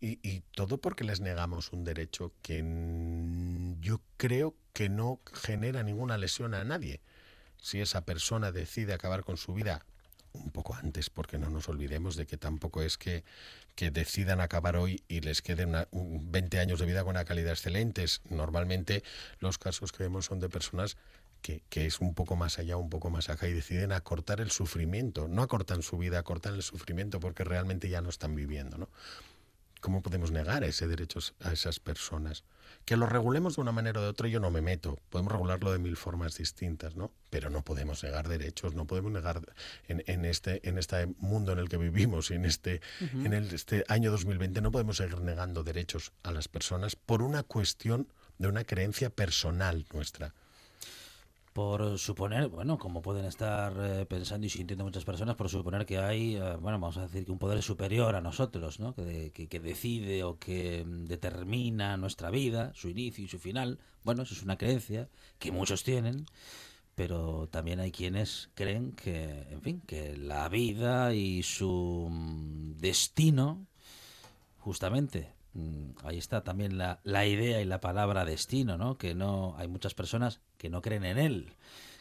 Y, 0.00 0.40
todo 0.54 0.78
porque 0.78 1.04
les 1.04 1.20
negamos 1.20 1.72
un 1.72 1.84
derecho 1.84 2.32
que 2.42 2.62
yo 3.80 4.00
creo 4.16 4.54
que 4.72 4.88
no 4.88 5.20
genera 5.32 5.82
ninguna 5.82 6.16
lesión 6.18 6.54
a 6.54 6.64
nadie. 6.64 7.00
Si 7.58 7.80
esa 7.80 8.04
persona 8.04 8.52
decide 8.52 8.94
acabar 8.94 9.24
con 9.24 9.36
su 9.36 9.52
vida 9.54 9.84
un 10.32 10.50
poco 10.50 10.74
antes, 10.74 11.10
porque 11.10 11.38
no 11.38 11.50
nos 11.50 11.68
olvidemos 11.68 12.16
de 12.16 12.26
que 12.26 12.36
tampoco 12.36 12.82
es 12.82 12.96
que, 12.96 13.24
que 13.74 13.90
decidan 13.90 14.40
acabar 14.40 14.76
hoy 14.76 15.02
y 15.08 15.20
les 15.20 15.42
queden 15.42 15.70
una- 15.70 15.88
un 15.90 16.30
20 16.30 16.60
años 16.60 16.78
de 16.80 16.86
vida 16.86 17.00
con 17.02 17.10
una 17.10 17.24
calidad 17.24 17.52
excelente. 17.52 18.04
Normalmente 18.30 19.02
los 19.40 19.58
casos 19.58 19.92
que 19.92 20.04
vemos 20.04 20.26
son 20.26 20.38
de 20.40 20.48
personas 20.48 20.96
que, 21.42 21.62
que, 21.68 21.86
es 21.86 22.00
un 22.00 22.14
poco 22.14 22.36
más 22.36 22.58
allá, 22.58 22.76
un 22.76 22.90
poco 22.90 23.10
más 23.10 23.28
acá, 23.28 23.48
y 23.48 23.52
deciden 23.52 23.92
acortar 23.92 24.40
el 24.40 24.50
sufrimiento. 24.50 25.28
No 25.28 25.42
acortan 25.42 25.82
su 25.82 25.98
vida, 25.98 26.18
acortan 26.18 26.54
el 26.54 26.62
sufrimiento 26.62 27.20
porque 27.20 27.44
realmente 27.44 27.88
ya 27.88 28.00
no 28.00 28.08
están 28.08 28.34
viviendo. 28.34 28.78
¿no? 28.78 28.88
¿Cómo 29.80 30.02
podemos 30.02 30.30
negar 30.30 30.62
ese 30.62 30.86
derecho 30.86 31.20
a 31.40 31.52
esas 31.52 31.80
personas? 31.80 32.44
Que 32.84 32.96
lo 32.96 33.06
regulemos 33.06 33.56
de 33.56 33.62
una 33.62 33.72
manera 33.72 34.00
o 34.00 34.02
de 34.02 34.10
otra, 34.10 34.28
yo 34.28 34.38
no 34.38 34.50
me 34.50 34.60
meto. 34.60 34.98
Podemos 35.08 35.32
regularlo 35.32 35.72
de 35.72 35.78
mil 35.78 35.96
formas 35.96 36.36
distintas, 36.36 36.96
¿no? 36.96 37.10
Pero 37.30 37.48
no 37.48 37.62
podemos 37.62 38.02
negar 38.04 38.28
derechos, 38.28 38.74
no 38.74 38.86
podemos 38.86 39.10
negar 39.10 39.40
en, 39.88 40.02
en 40.06 40.24
este, 40.26 40.66
en 40.68 40.76
este 40.76 41.06
mundo 41.18 41.52
en 41.52 41.58
el 41.58 41.68
que 41.68 41.78
vivimos 41.78 42.30
y 42.30 42.34
en 42.34 42.44
este, 42.44 42.80
uh 43.00 43.04
-huh. 43.04 43.26
en 43.26 43.32
el, 43.32 43.54
este 43.54 43.84
año 43.88 44.10
2020, 44.10 44.60
no 44.60 44.70
podemos 44.70 44.98
seguir 44.98 45.20
negando 45.20 45.62
derechos 45.64 46.12
a 46.22 46.30
las 46.30 46.48
personas 46.48 46.94
por 46.94 47.22
una 47.22 47.42
cuestión 47.42 48.06
de 48.38 48.48
una 48.48 48.64
creencia 48.64 49.08
personal 49.10 49.86
nuestra 49.92 50.34
por 51.52 51.98
suponer, 51.98 52.48
bueno, 52.48 52.78
como 52.78 53.02
pueden 53.02 53.24
estar 53.24 53.74
eh, 53.80 54.06
pensando 54.06 54.46
y 54.46 54.50
sintiendo 54.50 54.84
muchas 54.84 55.04
personas, 55.04 55.34
por 55.36 55.48
suponer 55.48 55.84
que 55.84 55.98
hay, 55.98 56.36
eh, 56.36 56.56
bueno, 56.60 56.78
vamos 56.78 56.96
a 56.98 57.02
decir 57.02 57.24
que 57.24 57.32
un 57.32 57.38
poder 57.38 57.62
superior 57.62 58.14
a 58.14 58.20
nosotros, 58.20 58.78
¿no? 58.78 58.94
Que, 58.94 59.32
que, 59.32 59.48
que, 59.48 59.60
decide 59.60 60.22
o 60.22 60.38
que 60.38 60.84
determina 60.86 61.96
nuestra 61.96 62.30
vida, 62.30 62.72
su 62.74 62.88
inicio 62.88 63.24
y 63.24 63.28
su 63.28 63.38
final. 63.38 63.80
Bueno, 64.04 64.22
eso 64.22 64.34
es 64.34 64.42
una 64.42 64.56
creencia 64.58 65.08
que 65.38 65.50
muchos 65.50 65.82
tienen, 65.82 66.26
pero 66.94 67.48
también 67.48 67.80
hay 67.80 67.90
quienes 67.90 68.50
creen 68.54 68.92
que, 68.92 69.46
en 69.50 69.62
fin, 69.62 69.80
que 69.86 70.16
la 70.16 70.48
vida 70.48 71.14
y 71.14 71.42
su 71.42 72.08
mm, 72.10 72.78
destino, 72.78 73.66
justamente, 74.58 75.39
Mm, 75.39 75.39
ahí 76.04 76.18
está 76.18 76.42
también 76.44 76.78
la, 76.78 77.00
la, 77.02 77.26
idea 77.26 77.60
y 77.60 77.64
la 77.64 77.80
palabra 77.80 78.24
destino, 78.24 78.78
¿no? 78.78 78.96
Que 78.98 79.14
no 79.14 79.54
hay 79.58 79.68
muchas 79.68 79.94
personas 79.94 80.40
que 80.58 80.70
no 80.70 80.80
creen 80.80 81.04
en 81.04 81.18
él, 81.18 81.52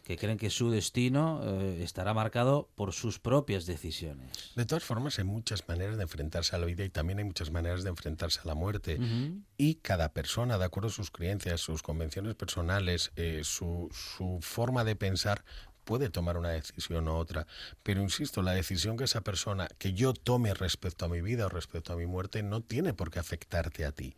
que 0.04 0.18
creen 0.18 0.38
que 0.38 0.50
su 0.50 0.72
destino 0.72 1.42
eh, 1.44 1.84
estará 1.84 2.14
marcado 2.14 2.70
por 2.76 2.94
sus 2.94 3.20
propias 3.20 3.66
decisiones. 3.66 4.54
De 4.56 4.66
todas 4.66 4.84
formas, 4.84 5.20
hay 5.20 5.26
muchas 5.26 5.68
maneras 5.68 5.98
de 5.98 6.04
enfrentarse 6.04 6.56
a 6.56 6.60
la 6.60 6.66
vida 6.66 6.84
y 6.84 6.90
también 6.90 7.20
hay 7.20 7.26
muchas 7.26 7.52
maneras 7.52 7.84
de 7.84 7.90
enfrentarse 7.90 8.40
a 8.44 8.48
la 8.48 8.56
muerte. 8.56 8.98
Uh 9.00 9.04
-huh. 9.04 9.44
Y 9.58 9.76
cada 9.76 10.14
persona, 10.14 10.58
de 10.58 10.66
acuerdo 10.66 10.90
a 10.90 10.92
sus 10.92 11.12
creencias, 11.12 11.62
sus 11.62 11.82
convenciones 11.82 12.36
personales, 12.36 13.12
eh, 13.16 13.42
su, 13.44 13.90
su 13.92 14.40
forma 14.42 14.84
de 14.84 14.96
pensar, 14.96 15.44
puede 15.90 16.12
tomar 16.12 16.38
una 16.38 16.50
decisión 16.50 17.08
u 17.08 17.16
otra, 17.16 17.48
pero 17.82 18.00
insisto, 18.00 18.44
la 18.44 18.52
decisión 18.52 18.96
que 18.96 19.06
esa 19.06 19.22
persona, 19.22 19.68
que 19.80 19.94
yo 19.94 20.14
tome 20.14 20.54
respecto 20.54 21.06
a 21.06 21.08
mi 21.08 21.20
vida 21.20 21.48
o 21.48 21.50
respecto 21.50 21.94
a 21.94 21.96
mi 21.96 22.06
muerte, 22.06 22.44
no 22.44 22.62
tiene 22.62 22.94
por 22.94 23.10
qué 23.10 23.18
afectarte 23.18 23.86
a 23.86 23.92
ti. 23.92 24.16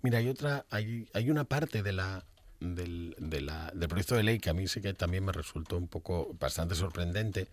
Mira, 0.00 0.20
hay 0.20 0.30
otra, 0.30 0.64
hay, 0.70 1.06
hay 1.12 1.30
una 1.30 1.44
parte 1.44 1.82
de 1.82 1.92
la, 1.92 2.24
del, 2.60 3.14
de 3.18 3.42
la, 3.42 3.70
del 3.74 3.90
proyecto 3.90 4.14
de 4.14 4.22
ley 4.22 4.38
que 4.38 4.48
a 4.48 4.54
mí 4.54 4.66
sí 4.68 4.80
que 4.80 4.94
también 4.94 5.22
me 5.22 5.32
resultó 5.32 5.76
un 5.76 5.86
poco 5.86 6.34
bastante 6.40 6.74
sorprendente, 6.76 7.46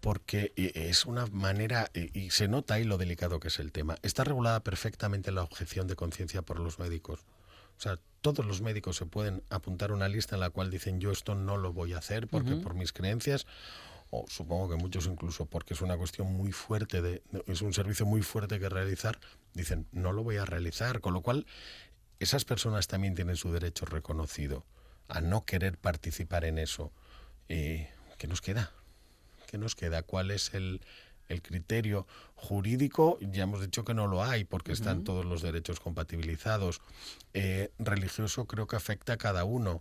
porque 0.00 0.54
es 0.56 1.04
una 1.04 1.26
manera, 1.26 1.90
y 1.92 2.30
se 2.30 2.48
nota 2.48 2.72
ahí 2.72 2.84
lo 2.84 2.96
delicado 2.96 3.40
que 3.40 3.48
es 3.48 3.58
el 3.58 3.72
tema, 3.72 3.98
está 4.00 4.24
regulada 4.24 4.60
perfectamente 4.60 5.32
la 5.32 5.42
objeción 5.42 5.86
de 5.86 5.96
conciencia 5.96 6.40
por 6.40 6.58
los 6.58 6.78
médicos. 6.78 7.20
O 7.80 7.82
sea, 7.82 7.98
todos 8.20 8.44
los 8.44 8.60
médicos 8.60 8.96
se 8.96 9.06
pueden 9.06 9.42
apuntar 9.48 9.90
una 9.90 10.06
lista 10.06 10.36
en 10.36 10.40
la 10.40 10.50
cual 10.50 10.68
dicen 10.70 11.00
yo 11.00 11.12
esto 11.12 11.34
no 11.34 11.56
lo 11.56 11.72
voy 11.72 11.94
a 11.94 11.98
hacer 11.98 12.28
porque 12.28 12.50
uh 12.52 12.58
-huh. 12.58 12.62
por 12.62 12.74
mis 12.74 12.92
creencias 12.92 13.46
o 14.10 14.26
supongo 14.28 14.68
que 14.68 14.76
muchos 14.76 15.06
incluso 15.06 15.46
porque 15.46 15.72
es 15.72 15.80
una 15.80 15.96
cuestión 15.96 16.30
muy 16.30 16.52
fuerte 16.52 17.00
de 17.00 17.22
es 17.46 17.62
un 17.62 17.72
servicio 17.72 18.04
muy 18.04 18.20
fuerte 18.20 18.60
que 18.60 18.68
realizar 18.68 19.18
dicen 19.54 19.86
no 19.92 20.12
lo 20.12 20.22
voy 20.22 20.36
a 20.36 20.44
realizar 20.44 21.00
con 21.00 21.14
lo 21.14 21.22
cual 21.22 21.46
esas 22.18 22.44
personas 22.44 22.86
también 22.86 23.14
tienen 23.14 23.36
su 23.36 23.50
derecho 23.50 23.86
reconocido 23.86 24.66
a 25.08 25.22
no 25.22 25.46
querer 25.46 25.78
participar 25.78 26.44
en 26.44 26.58
eso 26.58 26.92
eh, 27.48 27.88
¿qué 28.18 28.26
nos 28.26 28.42
queda? 28.42 28.72
¿qué 29.46 29.56
nos 29.56 29.74
queda? 29.74 30.02
¿cuál 30.02 30.30
es 30.32 30.52
el 30.52 30.82
el 31.30 31.42
criterio 31.42 32.06
jurídico 32.34 33.18
ya 33.20 33.44
hemos 33.44 33.60
dicho 33.60 33.84
que 33.84 33.94
no 33.94 34.06
lo 34.06 34.22
hay 34.22 34.44
porque 34.44 34.72
uh 34.72 34.74
-huh. 34.74 34.78
están 34.78 35.04
todos 35.04 35.24
los 35.24 35.42
derechos 35.42 35.80
compatibilizados. 35.80 36.80
Eh, 37.32 37.70
religioso 37.78 38.46
creo 38.46 38.66
que 38.66 38.76
afecta 38.76 39.14
a 39.14 39.16
cada 39.16 39.44
uno. 39.44 39.80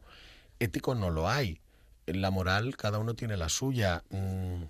Ético 0.60 0.96
no 0.96 1.10
lo 1.10 1.28
hay. 1.28 1.60
La 2.06 2.32
moral 2.32 2.78
cada 2.78 3.00
uno 3.00 3.16
tiene 3.16 3.36
la 3.36 3.50
suya. 3.50 4.04
Mm, 4.10 4.64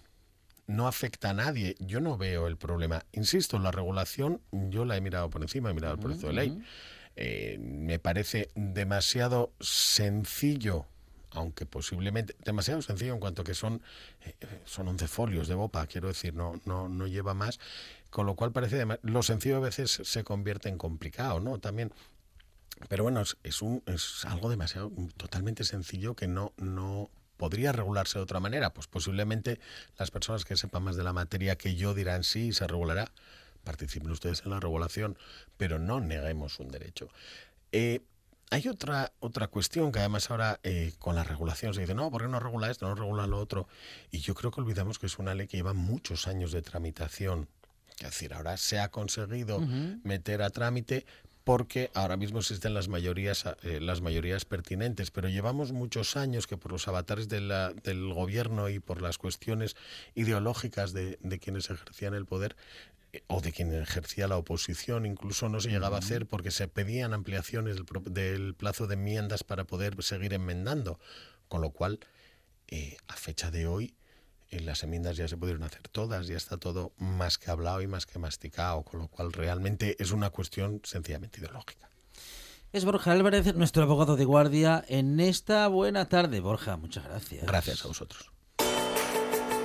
no 0.68 0.88
afecta 0.88 1.32
a 1.32 1.34
nadie. 1.34 1.76
Yo 1.80 2.00
no 2.00 2.18
veo 2.18 2.48
el 2.48 2.58
problema. 2.58 3.04
Insisto, 3.12 3.60
la 3.60 3.72
regulación 3.72 4.42
yo 4.52 4.86
la 4.86 4.96
he 4.98 5.02
mirado 5.02 5.30
por 5.30 5.42
encima, 5.42 5.72
he 5.72 5.74
mirado 5.74 5.96
uh 5.96 5.98
-huh, 5.98 6.00
el 6.00 6.04
proyecto 6.04 6.28
de 6.28 6.34
ley. 6.34 6.62
Eh, 7.16 7.58
me 7.60 8.00
parece 8.00 8.50
demasiado 8.56 9.52
sencillo 9.60 10.86
aunque 11.32 11.66
posiblemente 11.66 12.36
demasiado 12.44 12.82
sencillo 12.82 13.14
en 13.14 13.20
cuanto 13.20 13.44
que 13.44 13.54
son 13.54 13.82
eh, 14.26 14.36
son 14.66 14.88
11 14.88 15.08
folios 15.08 15.48
de 15.48 15.56
bopa, 15.56 15.86
quiero 15.88 16.08
decir, 16.08 16.34
no 16.34 16.60
no 16.66 16.90
no 16.90 17.08
lleva 17.08 17.34
más, 17.34 17.60
con 18.10 18.26
lo 18.26 18.36
cual 18.36 18.52
parece 18.52 18.86
lo 19.04 19.24
sencillo 19.24 19.58
a 19.58 19.62
veces 19.62 20.02
se 20.04 20.24
convierte 20.24 20.70
en 20.70 20.78
complicado, 20.78 21.40
¿no? 21.40 21.60
También 21.60 21.92
pero 22.88 23.04
bueno, 23.04 23.22
es, 23.22 23.38
es 23.44 24.26
algo 24.26 24.50
demasiado 24.50 24.92
totalmente 25.18 25.64
sencillo 25.64 26.16
que 26.16 26.28
no 26.28 26.54
no 26.58 27.10
podría 27.40 27.72
regularse 27.72 28.20
de 28.20 28.24
otra 28.24 28.42
manera, 28.42 28.74
pues 28.74 28.88
posiblemente 28.88 29.60
las 29.98 30.12
personas 30.12 30.44
que 30.44 30.58
sepan 30.58 30.84
más 30.84 30.98
de 30.98 31.04
la 31.04 31.14
materia 31.14 31.58
que 31.58 31.76
yo 31.76 31.94
dirán 31.94 32.26
sí, 32.26 32.52
se 32.52 32.68
regulará. 32.68 33.12
Participen 33.64 34.12
ustedes 34.12 34.44
en 34.44 34.52
la 34.52 34.60
regulación, 34.60 35.18
pero 35.56 35.80
no 35.80 36.02
neguemos 36.02 36.60
un 36.60 36.70
derecho. 36.70 37.08
Eh, 37.72 38.02
hay 38.50 38.68
otra, 38.68 39.12
otra 39.20 39.48
cuestión 39.48 39.92
que 39.92 40.00
además 40.00 40.30
ahora 40.32 40.60
eh, 40.64 40.94
con 41.00 41.16
la 41.16 41.24
regulación 41.24 41.74
se 41.74 41.82
dice, 41.82 41.94
no, 41.94 42.10
¿por 42.10 42.24
qué 42.24 42.28
no 42.28 42.40
regula 42.40 42.70
esto, 42.72 42.88
no 42.88 42.96
regula 42.96 43.28
lo 43.28 43.38
otro? 43.38 43.68
Y 44.12 44.20
yo 44.20 44.34
creo 44.34 44.52
que 44.52 44.62
olvidamos 44.62 44.98
que 44.98 45.06
es 45.06 45.20
una 45.20 45.36
ley 45.36 45.48
que 45.48 45.58
lleva 45.58 45.74
muchos 45.74 46.28
años 46.28 46.52
de 46.52 46.62
tramitación. 46.62 47.48
Es 48.00 48.06
decir, 48.06 48.34
ahora 48.34 48.58
se 48.58 48.80
ha 48.80 48.90
conseguido 48.90 49.58
uh 49.58 49.62
-huh. 49.62 50.00
meter 50.04 50.42
a 50.42 50.50
trámite 50.50 51.06
porque 51.44 51.90
ahora 51.94 52.18
mismo 52.18 52.40
existen 52.40 52.74
las 52.74 52.90
mayorías, 52.90 53.46
eh, 53.64 53.80
las 53.82 54.02
mayorías 54.02 54.46
pertinentes, 54.46 55.10
pero 55.10 55.30
llevamos 55.30 55.72
muchos 55.72 56.16
años 56.16 56.48
que 56.48 56.58
por 56.58 56.72
los 56.72 56.88
avatares 56.88 57.28
de 57.28 57.42
la, 57.42 57.74
del 57.74 58.14
gobierno 58.14 58.70
y 58.70 58.80
por 58.80 59.02
las 59.02 59.18
cuestiones 59.18 59.76
ideológicas 60.16 60.94
de, 60.94 61.18
de 61.22 61.40
quienes 61.40 61.70
ejercían 61.70 62.14
el 62.14 62.26
poder, 62.26 62.56
o 63.28 63.42
de 63.42 63.52
quien 63.52 63.74
ejercía 63.74 64.28
la 64.28 64.38
oposición, 64.38 65.06
incluso 65.06 65.50
no 65.50 65.60
se 65.60 65.70
llegaba 65.70 65.98
a 65.98 66.00
hacer 66.00 66.28
porque 66.28 66.52
se 66.52 66.68
pedían 66.68 67.14
ampliaciones 67.14 67.76
del, 67.76 67.86
del 68.14 68.56
plazo 68.56 68.88
de 68.88 68.94
enmiendas 68.96 69.44
para 69.44 69.66
poder 69.66 70.02
seguir 70.04 70.34
enmendando, 70.34 71.00
con 71.48 71.62
lo 71.62 71.72
cual, 71.72 72.00
eh, 72.68 72.98
a 73.08 73.14
fecha 73.14 73.50
de 73.50 73.68
hoy, 73.68 73.96
eh, 74.50 74.60
las 74.60 74.84
enmiendas 74.84 75.18
ya 75.18 75.28
se 75.28 75.38
pudieron 75.38 75.64
hacer 75.64 75.88
todas, 75.88 76.28
ya 76.28 76.38
está 76.38 76.58
todo 76.58 76.94
más 76.98 77.38
que 77.38 77.52
hablado 77.52 77.82
y 77.82 77.88
más 77.88 78.06
que 78.06 78.20
masticado, 78.20 78.84
con 78.84 79.00
lo 79.00 79.08
cual 79.08 79.34
realmente 79.34 79.96
es 80.00 80.12
una 80.12 80.30
cuestión 80.30 80.82
sencillamente 80.84 81.40
ideológica. 81.40 81.90
Es 82.72 82.86
Borja 82.86 83.12
Álvarez, 83.12 83.56
nuestro 83.56 83.82
abogado 83.82 84.16
de 84.16 84.26
guardia, 84.26 84.86
en 84.88 85.20
esta 85.20 85.68
buena 85.68 86.08
tarde. 86.08 86.40
Borja, 86.40 86.78
muchas 86.78 87.04
gracias. 87.04 87.46
Gracias 87.48 87.84
a 87.84 87.88
vosotros. 87.88 88.32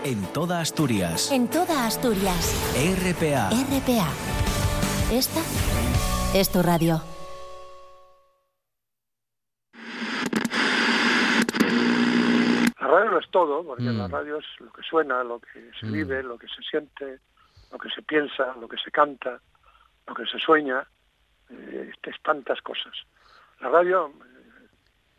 En 0.07 0.23
toda 0.35 0.61
Asturias. 0.61 1.33
En 1.33 1.49
toda 1.49 1.87
Asturias. 1.87 2.53
RPA. 2.77 3.49
RPA. 3.49 4.11
Esta 5.11 5.41
es 6.39 6.53
tu 6.53 6.61
radio. 6.61 7.01
La 12.79 12.87
radio 12.87 13.11
no 13.13 13.19
es 13.19 13.31
todo, 13.31 13.65
porque 13.65 13.85
mm. 13.85 13.97
la 13.97 14.09
radio 14.09 14.37
es 14.37 14.45
lo 14.61 14.71
que 14.75 14.83
suena, 14.83 15.25
lo 15.25 15.41
que 15.41 15.71
se 15.81 15.87
mm. 15.87 15.93
vive, 15.93 16.23
lo 16.23 16.37
que 16.37 16.49
se 16.49 16.63
siente, 16.63 17.21
lo 17.73 17.79
que 17.79 17.89
se 17.89 18.03
piensa, 18.03 18.55
lo 18.61 18.69
que 18.69 18.77
se 18.77 18.91
canta, 18.91 19.41
lo 20.07 20.15
que 20.15 20.27
se 20.27 20.39
sueña, 20.39 20.87
eh, 21.49 21.91
es 22.03 22.23
tantas 22.23 22.61
cosas. 22.61 22.93
La 23.59 23.71
radio, 23.71 24.09
eh, 24.09 24.69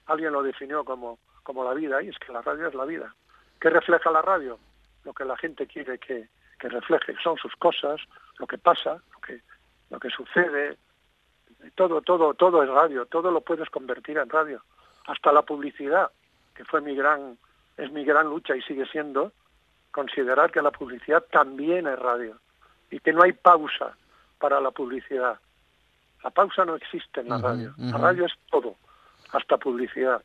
alguien 0.06 0.32
lo 0.32 0.44
definió 0.44 0.86
como, 0.86 1.18
como 1.42 1.64
la 1.64 1.74
vida, 1.74 2.04
y 2.04 2.10
es 2.10 2.20
que 2.20 2.32
la 2.32 2.44
radio 2.44 2.68
es 2.68 2.76
la 2.76 2.86
vida. 2.86 3.16
¿Qué 3.60 3.72
refleja 3.72 4.12
la 4.12 4.22
radio? 4.22 4.60
Lo 5.06 5.14
que 5.14 5.24
la 5.24 5.38
gente 5.38 5.68
quiere 5.68 5.98
que, 6.00 6.28
que, 6.60 6.68
refleje, 6.70 7.16
son 7.24 7.38
sus 7.38 7.56
cosas, 7.56 8.02
lo 8.40 8.48
que 8.48 8.58
pasa, 8.58 9.02
lo 9.14 9.20
que, 9.22 9.42
lo 9.90 10.00
que 10.00 10.10
sucede, 10.10 10.78
todo, 11.76 12.02
todo, 12.02 12.34
todo 12.34 12.64
es 12.64 12.70
radio, 12.70 13.06
todo 13.06 13.32
lo 13.32 13.42
puedes 13.42 13.70
convertir 13.70 14.18
en 14.18 14.30
radio, 14.30 14.62
hasta 15.06 15.32
la 15.32 15.44
publicidad, 15.44 16.10
que 16.54 16.66
fue 16.66 16.82
mi 16.82 16.96
gran, 16.96 17.38
es 17.78 17.92
mi 17.92 18.04
gran 18.04 18.28
lucha 18.28 18.56
y 18.56 18.62
sigue 18.64 18.86
siendo, 18.88 19.32
considerar 19.92 20.52
que 20.52 20.62
la 20.62 20.72
publicidad 20.72 21.24
también 21.32 21.88
es 21.88 21.98
radio 22.00 22.38
y 22.92 23.00
que 23.00 23.14
no 23.14 23.24
hay 23.24 23.32
pausa 23.32 23.96
para 24.40 24.60
la 24.60 24.72
publicidad. 24.72 25.40
La 26.24 26.32
pausa 26.32 26.66
no 26.66 26.76
existe 26.76 27.22
en 27.22 27.30
la 27.30 27.38
uh 27.38 27.40
-huh, 27.40 27.44
radio, 27.44 27.70
uh 27.78 27.82
-huh. 27.82 27.92
la 27.92 27.98
radio 27.98 28.26
es 28.26 28.34
todo, 28.50 28.76
hasta 29.32 29.58
publicidad. 29.58 30.22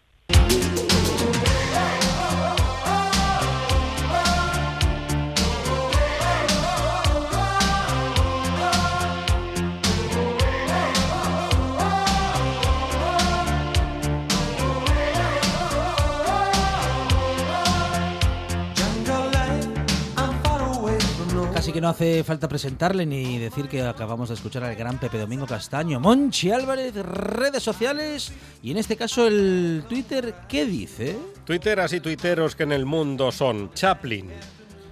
Que 21.80 21.82
no 21.82 21.88
hace 21.88 22.22
falta 22.24 22.46
presentarle 22.46 23.06
ni 23.06 23.38
decir 23.38 23.66
que 23.66 23.80
acabamos 23.80 24.28
de 24.28 24.34
escuchar 24.34 24.64
al 24.64 24.76
gran 24.76 24.98
Pepe 24.98 25.16
Domingo 25.16 25.46
Castaño. 25.46 25.98
Monchi 25.98 26.50
Álvarez, 26.50 26.94
redes 26.94 27.62
sociales 27.62 28.30
y 28.62 28.72
en 28.72 28.76
este 28.76 28.98
caso 28.98 29.26
el 29.26 29.84
Twitter, 29.88 30.34
¿qué 30.46 30.66
dice? 30.66 31.16
Twitteras 31.46 31.94
y 31.94 32.00
tuiteros 32.00 32.54
que 32.54 32.64
en 32.64 32.72
el 32.72 32.84
mundo 32.84 33.32
son 33.32 33.72
Chaplin. 33.72 34.28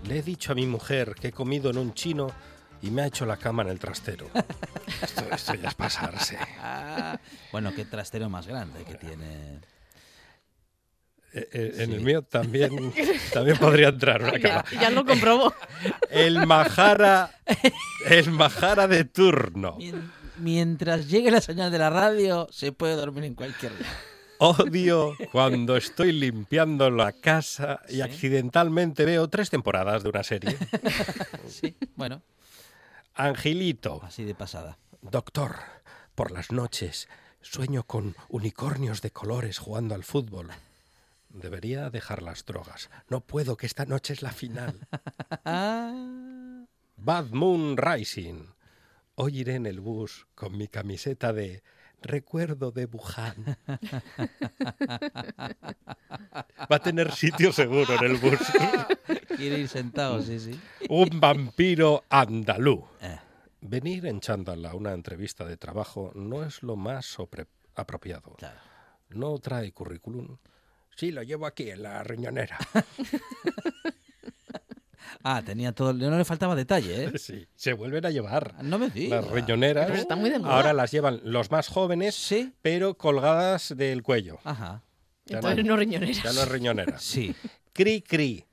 Le 0.06 0.18
he 0.20 0.22
dicho 0.22 0.52
a 0.52 0.54
mi 0.54 0.64
mujer 0.64 1.14
que 1.14 1.28
he 1.28 1.32
comido 1.32 1.68
en 1.68 1.76
un 1.76 1.92
chino 1.92 2.28
y 2.80 2.90
me 2.90 3.02
ha 3.02 3.06
hecho 3.08 3.26
la 3.26 3.36
cama 3.36 3.64
en 3.64 3.68
el 3.68 3.78
trastero. 3.78 4.30
esto, 5.02 5.24
esto 5.30 5.54
ya 5.56 5.68
es 5.68 5.74
pasarse. 5.74 6.38
bueno, 7.52 7.70
qué 7.74 7.84
trastero 7.84 8.30
más 8.30 8.46
grande 8.46 8.84
que 8.84 8.94
tiene. 8.94 9.60
Eh, 11.32 11.48
eh, 11.52 11.74
en 11.78 11.90
Sí. 11.90 11.94
el 11.96 12.00
mío 12.00 12.22
también, 12.22 12.92
también 13.32 13.58
podría 13.58 13.88
entrar 13.88 14.22
una 14.22 14.38
Ya, 14.38 14.62
cama. 14.62 14.64
ya 14.80 14.90
lo 14.90 15.04
comprobó. 15.04 15.54
El 16.10 16.46
majara, 16.46 17.30
el 18.06 18.30
majara 18.30 18.88
de 18.88 19.04
turno. 19.04 19.76
Mien- 19.78 20.10
Mientras 20.38 21.08
llegue 21.08 21.30
la 21.32 21.40
señal 21.40 21.70
de 21.72 21.78
la 21.78 21.90
radio, 21.90 22.46
se 22.52 22.70
puede 22.72 22.94
dormir 22.94 23.24
en 23.24 23.34
cualquier 23.34 23.72
lado. 23.72 23.84
Odio 24.40 25.14
cuando 25.32 25.76
estoy 25.76 26.12
limpiando 26.12 26.90
la 26.90 27.10
casa 27.12 27.80
y 27.88 27.94
Sí. 27.94 28.00
accidentalmente 28.02 29.04
veo 29.04 29.26
tres 29.28 29.50
temporadas 29.50 30.04
de 30.04 30.08
una 30.10 30.22
serie. 30.22 30.56
Sí, 31.48 31.74
bueno, 31.96 32.22
Angelito, 33.14 34.00
así 34.04 34.24
de 34.24 34.34
pasada. 34.34 34.78
doctor, 35.02 35.56
por 36.14 36.30
las 36.30 36.52
noches 36.52 37.08
sueño 37.40 37.82
con 37.82 38.14
unicornios 38.28 39.02
de 39.02 39.10
colores 39.10 39.58
jugando 39.58 39.94
al 39.94 40.04
fútbol. 40.04 40.50
Debería 41.28 41.90
dejar 41.90 42.22
las 42.22 42.44
drogas. 42.44 42.90
No 43.08 43.20
puedo, 43.20 43.56
que 43.56 43.66
esta 43.66 43.84
noche 43.84 44.14
es 44.14 44.22
la 44.22 44.32
final. 44.32 44.86
Bad 46.96 47.30
Moon 47.30 47.76
Rising. 47.76 48.46
Hoy 49.14 49.40
iré 49.40 49.56
en 49.56 49.66
el 49.66 49.80
bus 49.80 50.26
con 50.34 50.56
mi 50.56 50.68
camiseta 50.68 51.32
de 51.32 51.62
recuerdo 52.00 52.70
de 52.70 52.86
Wuhan. 52.86 53.56
Va 56.70 56.76
a 56.76 56.78
tener 56.78 57.12
sitio 57.12 57.52
seguro 57.52 57.94
en 57.98 58.04
el 58.04 58.16
bus. 58.18 58.38
quiere 59.36 59.58
ir 59.58 59.68
sentado, 59.68 60.22
sí, 60.22 60.38
sí. 60.38 60.58
Un 60.88 61.20
vampiro 61.20 62.04
andalú. 62.08 62.86
Eh, 63.00 63.18
Venir 63.60 64.06
en 64.06 64.20
chándal 64.20 64.64
a 64.66 64.74
una 64.74 64.92
entrevista 64.92 65.44
de 65.44 65.56
trabajo 65.56 66.12
no 66.14 66.44
es 66.44 66.62
lo 66.62 66.76
más 66.76 67.16
apropiado. 67.74 68.36
No 69.08 69.38
trae 69.38 69.72
currículum. 69.72 70.38
Sí, 70.98 71.12
lo 71.12 71.22
llevo 71.22 71.46
aquí 71.46 71.70
en 71.70 71.82
la 71.84 72.02
riñonera. 72.02 72.58
Ah, 75.24 75.42
tenía 75.44 75.72
todo. 75.72 75.92
No 75.92 76.16
le 76.16 76.24
faltaba 76.24 76.54
detalle, 76.54 77.04
¿eh? 77.06 77.18
Sí, 77.18 77.46
se 77.56 77.72
vuelven 77.72 78.06
a 78.06 78.10
llevar. 78.10 78.54
No 78.62 78.78
me 78.78 78.88
digas. 78.88 79.24
Las 79.24 79.32
riñoneras 79.34 79.86
Pero 79.86 79.98
está 79.98 80.14
muy 80.16 80.30
de 80.30 80.38
moda. 80.38 80.54
ahora 80.54 80.72
las 80.72 80.92
llevan 80.92 81.20
los 81.24 81.50
más 81.50 81.66
jóvenes, 81.68 82.14
Sí. 82.14 82.54
pero 82.62 82.94
colgadas 82.94 83.74
del 83.76 84.02
cuello. 84.04 84.38
Ajá. 84.44 84.82
Ya 85.26 85.36
Entonces 85.38 85.64
no 85.64 85.76
riñoneras. 85.76 86.22
Ya 86.22 86.32
no 86.32 86.40
es 86.42 86.48
riñonera. 86.48 86.98
Sí. 87.00 87.34
Cri, 87.72 88.00
cri. 88.02 88.46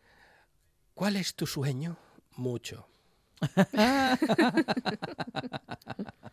¿Cuál 0.95 1.17
es 1.17 1.35
tu 1.35 1.45
sueño? 1.45 1.97
Mucho. 2.35 2.87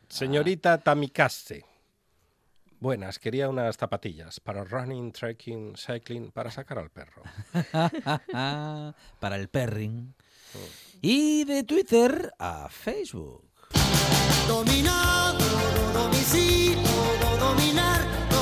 Señorita 0.09 0.79
Tamikaze. 0.79 1.65
Buenas, 2.83 3.21
quería 3.21 3.49
unas 3.49 3.77
zapatillas 3.77 4.41
para 4.41 4.65
running, 4.65 5.13
trekking, 5.13 5.77
cycling, 5.77 6.33
para 6.33 6.51
sacar 6.51 6.81
al 6.81 6.91
perro. 6.91 7.23
Para 9.21 9.37
el 9.37 9.49
perring. 9.49 10.13
Y 11.01 11.45
de 11.45 11.63
Twitter 11.63 12.33
a 12.41 12.69
Facebook. 12.69 13.45
Todo 14.49 14.65
domicilio, 15.93 16.83
todo 17.21 17.37
dominar, 17.37 18.01
todo 18.29 18.42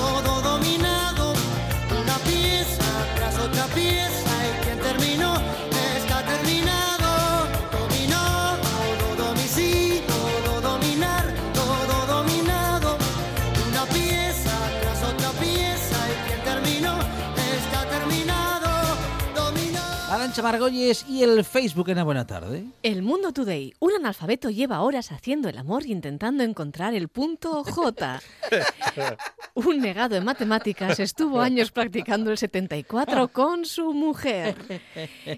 Arancha 20.41 20.59
Margolles 20.59 21.05
y 21.09 21.23
el 21.23 21.45
Facebook 21.45 21.89
en 21.91 21.97
la 21.97 22.05
buena 22.05 22.27
tarde. 22.27 22.65
El 22.83 23.03
Mundo 23.03 23.33
Today. 23.33 23.75
Un 23.79 23.93
analfabeto 23.95 24.51
lleva 24.51 24.81
horas 24.83 25.13
haciendo 25.13 25.49
el 25.49 25.59
amor 25.59 25.85
y 25.87 25.93
intentando 25.93 26.43
encontrar 26.43 26.95
el 26.95 27.09
punto 27.09 27.63
J. 27.65 28.21
Un 29.55 29.79
negado 29.81 30.17
en 30.17 30.25
matemáticas 30.25 30.99
estuvo 31.01 31.41
años 31.41 31.71
practicando 31.73 32.31
el 32.31 32.39
74 32.39 33.29
con 33.29 33.65
su 33.67 33.93
mujer. 33.93 34.57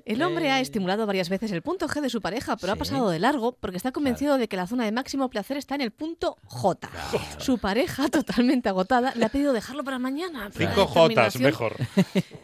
El 0.05 0.23
hombre 0.23 0.51
ha 0.51 0.61
estimulado 0.61 1.07
varias 1.07 1.29
veces 1.29 1.51
el 1.53 1.63
punto 1.63 1.89
G 1.89 2.01
de 2.01 2.11
su 2.11 2.21
pareja, 2.21 2.57
pero 2.57 2.73
ha 2.73 2.77
Sí. 2.77 2.79
pasado 2.81 3.11
de 3.11 3.19
largo 3.19 3.53
porque 3.53 3.77
está 3.79 3.91
convencido 3.93 4.39
de 4.39 4.49
que 4.49 4.57
la 4.57 4.67
zona 4.67 4.85
de 4.85 4.93
máximo 4.93 5.29
placer 5.31 5.57
está 5.57 5.75
en 5.75 5.81
el 5.81 5.91
punto 5.91 6.37
J. 6.47 6.91
Su 7.39 7.59
pareja, 7.59 8.09
totalmente 8.09 8.69
agotada, 8.69 9.13
le 9.17 9.25
ha 9.25 9.29
pedido 9.29 9.53
dejarlo 9.53 9.83
para 9.85 9.99
mañana. 9.99 10.51
Cinco 10.57 10.87
determinación 10.87 11.43
mejor. 11.43 11.77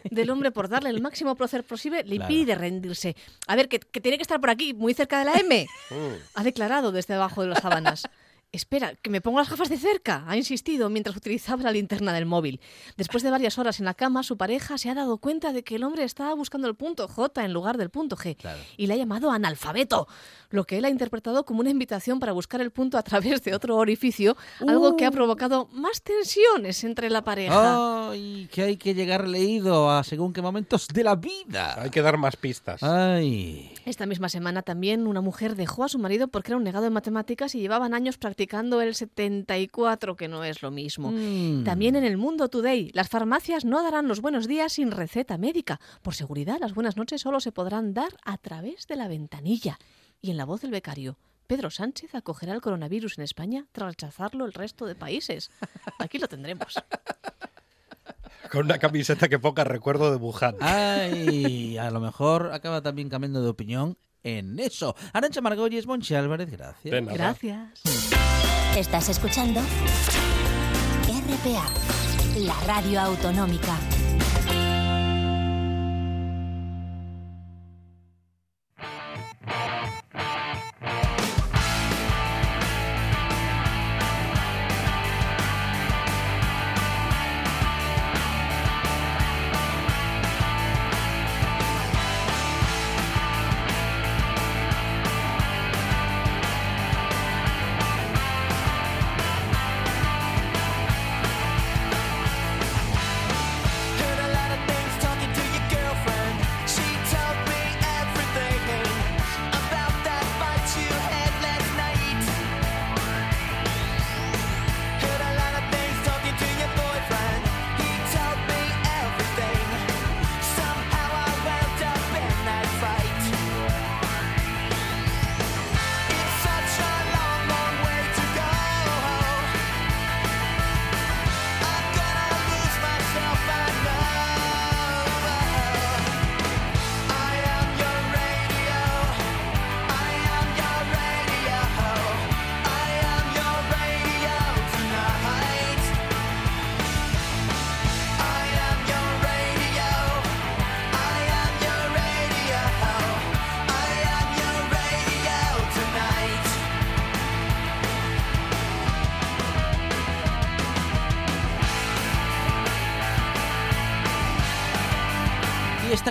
del 0.03 0.29
hombre 0.29 0.51
por 0.51 0.67
darle 0.69 0.89
el 0.89 1.01
máximo 1.01 1.35
placer 1.35 1.63
posible 1.63 2.03
le 2.03 2.17
Claro. 2.17 2.27
Impide 2.49 2.55
rendirse. 2.55 3.15
A 3.47 3.55
ver, 3.55 3.67
que, 3.67 3.79
que 3.79 4.01
tiene 4.01 4.17
que 4.17 4.23
estar 4.23 4.39
por 4.39 4.49
aquí, 4.49 4.73
muy 4.73 4.93
cerca 4.93 5.19
de 5.19 5.25
la 5.25 5.33
M. 5.35 5.67
Ha 6.35 6.43
declarado 6.43 6.91
desde 6.91 7.13
abajo 7.13 7.41
de 7.41 7.49
las 7.49 7.59
sábanas. 7.59 8.03
Espera, 8.51 8.95
que 8.95 9.11
me 9.11 9.21
pongo 9.21 9.37
las 9.37 9.47
gafas 9.51 9.69
de 9.69 9.77
cerca, 9.77 10.23
ha 10.27 10.35
insistido 10.35 10.89
mientras 10.89 11.15
utilizaba 11.15 11.61
la 11.61 11.71
linterna 11.71 12.13
del 12.13 12.25
móvil. 12.25 12.59
Después 12.97 13.21
de 13.21 13.29
varias 13.29 13.59
horas 13.59 13.77
en 13.77 13.85
la 13.85 13.93
cama, 13.93 14.23
su 14.23 14.37
pareja 14.37 14.79
se 14.79 14.89
ha 14.89 14.95
dado 14.95 15.19
cuenta 15.19 15.53
de 15.53 15.63
que 15.63 15.75
el 15.75 15.83
hombre 15.83 16.03
estaba 16.03 16.33
buscando 16.33 16.67
el 16.67 16.73
punto 16.75 17.07
J 17.07 17.45
en 17.45 17.53
lugar 17.53 17.77
del 17.77 17.91
punto 17.91 18.15
G 18.15 18.35
Claro. 18.37 18.59
y 18.75 18.87
le 18.87 18.95
ha 18.95 18.97
llamado 18.97 19.29
analfabeto, 19.29 20.07
lo 20.49 20.63
que 20.63 20.79
él 20.79 20.85
ha 20.85 20.89
interpretado 20.89 21.45
como 21.45 21.59
una 21.59 21.69
invitación 21.69 22.19
para 22.19 22.31
buscar 22.31 22.59
el 22.59 22.71
punto 22.71 22.97
a 22.97 23.03
través 23.03 23.43
de 23.43 23.53
otro 23.53 23.75
orificio, 23.77 24.35
algo 24.67 24.97
que 24.97 25.05
ha 25.05 25.11
provocado 25.11 25.67
más 25.71 26.01
tensiones 26.01 26.83
entre 26.83 27.11
la 27.11 27.23
pareja. 27.23 28.09
¡Ay! 28.09 28.49
Que 28.51 28.63
hay 28.63 28.77
que 28.77 28.95
llegar 28.95 29.27
leído 29.27 29.91
a 29.91 30.03
según 30.03 30.33
qué 30.33 30.41
momentos 30.41 30.87
de 30.87 31.03
la 31.03 31.15
vida. 31.15 31.79
Hay 31.79 31.91
que 31.91 32.01
dar 32.01 32.17
más 32.17 32.35
pistas. 32.35 32.81
¡Ay! 32.81 33.71
Esta 33.85 34.07
misma 34.07 34.27
semana 34.27 34.63
también 34.63 35.05
una 35.05 35.21
mujer 35.21 35.55
dejó 35.55 35.83
a 35.83 35.87
su 35.87 35.99
marido 35.99 36.29
porque 36.29 36.49
era 36.51 36.57
un 36.57 36.63
negado 36.63 36.87
en 36.87 36.93
matemáticas 36.93 37.53
y 37.53 37.59
llevaban 37.59 37.93
años 37.93 38.17
practicando 38.17 38.38
el 38.81 38.95
74, 38.95 40.15
que 40.15 40.27
no 40.27 40.43
es 40.43 40.61
lo 40.61 40.71
mismo. 40.71 41.11
Mm. 41.11 41.63
También 41.63 41.95
en 41.95 42.03
el 42.03 42.17
mundo 42.17 42.49
today, 42.49 42.91
las 42.93 43.09
farmacias 43.09 43.65
no 43.65 43.83
darán 43.83 44.07
los 44.07 44.21
buenos 44.21 44.47
días 44.47 44.73
sin 44.73 44.91
receta 44.91 45.37
médica. 45.37 45.79
Por 46.01 46.15
seguridad, 46.15 46.57
las 46.59 46.73
buenas 46.73 46.97
noches 46.97 47.21
solo 47.21 47.39
se 47.39 47.51
podrán 47.51 47.93
dar 47.93 48.15
a 48.23 48.37
través 48.37 48.87
de 48.87 48.95
la 48.95 49.07
ventanilla. 49.07 49.77
Y 50.21 50.31
en 50.31 50.37
la 50.37 50.45
voz 50.45 50.61
del 50.61 50.71
becario, 50.71 51.17
Pedro 51.47 51.69
Sánchez 51.69 52.13
acogerá 52.15 52.53
el 52.53 52.61
coronavirus 52.61 53.17
en 53.17 53.23
España 53.23 53.65
tras 53.71 53.89
rechazarlo 53.89 54.45
el 54.45 54.53
resto 54.53 54.85
de 54.85 54.95
países. 54.95 55.51
Aquí 55.97 56.19
lo 56.19 56.27
tendremos. 56.27 56.75
Con 58.51 58.65
una 58.65 58.79
camiseta 58.79 59.29
que 59.29 59.39
poca 59.39 59.63
recuerdo 59.63 60.11
de 60.11 60.17
Wuhan. 60.17 60.55
¡Ay! 60.59 61.77
A 61.77 61.91
lo 61.91 61.99
mejor 61.99 62.51
acaba 62.51 62.81
también 62.81 63.09
cambiando 63.09 63.41
de 63.41 63.49
opinión 63.49 63.97
en 64.23 64.59
eso. 64.59 64.95
Arancha 65.13 65.41
Margolles, 65.41 65.85
Monchi 65.85 66.15
Álvarez, 66.15 66.49
gracias. 66.49 66.91
De 66.91 67.01
nada. 67.01 67.13
Gracias. 67.13 67.81
Estás 68.75 69.09
escuchando 69.09 69.61
RPA, 71.07 71.65
la 72.37 72.59
radio 72.65 73.01
autonómica. 73.01 73.77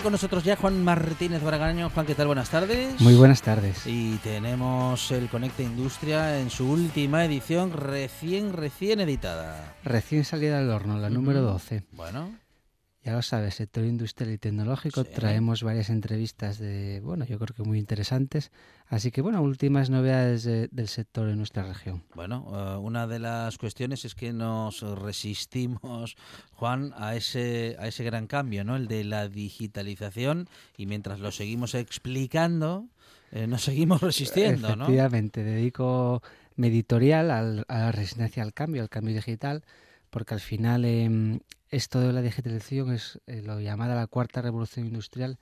Con 0.09 0.13
nosotros 0.13 0.43
ya 0.43 0.57
Juan 0.57 0.83
Martínez 0.83 1.43
Bragaño. 1.43 1.91
Juan, 1.91 2.07
¿qué 2.07 2.15
tal? 2.15 2.29
Buenas 2.29 2.49
tardes. 2.49 2.99
Muy 2.99 3.15
buenas 3.15 3.43
tardes. 3.43 3.83
Y 3.85 4.17
tenemos 4.23 5.11
el 5.11 5.29
Conecta 5.29 5.63
Industria 5.63 6.41
en 6.41 6.49
su 6.49 6.67
última 6.67 7.27
edición, 7.27 7.75
recién, 7.75 8.55
recién 8.55 9.01
editada. 9.01 9.75
Recién 9.85 10.25
salida 10.25 10.61
del 10.61 10.71
horno, 10.71 10.97
la 10.97 11.11
número 11.11 11.43
12. 11.43 11.83
Bueno. 11.93 12.31
Ya 13.05 13.13
lo 13.13 13.23
sabes, 13.23 13.55
sector 13.55 13.85
industrial 13.85 14.33
y 14.33 14.39
tecnológico. 14.39 15.05
Traemos 15.05 15.63
varias 15.63 15.89
entrevistas 15.89 16.59
de, 16.59 17.01
bueno, 17.01 17.25
yo 17.25 17.39
creo 17.39 17.55
que 17.55 17.63
muy 17.63 17.79
interesantes. 17.79 18.51
Así 18.89 19.13
que, 19.13 19.21
bueno, 19.23 19.41
últimas 19.41 19.89
novedades 19.89 20.45
del 20.45 20.89
sector 20.89 21.29
en 21.29 21.39
nuestra 21.39 21.63
región. 21.63 22.03
Bueno, 22.15 22.47
eh, 22.53 22.77
una 22.77 23.07
de 23.07 23.21
las 23.21 23.57
cuestiones 23.57 24.05
es 24.05 24.15
que 24.15 24.33
nos 24.33 24.83
resistimos, 24.83 26.17
Juan, 26.53 26.93
a 26.97 27.15
ese, 27.15 27.77
a 27.79 27.87
ese 27.87 28.03
gran 28.03 28.27
cambio, 28.27 28.65
¿no? 28.65 28.77
El 28.77 28.89
de 28.89 29.05
la 29.05 29.29
digitalización. 29.29 30.49
Y 30.77 30.87
mientras 30.87 31.21
lo 31.21 31.31
seguimos 31.31 31.75
explicando, 31.75 32.89
eh, 33.31 33.47
nos 33.47 33.63
seguimos 33.63 34.01
resistiendo, 34.01 34.75
¿no? 34.75 34.85
Efectivamente, 34.85 35.45
dedico 35.45 36.21
mi 36.57 36.67
editorial 36.67 37.31
a 37.31 37.43
la 37.69 37.93
resistencia 37.93 38.43
al 38.43 38.53
cambio, 38.53 38.83
al 38.83 38.89
cambio 38.89 39.15
digital 39.15 39.63
porque 40.11 40.35
al 40.35 40.41
final 40.41 40.85
em, 40.85 41.41
esto 41.71 42.01
de 42.01 42.13
la 42.13 42.23
digitalización 42.23 42.93
es 42.93 43.21
eh, 43.27 43.43
lo 43.43 43.61
llamada 43.61 43.95
la 43.95 44.07
cuarta 44.07 44.43
revolución 44.43 44.87
industrial. 44.87 45.39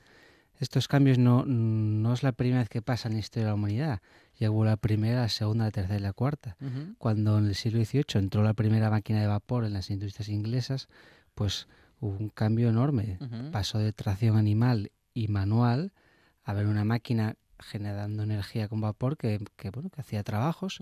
Estos 0.58 0.88
cambios 0.88 1.18
no, 1.18 1.44
no 1.44 2.14
es 2.14 2.22
la 2.22 2.32
primera 2.32 2.60
vez 2.60 2.68
que 2.68 2.80
pasa 2.80 3.08
en 3.08 3.14
la 3.14 3.20
historia 3.20 3.44
de 3.44 3.50
la 3.50 3.54
humanidad. 3.54 4.00
Ya 4.38 4.50
hubo 4.50 4.64
la 4.64 4.76
primera, 4.76 5.20
la 5.20 5.28
segunda, 5.28 5.64
la 5.66 5.70
tercera 5.70 5.98
y 5.98 6.02
la 6.02 6.14
cuarta. 6.14 6.56
Cuando 6.98 7.38
en 7.38 7.46
el 7.46 7.54
siglo 7.54 7.84
XVIII 7.84 8.04
entró 8.14 8.42
la 8.42 8.54
primera 8.54 8.90
máquina 8.90 9.20
de 9.20 9.26
vapor 9.26 9.64
en 9.64 9.74
las 9.74 9.90
industrias 9.90 10.28
inglesas, 10.30 10.88
pues 11.34 11.68
hubo 12.00 12.16
un 12.16 12.30
cambio 12.30 12.70
enorme. 12.70 13.18
Pasó 13.52 13.78
de 13.78 13.92
tracción 13.92 14.36
animal 14.38 14.92
y 15.12 15.28
manual 15.28 15.92
a 16.42 16.54
ver 16.54 16.66
una 16.66 16.84
máquina 16.84 17.36
generando 17.58 18.22
energía 18.22 18.68
con 18.68 18.80
vapor 18.80 19.16
que, 19.16 19.38
que 19.56 19.70
bueno, 19.70 19.90
que 19.90 20.00
hacía 20.00 20.22
trabajos 20.22 20.80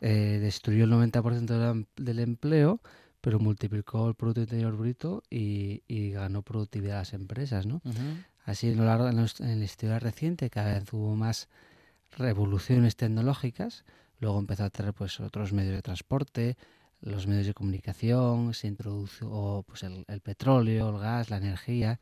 eh, 0.00 0.38
destruyó 0.40 0.84
el 0.84 0.92
90% 0.92 1.86
del 1.96 2.18
empleo, 2.18 2.80
pero 3.20 3.38
multiplicó 3.38 4.08
el 4.08 4.14
Producto 4.14 4.42
Interior 4.42 4.76
Bruto 4.76 5.22
y, 5.30 6.10
ganó 6.12 6.42
productividad 6.42 6.96
a 6.96 7.00
las 7.00 7.12
empresas. 7.12 7.66
¿no? 7.66 7.80
Así, 8.44 8.68
en, 8.68 8.76
lo 8.76 8.84
largo, 8.84 9.08
en, 9.08 9.16
la 9.16 9.64
historia 9.64 9.98
reciente, 9.98 10.50
cada 10.50 10.74
vez 10.74 10.92
hubo 10.92 11.16
más 11.16 11.48
revoluciones 12.16 12.96
tecnológicas, 12.96 13.84
luego 14.20 14.38
empezó 14.38 14.64
a 14.64 14.70
tener 14.70 14.92
pues, 14.94 15.18
otros 15.20 15.52
medios 15.52 15.74
de 15.74 15.82
transporte, 15.82 16.56
los 17.00 17.26
medios 17.26 17.46
de 17.46 17.54
comunicación, 17.54 18.54
se 18.54 18.68
introdujo 18.68 19.64
pues, 19.66 19.82
el, 19.82 20.20
petróleo, 20.20 20.90
el 20.90 20.98
gas, 20.98 21.30
la 21.30 21.38
energía. 21.38 22.00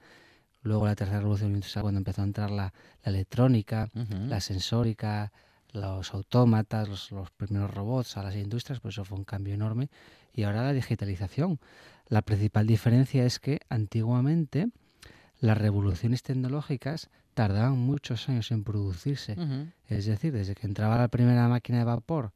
Luego 0.63 0.87
la 0.87 0.95
tercera 0.95 1.21
revolución 1.21 1.53
industrial, 1.53 1.83
cuando 1.83 1.99
empezó 1.99 2.23
a 2.23 2.25
entrar 2.25 2.51
la, 2.51 2.73
electrónica, 3.03 3.91
la 3.95 4.41
sensórica, 4.41 5.31
los 5.75 6.15
autómatas, 6.15 7.11
los, 7.11 7.31
primeros 7.33 7.75
robots 7.75 8.17
a 8.17 8.23
las 8.23 8.37
industrias, 8.37 8.81
pues 8.81 8.95
eso 8.95 9.05
fue 9.05 9.19
un 9.19 9.25
cambio 9.25 9.55
enorme. 9.55 9.91
Y 10.33 10.45
ahora 10.45 10.63
la 10.63 10.73
digitalización. 10.73 11.59
La 12.09 12.23
principal 12.23 12.67
diferencia 12.67 13.25
es 13.25 13.41
que 13.41 13.61
antiguamente 13.69 14.69
las 15.41 15.59
revoluciones 15.59 16.23
tecnológicas 16.23 17.11
tardaban 17.35 17.77
muchos 17.77 18.29
años 18.29 18.51
en 18.53 18.63
producirse. 18.63 19.37
Es 19.89 20.07
decir, 20.07 20.33
desde 20.33 20.55
que 20.55 20.67
entraba 20.67 20.97
la 20.97 21.09
primera 21.09 21.49
máquina 21.49 21.79
de 21.79 21.85
vapor 21.85 22.33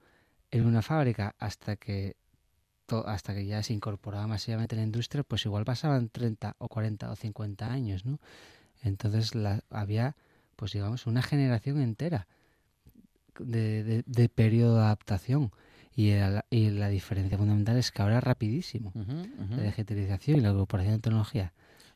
en 0.51 0.67
una 0.67 0.83
fábrica 0.83 1.35
hasta 1.39 1.77
que 1.77 2.17
hasta 3.05 3.35
que 3.35 3.45
ya 3.45 3.63
se 3.63 3.75
incorporaba 3.75 4.27
masivamente 4.27 4.75
en 4.75 4.81
la 4.81 4.87
industria, 4.87 5.23
pues 5.23 5.45
igual 5.45 5.67
pasaban 5.67 6.09
30 6.09 6.57
o 6.57 6.69
40 6.69 7.11
o 7.11 7.17
50 7.17 7.71
años, 7.71 8.07
¿no? 8.07 8.19
Entonces 8.83 9.35
la, 9.35 9.63
había, 9.69 10.17
pues 10.57 10.73
digamos, 10.73 11.07
una 11.07 11.21
generación 11.21 11.83
entera 11.83 12.27
de, 13.41 14.31
periodo 14.35 14.77
de 14.77 14.83
adaptación. 14.83 15.53
Y, 15.95 16.13
la 16.13 16.89
diferencia 16.89 17.37
fundamental 17.37 17.77
es 17.77 17.91
que 17.91 18.03
ahora 18.03 18.19
es 18.19 18.25
rapidísimo. 18.25 18.93
La 19.51 19.63
digitalización 19.63 20.39
y 20.39 20.41
la 20.41 20.51
incorporación 20.51 20.95
de 20.95 21.01
tecnología. 21.01 21.53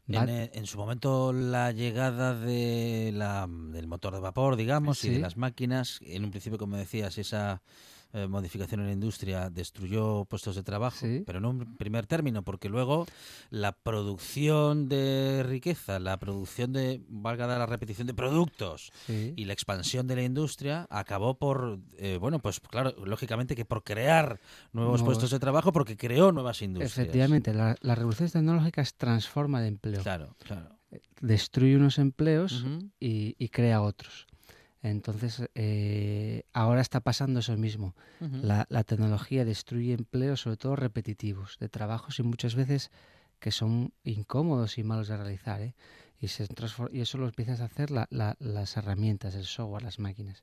Eh, 0.08 0.50
en, 0.52 0.66
su 0.66 0.78
momento 0.78 1.32
la 1.32 1.70
llegada 1.70 2.34
de 2.34 3.12
la, 3.14 3.48
del 3.48 3.86
motor 3.86 4.14
de 4.14 4.20
vapor, 4.20 4.56
digamos, 4.56 5.04
y 5.04 5.10
de 5.10 5.20
las 5.20 5.36
máquinas, 5.36 6.00
en 6.02 6.24
un 6.24 6.30
principio, 6.30 6.58
como 6.58 6.76
decías, 6.76 7.18
esa 7.18 7.62
eh, 8.14 8.26
modificación 8.26 8.80
en 8.80 8.86
la 8.86 8.92
industria 8.92 9.48
destruyó 9.48 10.26
puestos 10.26 10.54
de 10.54 10.62
trabajo, 10.62 11.06
pero 11.24 11.50
en 11.50 11.76
primer 11.76 12.06
término, 12.06 12.42
porque 12.42 12.68
luego 12.68 13.06
la 13.48 13.72
producción 13.72 14.88
de 14.88 15.42
riqueza, 15.46 15.98
la 15.98 16.18
producción 16.18 16.72
de, 16.72 17.00
valga 17.08 17.46
la 17.46 17.64
repetición 17.64 18.06
de 18.06 18.14
productos 18.14 18.92
y 19.08 19.44
la 19.46 19.54
expansión 19.54 20.06
de 20.06 20.16
la 20.16 20.22
industria 20.22 20.86
acabó 20.90 21.38
por, 21.38 21.78
eh, 21.96 22.18
bueno, 22.20 22.38
pues 22.38 22.60
claro, 22.60 22.94
lógicamente 23.04 23.56
que 23.56 23.64
por 23.64 23.82
crear 23.82 24.40
nuevos 24.72 25.02
puestos 25.02 25.30
de 25.30 25.38
trabajo, 25.38 25.72
porque 25.72 25.96
creó 25.96 26.32
nuevas 26.32 26.60
industrias. 26.60 26.98
Efectivamente, 26.98 27.54
la, 27.54 27.76
las 27.80 27.96
revoluciones 27.96 28.32
tecnológicas 28.32 28.94
transforma 28.94 29.62
de 29.62 29.68
empleo. 29.68 30.02
Claro, 30.02 30.36
claro. 30.44 30.76
Destruye 31.22 31.76
unos 31.76 31.98
empleos 31.98 32.66
y 33.00 33.48
crea 33.48 33.80
otros. 33.80 34.26
Entonces, 34.82 35.44
eh, 35.54 36.42
ahora 36.52 36.80
está 36.80 37.00
pasando 37.00 37.40
eso 37.40 37.56
mismo. 37.56 37.94
la, 38.20 38.84
tecnología 38.84 39.44
destruye 39.44 39.92
empleos, 39.92 40.40
sobre 40.40 40.56
todo 40.56 40.74
repetitivos, 40.74 41.56
de 41.60 41.68
trabajos 41.68 42.18
y 42.18 42.24
muchas 42.24 42.56
veces 42.56 42.90
que 43.38 43.52
son 43.52 43.92
incómodos 44.02 44.78
y 44.78 44.82
malos 44.82 45.06
de 45.08 45.16
realizar. 45.16 45.60
¿eh? 45.62 45.74
Y, 46.20 46.28
se 46.28 46.48
y 46.92 47.00
eso 47.00 47.18
lo 47.18 47.26
empiezas 47.26 47.60
a 47.60 47.66
hacer 47.66 47.90
las 47.90 48.76
herramientas, 48.76 49.36
el 49.36 49.44
software, 49.44 49.84
las 49.84 50.00
máquinas. 50.00 50.42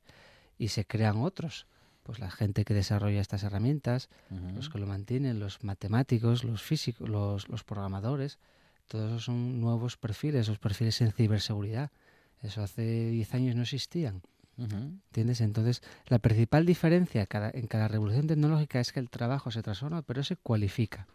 Y 0.57 0.69
se 0.69 0.85
crean 0.85 1.17
otros. 1.17 1.67
Pues 2.03 2.19
la 2.19 2.31
gente 2.31 2.63
que 2.63 2.73
desarrolla 2.73 3.21
estas 3.21 3.43
herramientas, 3.43 4.09
los 4.55 4.69
que 4.69 4.79
lo 4.79 4.87
mantienen, 4.87 5.39
los 5.39 5.63
matemáticos, 5.63 6.43
los 6.43 6.63
físicos, 6.63 7.07
los, 7.07 7.49
los 7.49 7.63
programadores, 7.63 8.39
todos 8.87 9.11
esos 9.11 9.25
son 9.25 9.61
nuevos 9.61 9.97
perfiles, 9.97 10.47
los 10.47 10.57
perfiles 10.57 11.01
en 11.01 11.11
ciberseguridad 11.11 11.91
eso 12.41 12.63
hace 12.63 13.09
10 13.09 13.33
años 13.33 13.55
no 13.55 13.63
existían. 13.63 14.21
¿Entiendes? 14.59 15.41
Entonces, 15.41 15.81
la 16.07 16.19
principal 16.19 16.65
diferencia 16.65 17.25
en 17.31 17.67
cada 17.67 17.87
revolución 17.87 18.27
tecnológica 18.27 18.79
es 18.79 18.91
que 18.91 18.99
el 18.99 19.09
trabajo 19.09 19.51
se 19.51 19.61
transforma, 19.61 20.01
pero 20.01 20.23
se 20.23 20.35
cualifica. 20.35 21.07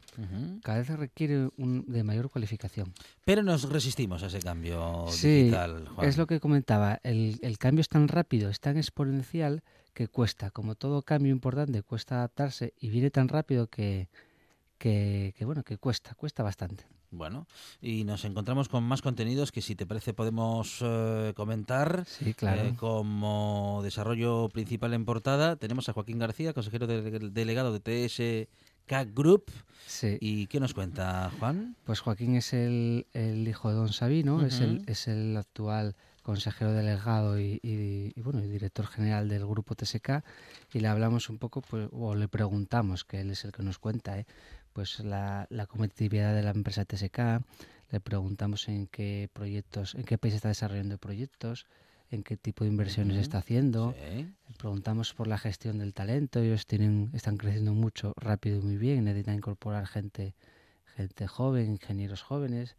Cada 0.63 0.79
vez 0.79 0.89
requiere 0.89 1.51
de 1.57 2.05
mayor 2.05 2.31
cualificación. 2.31 2.95
Pero 3.25 3.43
nos 3.43 3.69
resistimos 3.69 4.23
a 4.23 4.27
ese 4.27 4.39
cambio 4.39 5.07
sí, 5.11 5.45
digital. 5.45 5.89
Es 6.03 6.17
lo 6.17 6.27
que 6.27 6.41
comentaba. 6.41 7.01
El, 7.03 7.39
el, 7.43 7.59
cambio 7.59 7.81
es 7.83 7.89
tan 7.89 8.09
rápido, 8.09 8.49
es 8.49 8.61
tan 8.61 8.77
exponencial 8.77 9.63
que 9.93 10.09
cuesta. 10.09 10.51
Como 10.51 10.75
todo 10.75 11.03
cambio 11.03 11.33
importante, 11.33 11.83
cuesta 11.83 12.17
adaptarse 12.17 12.73
y 12.79 12.89
viene 12.89 13.11
tan 13.11 13.29
rápido 13.29 13.67
que, 13.67 14.09
que, 14.79 15.35
que 15.37 15.45
bueno, 15.45 15.65
que 15.65 15.77
cuesta, 15.77 16.15
cuesta 16.15 16.43
bastante. 16.43 16.87
Bueno, 17.17 17.47
y 17.81 18.05
nos 18.05 18.25
encontramos 18.25 18.69
con 18.69 18.85
más 18.85 19.03
contenidos 19.03 19.53
que 19.53 19.63
si 19.63 19.75
te 19.75 19.87
parece 19.87 20.13
podemos 20.15 20.79
eh, 20.81 21.33
comentar. 21.37 22.05
Sí, 22.07 22.35
claro. 22.35 22.63
Eh, 22.63 22.75
como 22.77 23.81
desarrollo 23.83 24.49
principal 24.49 24.95
en 24.95 25.05
portada 25.05 25.57
tenemos 25.57 25.89
a 25.89 25.93
Joaquín 25.93 26.19
García, 26.19 26.53
consejero 26.53 26.87
delegado 26.87 27.77
de 27.77 27.81
TSK 27.81 29.15
Group. 29.15 29.51
Sí. 29.87 30.19
¿Y 30.21 30.47
qué 30.49 30.61
nos 30.61 30.75
cuenta 30.75 31.31
Juan? 31.39 31.77
Pues 31.85 32.01
Joaquín 32.01 32.37
es 32.37 32.53
el, 32.53 33.07
hijo 33.15 33.69
de 33.69 33.75
Don 33.75 33.93
Sabino, 33.93 34.45
es, 34.45 34.61
el, 34.61 34.83
es 34.87 35.09
el 35.09 35.37
actual 35.37 35.95
consejero 36.25 36.73
delegado 36.73 37.39
y, 37.39 37.61
y, 37.63 38.19
bueno, 38.23 38.41
el 38.41 38.51
director 38.51 38.87
general 38.87 39.29
del 39.29 39.47
grupo 39.47 39.75
TSK 39.75 40.25
y 40.73 40.81
le 40.81 40.89
hablamos 40.89 41.29
un 41.29 41.39
poco, 41.39 41.61
pues, 41.61 41.89
o 41.93 42.15
le 42.15 42.29
preguntamos, 42.29 43.05
que 43.05 43.21
él 43.21 43.31
es 43.31 43.45
el 43.45 43.53
que 43.53 43.63
nos 43.63 43.79
cuenta, 43.79 44.19
¿eh? 44.19 44.27
Pues 44.75 45.01
la, 45.01 45.47
la 45.49 45.67
competitividad 45.67 46.35
de 46.35 46.43
la 46.43 46.51
empresa 46.51 46.85
TSK, 46.85 47.19
le 47.91 48.01
preguntamos 48.01 48.69
en 48.69 48.89
qué 48.89 49.31
proyectos, 49.33 49.95
en 49.95 50.03
qué 50.03 50.19
país 50.19 50.35
está 50.35 50.49
desarrollando 50.49 50.99
proyectos, 50.99 51.67
en 52.11 52.25
qué 52.25 52.37
tipo 52.37 52.65
de 52.65 52.71
inversiones 52.71 53.17
está 53.17 53.39
haciendo. 53.39 53.95
Le 54.03 54.57
preguntamos 54.59 55.15
por 55.15 55.29
la 55.29 55.39
gestión 55.39 55.79
del 55.79 55.95
talento. 55.95 56.41
Ellos 56.41 56.67
tienen, 56.67 57.11
están 57.15 57.37
creciendo 57.37 57.73
mucho, 57.73 58.13
rápido 58.17 58.59
y 58.59 58.63
muy 58.63 58.77
bien. 58.77 59.05
Necesitan 59.05 59.37
incorporar 59.37 59.87
gente, 59.87 60.35
gente 60.97 61.27
joven, 61.27 61.71
ingenieros 61.73 62.23
jóvenes 62.23 62.77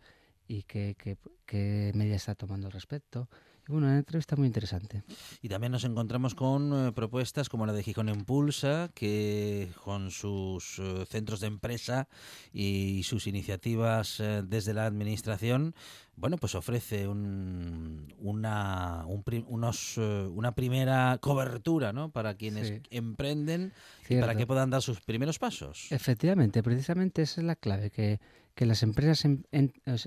y 0.48 0.64
qué, 0.64 0.96
qué, 0.98 1.18
qué 1.46 1.92
medidas 1.96 2.22
está 2.24 2.36
tomando 2.36 2.68
al 2.68 2.74
respecto. 2.74 3.30
Bueno, 3.68 3.88
una 3.88 3.98
entrevista 3.98 4.36
muy 4.36 4.46
interesante. 4.46 5.02
Y 5.42 5.50
también 5.50 5.72
nos 5.72 5.84
encontramos 5.86 6.36
con 6.36 6.88
eh, 6.88 6.92
propuestas 6.92 7.50
como 7.50 7.66
la 7.66 7.74
de 7.74 7.82
Gijón 7.82 8.10
Impulsa, 8.10 8.92
que 8.94 9.70
con 9.84 10.12
sus 10.12 10.78
eh, 10.78 11.06
centros 11.10 11.40
de 11.40 11.48
empresa 11.48 12.08
y 12.54 13.02
sus 13.04 13.26
iniciativas 13.26 14.20
eh, 14.20 14.44
desde 14.46 14.76
la 14.76 14.86
administración, 14.86 15.74
bueno, 16.16 16.38
pues 16.38 16.54
ofrece 16.54 17.08
un, 17.08 18.14
una, 18.20 19.06
unos, 19.48 19.98
una 19.98 20.54
primera 20.54 21.18
cobertura 21.20 21.92
¿no? 21.92 22.10
para 22.10 22.36
quienes 22.36 22.82
emprenden 22.90 23.74
y 24.08 24.20
para 24.20 24.36
que 24.36 24.48
puedan 24.48 24.70
dar 24.70 24.82
sus 24.82 25.02
primeros 25.02 25.40
pasos. 25.40 25.92
Efectivamente, 25.92 26.64
precisamente 26.64 27.24
esa 27.24 27.42
es 27.42 27.48
la 27.48 27.56
clave, 27.56 27.90
que, 27.90 28.20
que 28.56 28.66
las 28.66 28.84
empresas 28.84 29.26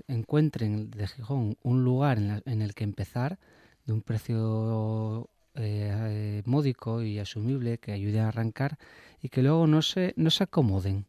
encuentren 0.08 0.90
de 0.90 1.06
Gijón 1.06 1.56
un 1.62 1.84
lugar 1.84 2.18
en, 2.18 2.62
el 2.62 2.74
que 2.74 2.84
empezar 2.84 3.38
de 3.84 3.92
un 3.92 4.02
precio 4.02 5.28
eh, 5.54 6.42
módico 6.46 7.02
y 7.02 7.18
asumible 7.18 7.78
que 7.78 7.92
ayude 7.92 8.20
a 8.20 8.28
arrancar 8.28 8.78
y 9.22 9.28
que 9.28 9.42
luego 9.42 9.66
no 9.66 9.82
se, 9.82 10.14
no 10.16 10.30
se 10.30 10.44
acomoden 10.44 11.06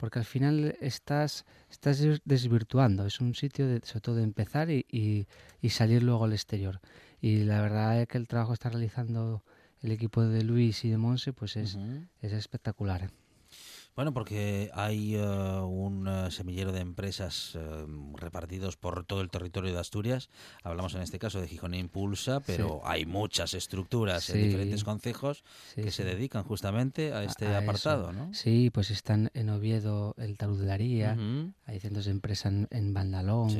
porque 0.00 0.18
al 0.18 0.24
final 0.24 0.76
estás, 0.80 1.44
estás 1.70 2.02
desvirtuando. 2.24 3.04
Es 3.04 3.20
un 3.20 3.34
sitio 3.34 3.68
de, 3.68 3.82
sobre 3.84 4.00
todo 4.00 4.14
de 4.14 4.22
empezar 4.22 4.70
y, 4.70 5.26
salir 5.68 6.02
luego 6.02 6.24
al 6.24 6.32
exterior. 6.32 6.80
Y 7.20 7.44
la 7.44 7.60
verdad 7.60 8.00
es 8.00 8.08
que 8.08 8.16
el 8.16 8.26
trabajo 8.26 8.52
que 8.52 8.54
está 8.54 8.70
realizando 8.70 9.44
el 9.82 9.92
equipo 9.92 10.22
de 10.22 10.42
Luis 10.42 10.86
y 10.86 10.88
de 10.88 10.96
Monse 10.96 11.34
pues 11.34 11.56
es, 11.56 11.76
es 12.22 12.32
espectacular. 12.32 13.10
Bueno, 13.96 14.14
porque 14.14 14.70
hay 14.72 15.16
eh, 15.16 15.20
un 15.20 16.08
eh, 16.08 16.30
semillero 16.30 16.72
de 16.72 16.80
empresas 16.80 17.52
eh, 17.54 17.86
repartidos 18.14 18.76
por 18.76 19.04
todo 19.04 19.20
el 19.20 19.30
territorio 19.30 19.72
de 19.72 19.78
Asturias. 19.78 20.30
Hablamos 20.62 20.94
en 20.94 21.02
este 21.02 21.18
caso 21.18 21.40
de 21.40 21.48
Gijón 21.48 21.74
Impulsa, 21.74 22.40
pero 22.40 22.80
hay 22.84 23.04
muchas 23.04 23.54
estructuras 23.54 24.30
en 24.30 24.42
diferentes 24.42 24.84
concejos 24.84 25.44
que 25.74 25.90
se 25.90 26.04
dedican 26.04 26.44
justamente 26.44 27.12
a 27.12 27.24
este 27.24 27.54
apartado, 27.54 28.12
¿no? 28.12 28.32
Sí, 28.32 28.70
pues 28.70 28.90
están 28.90 29.30
en 29.34 29.50
Oviedo 29.50 30.14
el 30.18 30.36
Talud 30.36 30.60
de 30.60 30.66
la 30.66 30.80
hay 30.80 31.80
centros 31.80 32.06
de 32.06 32.10
empresa 32.10 32.48
en, 32.48 32.68
en 32.70 32.94
Bandalón, 32.94 33.50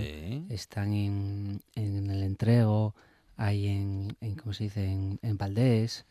están 0.48 0.94
en, 0.94 1.62
el 1.74 2.22
Entrego, 2.22 2.94
hay 3.36 3.68
en, 3.68 4.16
¿cómo 4.36 4.52
se 4.52 4.64
dice?, 4.64 4.86
en, 4.86 5.18
en 5.22 5.36
Valdés. 5.36 6.06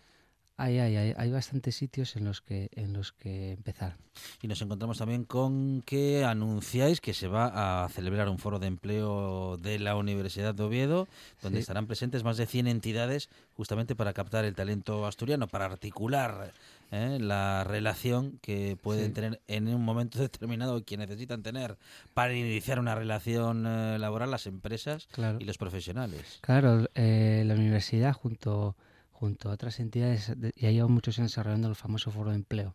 Hay, 0.61 0.77
hay, 0.77 0.97
hay, 0.97 1.13
hay, 1.15 1.31
bastantes 1.31 1.75
sitios 1.75 2.17
en 2.17 2.25
los 2.25 2.41
que 2.41 2.69
en 2.75 2.91
los 2.91 3.13
que 3.13 3.53
empezar. 3.53 3.95
Y 4.41 4.47
nos 4.49 4.61
encontramos 4.61 4.97
también 4.97 5.23
con 5.23 5.81
que 5.83 6.25
anunciáis 6.25 6.99
que 6.99 7.13
se 7.13 7.29
va 7.29 7.85
a 7.85 7.87
celebrar 7.87 8.27
un 8.27 8.39
foro 8.39 8.59
de 8.59 8.67
empleo 8.67 9.55
de 9.55 9.79
la 9.79 9.95
Universidad 9.95 10.53
de 10.53 10.63
Oviedo, 10.63 11.07
donde 11.41 11.59
estarán 11.59 11.87
presentes 11.87 12.25
más 12.25 12.35
de 12.35 12.45
100 12.45 12.67
entidades 12.67 13.29
justamente 13.55 13.95
para 13.95 14.11
captar 14.11 14.43
el 14.43 14.53
talento 14.53 15.05
asturiano, 15.05 15.47
para 15.47 15.65
articular 15.65 16.51
¿eh? 16.91 17.17
la 17.21 17.63
relación 17.63 18.39
que 18.41 18.77
pueden 18.81 19.13
tener 19.13 19.41
en 19.47 19.67
un 19.67 19.83
momento 19.83 20.19
determinado 20.19 20.83
que 20.83 20.97
necesitan 20.97 21.41
tener 21.41 21.77
para 22.13 22.33
iniciar 22.33 22.79
una 22.79 22.95
relación 22.95 23.65
eh, 23.65 23.97
laboral 23.97 24.31
las 24.31 24.45
empresas 24.45 25.07
y 25.39 25.45
los 25.45 25.57
profesionales. 25.57 26.39
Claro, 26.41 26.89
eh, 26.95 27.43
la 27.45 27.53
universidad 27.53 28.13
junto 28.13 28.75
junto 29.19 29.49
a 29.49 29.51
otras 29.51 29.81
entidades, 29.81 30.31
ya 30.55 30.71
lleva 30.71 30.87
muchos 30.87 31.19
años 31.19 31.31
desarrollando 31.31 31.67
el 31.67 31.75
famoso 31.75 32.09
Foro 32.09 32.29
de 32.29 32.37
Empleo, 32.37 32.73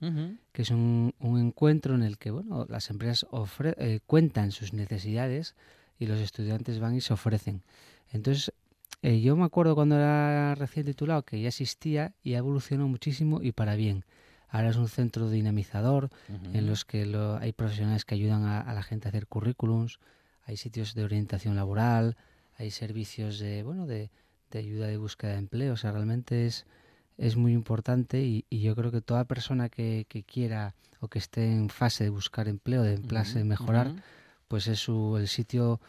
que 0.52 0.60
es 0.60 0.70
un, 0.70 1.14
encuentro 1.20 1.94
en 1.94 2.02
el 2.02 2.18
que 2.18 2.30
bueno, 2.30 2.66
las 2.68 2.90
empresas 2.90 3.26
eh, 3.78 4.00
cuentan 4.06 4.52
sus 4.52 4.74
necesidades 4.74 5.54
y 5.98 6.04
los 6.04 6.20
estudiantes 6.20 6.80
van 6.80 6.96
y 6.96 7.00
se 7.00 7.14
ofrecen. 7.14 7.62
Entonces, 8.12 8.52
eh, 9.00 9.22
yo 9.22 9.36
me 9.36 9.44
acuerdo 9.44 9.74
cuando 9.74 9.96
era 9.96 10.54
recién 10.54 10.84
titulado 10.84 11.22
que 11.22 11.40
ya 11.40 11.48
existía 11.48 12.12
y 12.22 12.34
ha 12.34 12.38
evolucionado 12.38 12.88
muchísimo 12.88 13.40
y 13.40 13.52
para 13.52 13.74
bien. 13.74 14.04
Ahora 14.50 14.68
es 14.68 14.76
un 14.76 14.88
centro 14.88 15.30
dinamizador 15.30 16.10
en 16.52 16.66
los 16.66 16.84
que 16.84 17.10
hay 17.40 17.52
profesionales 17.52 18.04
que 18.04 18.16
ayudan 18.16 18.44
a, 18.44 18.60
a, 18.60 18.74
la 18.74 18.82
gente 18.82 19.08
a 19.08 19.10
hacer 19.10 19.26
currículums, 19.26 19.98
hay 20.44 20.58
sitios 20.58 20.94
de 20.94 21.04
orientación 21.04 21.56
laboral, 21.56 22.18
hay 22.56 22.70
servicios 22.70 23.38
de, 23.38 23.62
bueno, 23.62 23.86
de, 23.86 24.10
de 24.58 24.66
ayuda 24.66 24.86
de 24.86 24.96
búsqueda 24.96 25.32
de 25.32 25.38
empleo. 25.38 25.74
O 25.74 25.76
sea, 25.76 25.92
realmente 25.92 26.46
es, 26.46 26.64
es 27.18 27.36
muy 27.36 27.52
importante 27.52 28.22
y, 28.22 28.44
yo 28.50 28.74
creo 28.74 28.90
que 28.90 29.00
toda 29.00 29.24
persona 29.24 29.68
que, 29.68 30.06
quiera 30.26 30.74
o 31.00 31.08
que 31.08 31.18
esté 31.18 31.52
en 31.52 31.68
fase 31.68 32.04
de 32.04 32.10
buscar 32.10 32.48
empleo, 32.48 32.82
de 32.82 32.94
emplearse, 32.94 33.38
de 33.38 33.44
mejorar, 33.44 33.92
pues 34.48 34.66
es 34.68 34.78
su, 34.78 35.16
el 35.18 35.28
sitio 35.28 35.80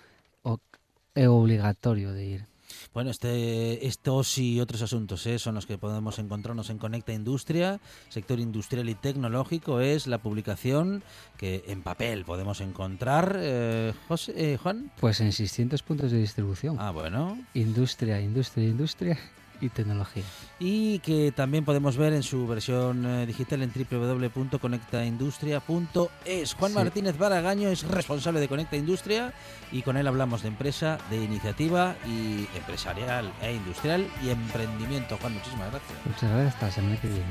obligatorio 1.15 2.11
de 2.11 2.25
ir. 2.25 2.54
Bueno, 2.93 3.11
este, 3.11 3.85
estos 3.85 4.37
y 4.37 4.59
otros 4.59 4.81
asuntos 4.81 5.25
¿eh? 5.25 5.39
son 5.39 5.55
los 5.55 5.65
que 5.65 5.77
podemos 5.77 6.19
encontrarnos 6.19 6.69
en 6.69 6.77
Conecta 6.77 7.13
Industria, 7.13 7.79
sector 8.09 8.39
industrial 8.39 8.89
y 8.89 8.95
tecnológico. 8.95 9.79
Es 9.79 10.07
la 10.07 10.19
publicación 10.19 11.03
que 11.37 11.63
en 11.67 11.81
papel 11.81 12.25
podemos 12.25 12.61
encontrar. 12.61 13.37
Eh, 13.39 13.93
José, 14.07 14.33
eh, 14.35 14.57
Juan. 14.57 14.91
Pues 14.99 15.21
en 15.21 15.31
600 15.31 15.81
puntos 15.83 16.11
de 16.11 16.19
distribución. 16.19 16.77
Ah, 16.79 16.91
bueno. 16.91 17.37
Industria, 17.53 18.21
industria, 18.21 18.67
industria 18.67 19.19
y 19.61 19.69
tecnología. 19.69 20.23
Y 20.59 20.99
que 20.99 21.31
también 21.31 21.63
podemos 21.65 21.97
ver 21.97 22.13
en 22.13 22.21
su 22.23 22.47
versión 22.47 23.05
eh, 23.05 23.25
digital 23.25 23.61
en 23.61 23.71
www.conectaindustria.es. 23.71 26.53
Juan 26.53 26.73
Martínez 26.73 27.17
Baragaño 27.17 27.67
es 27.69 27.87
responsable 27.87 28.39
de 28.39 28.47
Conecta 28.47 28.77
Industria 28.77 29.33
y 29.71 29.81
con 29.81 29.97
él 29.97 30.07
hablamos 30.07 30.43
de 30.43 30.49
empresa, 30.49 30.99
de 31.09 31.23
iniciativa 31.23 31.95
y 32.05 32.47
empresarial 32.55 33.33
e 33.41 33.53
industrial 33.53 34.07
y 34.23 34.29
emprendimiento. 34.29 35.17
Juan, 35.17 35.33
muchísimas 35.33 35.71
gracias. 35.71 35.97
Muchas 36.05 36.29
gracias, 36.29 36.53
hasta 36.53 36.67
la 36.67 36.71
semana 36.71 37.01
que 37.01 37.07
viene. 37.07 37.25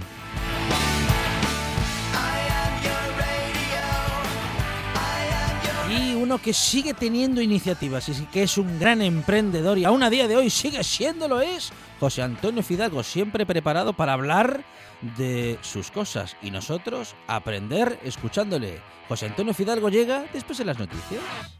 Uno 6.25 6.39
que 6.39 6.55
sigue 6.55 6.95
teniendo 6.95 7.43
iniciativas 7.43 8.09
y 8.09 8.25
que 8.27 8.45
es 8.45 8.57
un 8.57 8.79
gran 8.79 9.03
emprendedor 9.03 9.77
y 9.77 9.85
aún 9.85 10.03
a 10.03 10.09
día 10.09 10.27
de 10.27 10.37
hoy 10.37 10.49
sigue 10.49 10.83
siéndolo 10.83 11.43
es 11.43 11.71
José 12.01 12.23
Antonio 12.23 12.63
Fidalgo, 12.63 13.03
siempre 13.03 13.45
preparado 13.45 13.93
para 13.93 14.15
hablar 14.15 14.65
de 15.19 15.59
sus 15.61 15.91
cosas 15.91 16.35
y 16.41 16.51
nosotros 16.51 17.15
aprender 17.27 18.01
escuchándole. 18.03 18.81
José 19.07 19.27
Antonio 19.27 19.53
Fidalgo 19.53 19.91
llega 19.91 20.25
después 20.33 20.57
de 20.57 20.65
las 20.65 20.79
noticias. 20.79 21.21